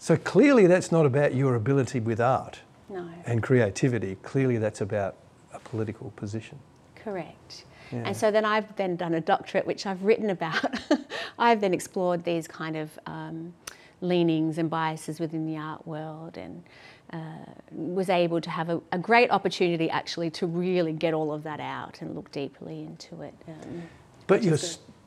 So 0.04 0.18
clearly, 0.18 0.68
that's 0.68 0.92
not 0.92 1.06
about 1.06 1.34
your 1.34 1.56
ability 1.56 2.02
with 2.02 2.20
art 2.20 2.60
no. 2.90 3.08
and 3.26 3.42
creativity. 3.42 4.18
Clearly, 4.22 4.58
that's 4.58 4.82
about 4.82 5.16
a 5.54 5.60
political 5.60 6.12
position. 6.18 6.60
Correct. 6.94 7.64
Yeah. 7.90 8.00
And 8.08 8.18
so 8.18 8.30
then 8.30 8.44
I've 8.44 8.76
then 8.76 8.98
done 8.98 9.14
a 9.14 9.22
doctorate, 9.22 9.66
which 9.66 9.86
I've 9.86 10.04
written 10.04 10.30
about. 10.30 10.78
I've 11.40 11.62
then 11.62 11.74
explored 11.74 12.26
these 12.26 12.50
kind 12.50 12.76
of 12.76 13.00
um, 13.06 13.54
leanings 14.02 14.58
and 14.58 14.70
biases 14.70 15.22
within 15.22 15.46
the 15.46 15.56
art 15.56 15.88
world 15.88 16.38
and 16.38 16.66
uh, 17.14 17.46
was 17.72 18.10
able 18.10 18.42
to 18.42 18.50
have 18.50 18.70
a, 18.70 18.82
a, 18.92 18.98
great 18.98 19.32
opportunity 19.32 19.90
actually 19.90 20.30
to 20.32 20.46
really 20.46 20.92
get 20.92 21.14
all 21.14 21.32
of 21.32 21.44
that 21.44 21.62
out 21.62 22.02
and 22.02 22.14
look 22.14 22.30
deeply 22.34 22.82
into 22.82 23.22
it. 23.22 23.36
Um, 23.48 23.84
but 24.28 24.44
you're, 24.44 24.58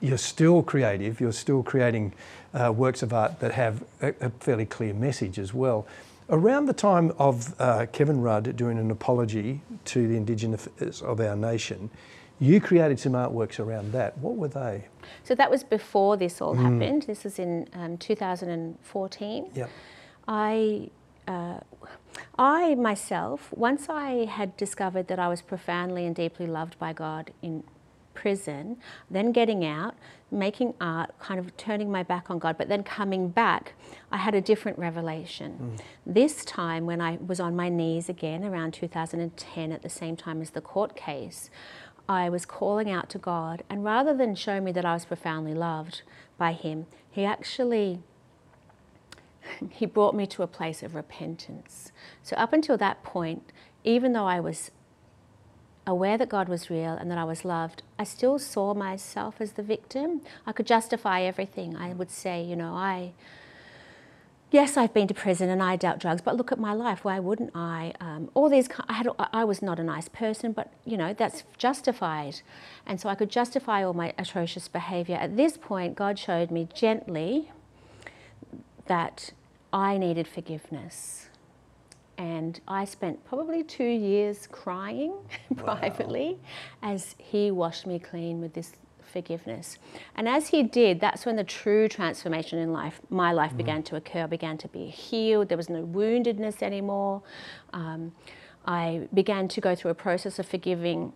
you're 0.01 0.19
still 0.19 0.63
creative, 0.63 1.21
you're 1.21 1.33
still 1.33 1.63
creating 1.63 2.13
uh, 2.55 2.73
works 2.73 3.03
of 3.03 3.13
art 3.13 3.41
that 3.41 3.53
have 3.53 3.85
a, 4.03 4.15
a, 4.21 4.31
fairly 4.41 4.67
clear 4.67 4.95
message 4.95 5.39
as 5.39 5.53
well. 5.53 5.87
Around 6.29 6.67
the 6.67 6.73
time 6.73 7.13
of 7.19 7.55
uh, 7.61 7.87
Kevin 7.93 8.21
Rudd 8.21 8.57
doing 8.57 8.79
an 8.79 8.91
apology 8.91 9.61
to 9.87 10.09
the 10.09 10.17
Indigenous 10.17 10.69
of 11.01 11.21
our 11.21 11.37
nation, 11.37 11.91
you 12.39 12.61
created 12.61 12.99
some 13.01 13.13
artworks 13.13 13.59
around 13.59 13.93
that. 13.93 14.19
What 14.19 14.37
were 14.37 14.49
they? 14.49 14.85
So 15.25 15.35
that 15.35 15.51
was 15.51 15.65
before 15.65 16.17
this 16.17 16.41
all 16.41 16.55
mm. 16.55 16.63
happened. 16.63 17.03
This 17.03 17.25
was 17.25 17.39
in 17.39 17.69
um, 17.73 17.97
2014. 17.97 19.51
Yep. 19.55 19.71
I, 20.29 20.91
uh, 21.29 21.61
I 22.39 22.75
myself, 22.75 23.53
once 23.53 23.89
I 23.89 24.27
had 24.27 24.57
discovered 24.57 25.09
that 25.09 25.19
I 25.19 25.29
was 25.29 25.41
profoundly 25.41 26.05
and 26.05 26.15
deeply 26.15 26.47
loved 26.47 26.79
by 26.79 26.93
God 26.93 27.31
in 27.41 27.63
prison, 28.17 28.77
then 29.09 29.31
getting 29.31 29.65
out, 29.65 29.95
making 30.31 30.75
art, 30.81 31.17
kind 31.21 31.39
of 31.39 31.57
turning 31.57 31.91
my 31.93 32.03
back 32.03 32.31
on 32.31 32.41
God, 32.41 32.59
but 32.59 32.69
then 32.69 32.83
coming 32.83 33.29
back, 33.29 33.75
I 34.11 34.17
had 34.17 34.35
a 34.35 34.41
different 34.41 34.79
revelation. 34.79 35.77
Mm. 35.77 36.15
This 36.15 36.45
time, 36.45 36.87
when 36.87 37.01
I 37.01 37.19
was 37.25 37.39
on 37.39 37.55
my 37.55 37.69
knees 37.69 38.09
again 38.09 38.43
around 38.43 38.75
2010, 38.75 39.71
at 39.71 39.83
the 39.83 39.89
same 39.89 40.17
time 40.17 40.43
as 40.43 40.51
the 40.51 40.61
court 40.61 40.97
case, 40.97 41.51
I 42.09 42.29
was 42.29 42.45
calling 42.45 42.91
out 42.91 43.09
to 43.11 43.19
God, 43.19 43.63
and 43.71 43.85
rather 43.85 44.17
than 44.17 44.35
show 44.35 44.61
me 44.61 44.73
that 44.73 44.85
I 44.85 44.95
was 44.95 45.05
profoundly 45.05 45.55
loved 45.55 46.03
by 46.39 46.53
Him, 46.53 46.87
He 47.11 47.25
actually 47.25 48.01
he 49.71 49.87
brought 49.87 50.15
me 50.15 50.27
to 50.27 50.43
a 50.43 50.47
place 50.47 50.83
of 50.83 50.95
repentance. 50.95 51.93
So 52.23 52.37
up 52.37 52.53
until 52.53 52.77
that 52.79 53.03
point, 53.03 53.53
even 53.85 54.13
though 54.13 54.27
I 54.27 54.41
was 54.41 54.71
aware 55.87 56.19
that 56.19 56.29
God 56.29 56.49
was 56.49 56.69
real 56.69 56.93
and 56.93 57.11
that 57.11 57.19
I 57.19 57.25
was 57.25 57.45
loved, 57.45 57.83
I 57.99 58.05
still 58.05 58.39
saw 58.39 58.75
myself 58.75 59.41
as 59.41 59.53
the 59.53 59.63
victim. 59.63 60.23
I 60.47 60.53
could 60.53 60.67
justify 60.67 61.23
everything. 61.23 61.77
I 61.77 61.93
would 61.93 62.11
say, 62.11 62.43
you 62.43 62.57
know, 62.57 62.75
I 62.75 63.13
yes, 64.51 64.77
I've 64.77 64.95
been 64.95 65.09
to 65.09 65.15
prison 65.15 65.51
and 65.51 65.63
I 65.63 65.77
dealt 65.77 65.99
drugs, 65.99 66.23
but 66.23 66.37
look 66.37 66.53
at 66.53 66.59
my 66.59 66.73
life. 66.73 67.05
Why 67.05 67.19
wouldn't 67.19 67.51
I? 67.55 67.93
Um, 68.01 68.31
all 68.35 68.49
these, 68.49 68.69
I, 68.89 68.95
had, 68.95 69.09
I 69.19 69.45
was 69.45 69.61
not 69.63 69.79
a 69.79 69.85
nice 69.85 70.09
person, 70.09 70.53
but 70.53 70.73
you 70.85 70.97
know, 70.97 71.13
that's 71.13 71.45
justified. 71.59 72.41
And 72.87 73.01
so 73.01 73.09
I 73.09 73.15
could 73.15 73.31
justify 73.31 73.85
all 73.85 73.93
my 73.95 74.15
atrocious 74.19 74.69
behavior. 74.69 75.17
At 75.17 75.37
this 75.37 75.57
point, 75.57 75.95
God 75.95 76.19
showed 76.19 76.51
me 76.51 76.69
gently 76.75 77.51
that 78.87 79.33
I 79.73 79.99
needed 79.99 80.29
forgiveness. 80.29 81.26
And 82.19 82.59
I 82.67 82.85
spent 82.85 83.25
probably 83.25 83.63
two 83.63 83.85
years 83.85 84.47
crying 84.51 85.15
privately 85.57 86.39
as 86.83 87.15
He 87.19 87.51
washed 87.51 87.87
me 87.87 87.99
clean 87.99 88.41
with 88.41 88.55
this 88.55 88.73
forgiveness. 89.17 89.79
And 90.15 90.29
as 90.29 90.49
he 90.49 90.63
did, 90.63 91.01
that's 91.01 91.25
when 91.25 91.37
the 91.37 91.45
true 91.45 91.89
transformation 91.89 92.59
in 92.59 92.73
life, 92.73 93.01
my 93.09 93.33
life 93.33 93.53
mm. 93.53 93.59
began 93.59 93.83
to 93.85 93.97
occur, 93.97 94.27
began 94.27 94.59
to 94.59 94.69
be 94.69 94.87
healed. 94.87 95.49
There 95.49 95.57
was 95.57 95.71
no 95.71 95.85
woundedness 95.87 96.63
anymore. 96.63 97.23
Um, 97.73 98.13
I 98.67 99.09
began 99.15 99.49
to 99.49 99.61
go 99.61 99.75
through 99.75 99.93
a 99.93 99.95
process 99.95 100.39
of 100.39 100.47
forgiving 100.47 101.13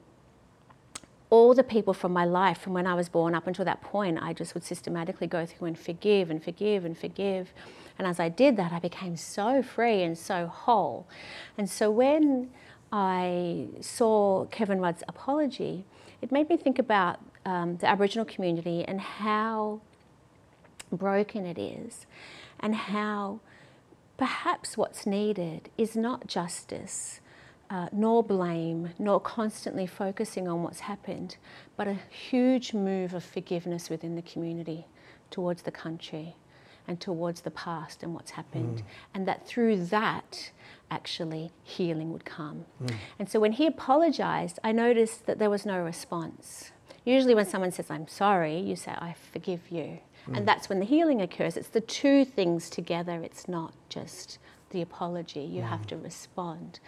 all 1.30 1.54
the 1.54 1.62
people 1.62 1.94
from 1.94 2.12
my 2.12 2.24
life 2.24 2.58
from 2.58 2.72
when 2.72 2.86
I 2.86 2.94
was 2.94 3.08
born 3.08 3.34
up 3.34 3.46
until 3.46 3.64
that 3.64 3.80
point. 3.80 4.18
I 4.20 4.32
just 4.32 4.52
would 4.54 4.64
systematically 4.64 5.26
go 5.26 5.46
through 5.46 5.68
and 5.68 5.78
forgive 5.78 6.30
and 6.30 6.42
forgive 6.42 6.84
and 6.84 6.98
forgive. 6.98 7.52
And 7.98 8.06
as 8.06 8.18
I 8.18 8.28
did 8.28 8.56
that, 8.56 8.72
I 8.72 8.80
became 8.80 9.16
so 9.16 9.62
free 9.62 10.02
and 10.02 10.18
so 10.18 10.46
whole. 10.46 11.06
And 11.56 11.70
so 11.70 11.90
when 11.90 12.50
I 12.92 13.68
saw 13.80 14.46
Kevin 14.46 14.80
Rudd's 14.80 15.04
apology, 15.06 15.84
it 16.20 16.32
made 16.32 16.48
me 16.48 16.56
think 16.56 16.78
about 16.78 17.20
um, 17.46 17.76
the 17.76 17.86
Aboriginal 17.88 18.24
community 18.24 18.84
and 18.84 19.00
how 19.00 19.80
broken 20.92 21.46
it 21.46 21.58
is, 21.58 22.06
and 22.58 22.74
how 22.74 23.40
perhaps 24.16 24.76
what's 24.76 25.06
needed 25.06 25.70
is 25.78 25.96
not 25.96 26.26
justice, 26.26 27.20
uh, 27.70 27.88
nor 27.92 28.22
blame, 28.22 28.90
nor 28.98 29.20
constantly 29.20 29.86
focusing 29.86 30.48
on 30.48 30.62
what's 30.62 30.80
happened, 30.80 31.36
but 31.76 31.86
a 31.86 31.96
huge 32.10 32.74
move 32.74 33.14
of 33.14 33.24
forgiveness 33.24 33.88
within 33.88 34.16
the 34.16 34.22
community 34.22 34.86
towards 35.30 35.62
the 35.62 35.70
country 35.70 36.34
and 36.88 37.00
towards 37.00 37.42
the 37.42 37.50
past 37.52 38.02
and 38.02 38.12
what's 38.12 38.32
happened. 38.32 38.78
Mm. 38.78 38.84
And 39.14 39.28
that 39.28 39.46
through 39.46 39.84
that, 39.86 40.50
actually, 40.90 41.52
healing 41.62 42.12
would 42.12 42.24
come. 42.24 42.64
Mm. 42.82 42.94
And 43.20 43.28
so 43.30 43.38
when 43.38 43.52
he 43.52 43.66
apologized, 43.66 44.58
I 44.64 44.72
noticed 44.72 45.26
that 45.26 45.38
there 45.38 45.50
was 45.50 45.64
no 45.64 45.78
response. 45.80 46.72
Usually, 47.04 47.36
when 47.36 47.46
someone 47.46 47.70
says, 47.70 47.90
I'm 47.90 48.08
sorry, 48.08 48.58
you 48.58 48.74
say, 48.74 48.90
I 48.90 49.14
forgive 49.32 49.70
you. 49.70 50.00
Mm. 50.28 50.38
And 50.38 50.48
that's 50.48 50.68
when 50.68 50.80
the 50.80 50.84
healing 50.84 51.22
occurs. 51.22 51.56
It's 51.56 51.68
the 51.68 51.80
two 51.80 52.24
things 52.24 52.68
together, 52.68 53.22
it's 53.22 53.46
not 53.46 53.74
just 53.88 54.38
the 54.70 54.82
apology. 54.82 55.40
You 55.40 55.62
mm. 55.62 55.68
have 55.68 55.86
to 55.88 55.96
respond. 55.96 56.80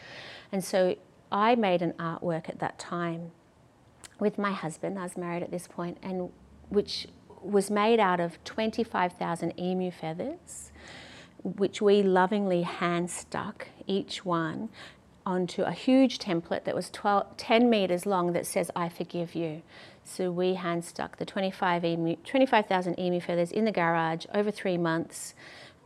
And 0.50 0.64
so 0.64 0.96
I 1.30 1.54
made 1.54 1.82
an 1.82 1.92
artwork 1.94 2.48
at 2.48 2.58
that 2.58 2.78
time 2.78 3.30
with 4.18 4.38
my 4.38 4.52
husband. 4.52 4.98
I 4.98 5.04
was 5.04 5.16
married 5.16 5.42
at 5.42 5.50
this 5.50 5.66
point, 5.66 5.98
and 6.02 6.30
which 6.68 7.08
was 7.42 7.70
made 7.70 7.98
out 7.98 8.20
of 8.20 8.42
25,000 8.44 9.58
emu 9.58 9.90
feathers, 9.90 10.70
which 11.42 11.82
we 11.82 12.02
lovingly 12.02 12.62
hand 12.62 13.10
stuck 13.10 13.68
each 13.86 14.24
one 14.24 14.68
onto 15.24 15.62
a 15.62 15.72
huge 15.72 16.18
template 16.18 16.64
that 16.64 16.74
was 16.74 16.90
12, 16.90 17.36
10 17.36 17.70
meters 17.70 18.06
long 18.06 18.32
that 18.32 18.46
says, 18.46 18.70
I 18.74 18.88
forgive 18.88 19.34
you. 19.34 19.62
So 20.04 20.30
we 20.30 20.54
hand 20.54 20.84
stuck 20.84 21.18
the 21.18 21.24
25,000 21.24 22.16
25, 22.24 22.98
emu 22.98 23.20
feathers 23.20 23.52
in 23.52 23.64
the 23.64 23.72
garage 23.72 24.26
over 24.34 24.50
three 24.50 24.78
months 24.78 25.34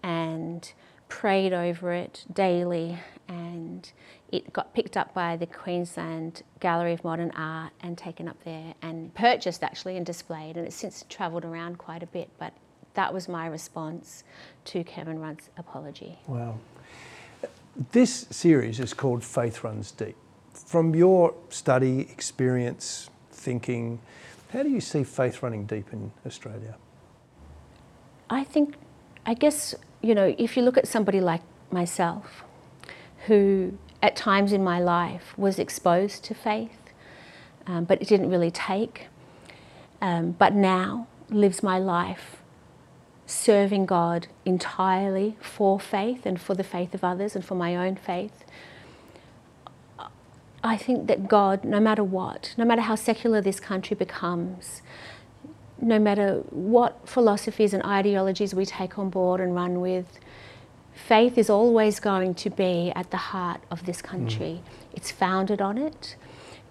and 0.02 0.72
prayed 1.08 1.52
over 1.52 1.92
it 1.92 2.24
daily. 2.32 2.98
And 3.28 3.90
it 4.30 4.52
got 4.52 4.72
picked 4.74 4.96
up 4.96 5.12
by 5.12 5.36
the 5.36 5.46
Queensland 5.46 6.42
Gallery 6.60 6.92
of 6.92 7.02
Modern 7.02 7.30
Art 7.32 7.72
and 7.80 7.98
taken 7.98 8.28
up 8.28 8.36
there 8.44 8.74
and 8.82 9.12
purchased 9.14 9.64
actually 9.64 9.96
and 9.96 10.06
displayed. 10.06 10.56
And 10.56 10.66
it's 10.66 10.76
since 10.76 11.04
travelled 11.08 11.44
around 11.44 11.78
quite 11.78 12.02
a 12.02 12.06
bit. 12.06 12.28
But 12.38 12.52
that 12.94 13.12
was 13.12 13.28
my 13.28 13.46
response 13.46 14.24
to 14.66 14.84
Kevin 14.84 15.18
Rudd's 15.18 15.50
apology. 15.56 16.18
Wow. 16.26 16.58
This 17.92 18.26
series 18.30 18.80
is 18.80 18.94
called 18.94 19.22
Faith 19.22 19.62
Runs 19.62 19.90
Deep. 19.92 20.16
From 20.54 20.94
your 20.94 21.34
study, 21.50 22.00
experience, 22.00 23.10
thinking, 23.30 24.00
how 24.50 24.62
do 24.62 24.70
you 24.70 24.80
see 24.80 25.04
faith 25.04 25.42
running 25.42 25.66
deep 25.66 25.92
in 25.92 26.10
Australia? 26.24 26.76
I 28.30 28.44
think, 28.44 28.76
I 29.26 29.34
guess, 29.34 29.74
you 30.02 30.14
know, 30.14 30.34
if 30.38 30.56
you 30.56 30.62
look 30.62 30.76
at 30.76 30.86
somebody 30.86 31.20
like 31.20 31.42
myself, 31.70 32.44
who 33.26 33.76
at 34.02 34.14
times 34.14 34.52
in 34.52 34.62
my 34.62 34.78
life 34.78 35.36
was 35.36 35.58
exposed 35.58 36.24
to 36.24 36.34
faith, 36.34 36.78
um, 37.66 37.84
but 37.84 38.00
it 38.00 38.08
didn't 38.08 38.30
really 38.30 38.50
take, 38.50 39.08
um, 40.00 40.32
but 40.32 40.54
now 40.54 41.06
lives 41.28 41.62
my 41.62 41.78
life 41.78 42.36
serving 43.26 43.86
God 43.86 44.28
entirely 44.44 45.36
for 45.40 45.80
faith 45.80 46.24
and 46.24 46.40
for 46.40 46.54
the 46.54 46.62
faith 46.62 46.94
of 46.94 47.02
others 47.02 47.34
and 47.34 47.44
for 47.44 47.56
my 47.56 47.74
own 47.74 47.96
faith. 47.96 48.44
I 50.62 50.76
think 50.76 51.06
that 51.08 51.28
God, 51.28 51.64
no 51.64 51.80
matter 51.80 52.04
what, 52.04 52.54
no 52.56 52.64
matter 52.64 52.82
how 52.82 52.94
secular 52.94 53.40
this 53.40 53.60
country 53.60 53.96
becomes, 53.96 54.82
no 55.80 55.98
matter 55.98 56.42
what 56.50 57.08
philosophies 57.08 57.74
and 57.74 57.82
ideologies 57.84 58.54
we 58.54 58.64
take 58.64 58.98
on 58.98 59.10
board 59.10 59.40
and 59.40 59.54
run 59.54 59.80
with, 59.80 60.18
faith 60.94 61.36
is 61.36 61.50
always 61.50 62.00
going 62.00 62.34
to 62.34 62.50
be 62.50 62.92
at 62.96 63.10
the 63.10 63.16
heart 63.16 63.60
of 63.70 63.84
this 63.86 64.00
country. 64.00 64.60
Mm. 64.62 64.94
It's 64.94 65.10
founded 65.10 65.60
on 65.60 65.78
it. 65.78 66.16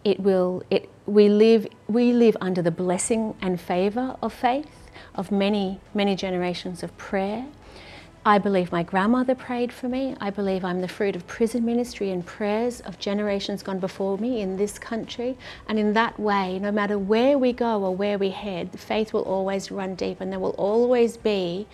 It 0.03 0.19
will. 0.19 0.63
It. 0.69 0.89
We 1.05 1.29
live. 1.29 1.67
We 1.87 2.11
live 2.11 2.35
under 2.41 2.61
the 2.61 2.71
blessing 2.71 3.35
and 3.41 3.59
favour 3.59 4.15
of 4.21 4.33
faith 4.33 4.85
of 5.15 5.31
many, 5.31 5.79
many 5.93 6.15
generations 6.15 6.83
of 6.83 6.95
prayer. 6.97 7.45
I 8.27 8.39
believe 8.39 8.71
my 8.71 8.81
grandmother 8.81 9.35
prayed 9.35 9.71
for 9.71 9.87
me. 9.87 10.15
I 10.19 10.31
believe 10.31 10.65
I'm 10.65 10.81
the 10.81 10.87
fruit 10.87 11.15
of 11.15 11.27
prison 11.27 11.63
ministry 11.63 12.09
and 12.09 12.25
prayers 12.25 12.79
of 12.79 12.97
generations 12.97 13.61
gone 13.61 13.77
before 13.77 14.17
me 14.17 14.41
in 14.41 14.57
this 14.57 14.79
country. 14.79 15.37
And 15.67 15.77
in 15.77 15.93
that 15.93 16.19
way, 16.19 16.57
no 16.57 16.71
matter 16.71 16.97
where 16.97 17.37
we 17.37 17.53
go 17.53 17.83
or 17.83 17.95
where 17.95 18.17
we 18.17 18.31
head, 18.31 18.79
faith 18.79 19.13
will 19.13 19.21
always 19.21 19.69
run 19.69 19.93
deep 19.93 20.21
and 20.21 20.31
there 20.31 20.39
will 20.39 20.55
always 20.57 21.17
be 21.17 21.67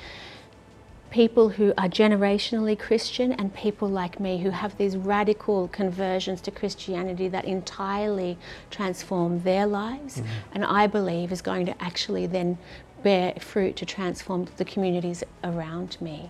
people 1.10 1.48
who 1.48 1.74
are 1.78 1.88
generationally 1.88 2.78
Christian 2.78 3.32
and 3.32 3.56
people 3.56 3.88
like 3.88 4.20
me 4.20 4.40
who 4.40 4.50
have 4.50 4.78
these 4.78 4.98
radical 4.98 5.70
conversions 5.70 6.42
to 6.42 6.52
Christianity 6.52 7.30
that 7.30 7.46
entirely 7.46 8.38
transform 8.70 9.44
their 9.44 9.66
lives. 9.66 10.18
Mm-hmm. 10.18 10.28
And 10.52 10.66
I 10.66 10.88
believe 10.88 11.32
is 11.32 11.42
going 11.42 11.66
to 11.68 11.82
actually 11.82 12.28
then 12.28 12.58
bear 13.04 13.36
fruit 13.40 13.78
to 13.78 13.86
transform 13.86 14.50
the 14.58 14.66
communities 14.66 15.24
around 15.46 15.96
me. 16.02 16.30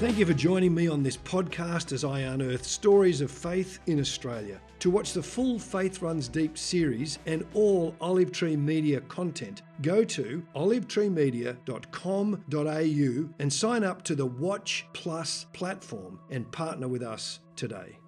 Thank 0.00 0.16
you 0.16 0.24
for 0.24 0.32
joining 0.32 0.74
me 0.74 0.88
on 0.88 1.02
this 1.02 1.18
podcast 1.18 1.92
as 1.92 2.04
I 2.04 2.20
unearth 2.20 2.64
stories 2.64 3.20
of 3.20 3.30
faith 3.30 3.80
in 3.86 4.00
Australia. 4.00 4.58
To 4.78 4.88
watch 4.88 5.12
the 5.12 5.22
full 5.22 5.58
Faith 5.58 6.00
Runs 6.00 6.26
Deep 6.26 6.56
series 6.56 7.18
and 7.26 7.44
all 7.52 7.94
Olive 8.00 8.32
Tree 8.32 8.56
Media 8.56 9.02
content, 9.02 9.60
go 9.82 10.02
to 10.04 10.42
olivetreemedia.com.au 10.56 13.28
and 13.38 13.52
sign 13.52 13.84
up 13.84 14.02
to 14.04 14.14
the 14.14 14.24
Watch 14.24 14.86
Plus 14.94 15.44
platform 15.52 16.18
and 16.30 16.50
partner 16.50 16.88
with 16.88 17.02
us 17.02 17.40
today. 17.54 17.99